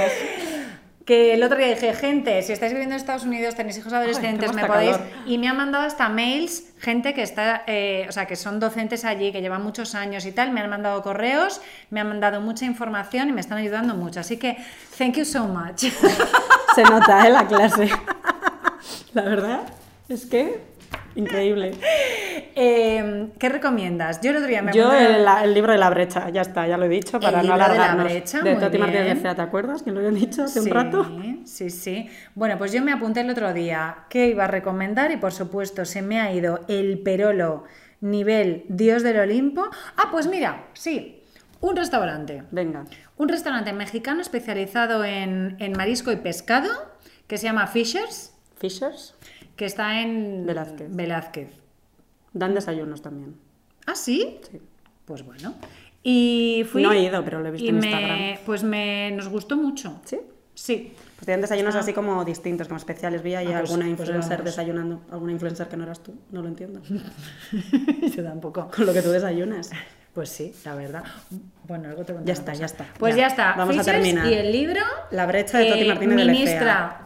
Que 1.06 1.34
el 1.34 1.44
otro 1.44 1.58
día 1.58 1.68
dije, 1.68 1.94
gente, 1.94 2.42
si 2.44 2.54
estáis 2.54 2.72
viviendo 2.72 2.96
en 2.96 3.02
Estados 3.02 3.24
Unidos, 3.24 3.56
tenéis 3.56 3.78
hijos 3.78 3.92
adolescentes, 3.92 4.52
tengo 4.52 4.54
me 4.54 4.66
podéis. 4.66 4.92
calor. 4.92 5.12
Y 5.26 5.38
me 5.38 5.50
han 5.50 5.58
mandado 5.58 5.86
hasta 5.86 6.08
mails, 6.08 6.64
gente 6.80 7.14
que 7.14 7.24
está, 7.24 7.64
eh, 7.68 8.06
o 8.08 8.12
sea, 8.14 8.26
que 8.26 8.38
son 8.38 8.62
docentes 8.62 9.04
allí, 9.04 9.34
que 9.34 9.42
llevan 9.42 9.64
muchos 9.64 9.96
años 9.96 10.26
y 10.26 10.32
tal, 10.32 10.52
me 10.52 10.62
han 10.62 10.70
mandado 10.70 11.02
correos, 11.02 11.60
me 11.90 12.00
han 12.00 12.08
mandado 12.08 12.40
mucha 12.40 12.64
información 12.64 13.28
y 13.28 13.34
me 13.34 13.42
están 13.42 13.58
ayudando 13.58 13.96
mucho. 13.96 14.22
Así 14.22 14.38
que, 14.38 14.56
thank 14.98 15.16
you 15.16 15.26
so 15.26 15.46
much. 15.46 15.80
Se 16.76 16.84
nota, 16.84 17.28
¿eh? 17.28 17.32
La 17.32 17.48
clase. 17.48 17.90
La 19.14 19.24
verdad 19.24 19.62
es 20.08 20.26
que 20.26 20.73
increíble. 21.16 21.72
Eh, 22.56 23.30
¿Qué 23.40 23.50
recomiendas? 23.50 24.22
Yo 24.22 24.30
el 24.30 24.38
otro 24.38 24.48
día 24.48 24.62
me 24.62 24.72
Yo 24.74 24.94
el, 24.94 25.26
el 25.44 25.54
libro 25.56 25.72
de 25.72 25.80
la 25.80 25.90
brecha, 25.90 26.30
ya 26.30 26.42
está, 26.42 26.68
ya 26.68 26.78
lo 26.78 26.86
he 26.86 26.90
dicho, 26.90 27.20
para 27.20 27.42
no 27.42 27.56
libro 27.56 27.74
de 27.74 27.78
la 27.80 27.96
brecha, 27.96 28.42
de 28.42 28.52
muy 28.52 28.60
Toti 28.62 28.78
Martínez 28.78 29.24
de 29.24 29.34
¿te 29.34 29.42
acuerdas? 29.42 29.82
Que 29.82 29.92
lo 29.92 30.00
habían 30.00 30.14
dicho 30.14 30.44
hace 30.44 30.62
sí, 30.62 30.70
un 30.70 30.76
rato. 30.76 31.12
Sí, 31.46 31.72
sí. 31.72 32.10
Bueno, 32.36 32.60
pues 32.60 32.72
yo 32.72 32.84
me 32.84 32.92
apunté 32.92 33.22
el 33.22 33.32
otro 33.32 33.54
día 33.54 34.06
que 34.08 34.28
iba 34.28 34.44
a 34.44 34.48
recomendar 34.48 35.10
y 35.10 35.18
por 35.18 35.32
supuesto 35.32 35.84
se 35.84 36.04
me 36.04 36.20
ha 36.20 36.32
ido 36.32 36.60
el 36.68 37.00
Perolo 37.00 37.64
nivel 38.02 38.66
Dios 38.68 39.02
del 39.02 39.18
Olimpo. 39.18 39.66
Ah, 39.98 40.10
pues 40.12 40.28
mira, 40.28 40.68
sí, 40.74 41.24
un 41.60 41.76
restaurante. 41.76 42.44
Venga. 42.52 42.86
Un 43.18 43.30
restaurante 43.30 43.74
mexicano 43.74 44.22
especializado 44.22 45.04
en, 45.04 45.56
en 45.60 45.72
marisco 45.72 46.12
y 46.12 46.18
pescado 46.18 46.70
que 47.28 47.40
se 47.40 47.46
llama 47.46 47.66
Fishers, 47.66 48.34
Fishers 48.64 49.16
que 49.56 49.66
está 49.66 50.02
en 50.02 50.46
Velázquez. 50.46 50.88
Velázquez. 50.96 51.50
dan 52.34 52.54
desayunos 52.56 53.02
también. 53.02 53.36
¿Ah, 53.86 53.96
sí? 53.96 54.40
Sí. 54.52 54.60
Pues 55.06 55.24
bueno. 55.24 55.54
Y 56.02 56.66
fui. 56.72 56.82
No 56.84 56.92
he 56.92 57.02
ido, 57.04 57.24
pero 57.24 57.40
lo 57.42 57.48
he 57.48 57.52
visto 57.52 57.66
y 57.66 57.70
en 57.70 57.80
me- 57.80 57.88
Instagram. 57.88 58.46
Pues 58.46 58.64
me, 58.64 59.12
nos 59.12 59.30
gustó 59.30 59.56
mucho. 59.58 60.00
¿Sí? 60.06 60.20
Sí. 60.56 60.94
Pues 61.16 61.26
tienen 61.26 61.42
desayunos 61.42 61.76
así 61.76 61.94
como 61.94 62.24
distintos, 62.26 62.68
como 62.68 62.78
especiales. 62.78 63.22
Vi 63.24 63.36
ahí 63.36 63.48
Ah, 63.48 63.60
pues- 63.60 63.72
alguna 63.72 63.86
pues 63.96 64.00
influencer 64.10 64.44
desayunando. 64.44 65.02
Alguna 65.12 65.32
influencer 65.32 65.68
que 65.68 65.78
no 65.78 65.84
eras 65.84 66.02
tú. 66.02 66.14
No 66.32 66.42
lo 66.42 66.48
entiendo. 66.48 66.82
Yo 68.16 68.24
tampoco. 68.24 68.70
Con 68.76 68.86
lo 68.86 68.94
que 68.94 69.02
tú 69.02 69.10
desayunas. 69.12 69.70
Pues 70.14 70.30
sí, 70.30 70.54
la 70.64 70.76
verdad. 70.76 71.04
Bueno, 71.68 71.90
algo 71.90 72.04
te 72.04 72.14
Ya 72.24 72.34
está, 72.34 72.54
ya 72.54 72.66
está. 72.68 72.86
Pues 73.00 73.16
Ya. 73.16 73.22
ya, 73.22 73.28
está. 73.28 73.54
Vamos 73.58 73.78
a 73.78 73.84
terminar. 73.84 74.28
Y 74.28 74.34
el 74.36 74.52
libro. 74.52 74.82
La 75.12 75.26
brecha 75.26 75.58
de 75.58 75.70
Toti 75.70 75.86
Martínez 75.86 76.18
de 76.18 76.26
Lecea. 76.26 77.00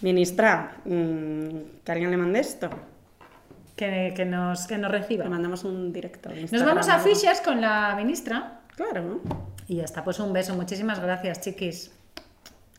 Ministra. 0.00 0.76
Ministra, 0.82 0.82
mm, 0.84 1.82
que 1.84 1.92
alguien 1.92 2.10
le 2.10 2.16
mande 2.16 2.40
esto. 2.40 2.68
Que, 3.76 4.12
que 4.14 4.24
nos, 4.24 4.66
que 4.66 4.78
nos 4.78 4.90
reciba. 4.90 5.24
Le 5.24 5.30
mandamos 5.30 5.64
un 5.64 5.92
directo. 5.92 6.30
Nos 6.52 6.64
vamos 6.64 6.88
a. 6.88 6.98
Fishers 6.98 7.40
con 7.40 7.60
la 7.60 7.94
ministra. 7.96 8.60
Claro, 8.76 9.02
¿no? 9.02 9.20
Y 9.66 9.76
ya 9.76 9.84
está. 9.84 10.04
Pues 10.04 10.18
un 10.20 10.32
beso. 10.32 10.54
Muchísimas 10.54 11.00
gracias, 11.00 11.40
chiquis. 11.40 11.90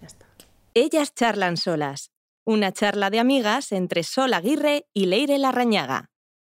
Ya 0.02 0.08
está. 0.08 0.26
Ellas 0.74 1.14
charlan 1.14 1.58
solas. 1.58 2.12
Una 2.46 2.72
charla 2.72 3.10
de 3.10 3.20
amigas 3.20 3.72
entre 3.72 4.04
Sol 4.04 4.34
Aguirre 4.34 4.88
y 4.94 5.08
Leire 5.08 5.38
Larrañaga. 5.40 6.12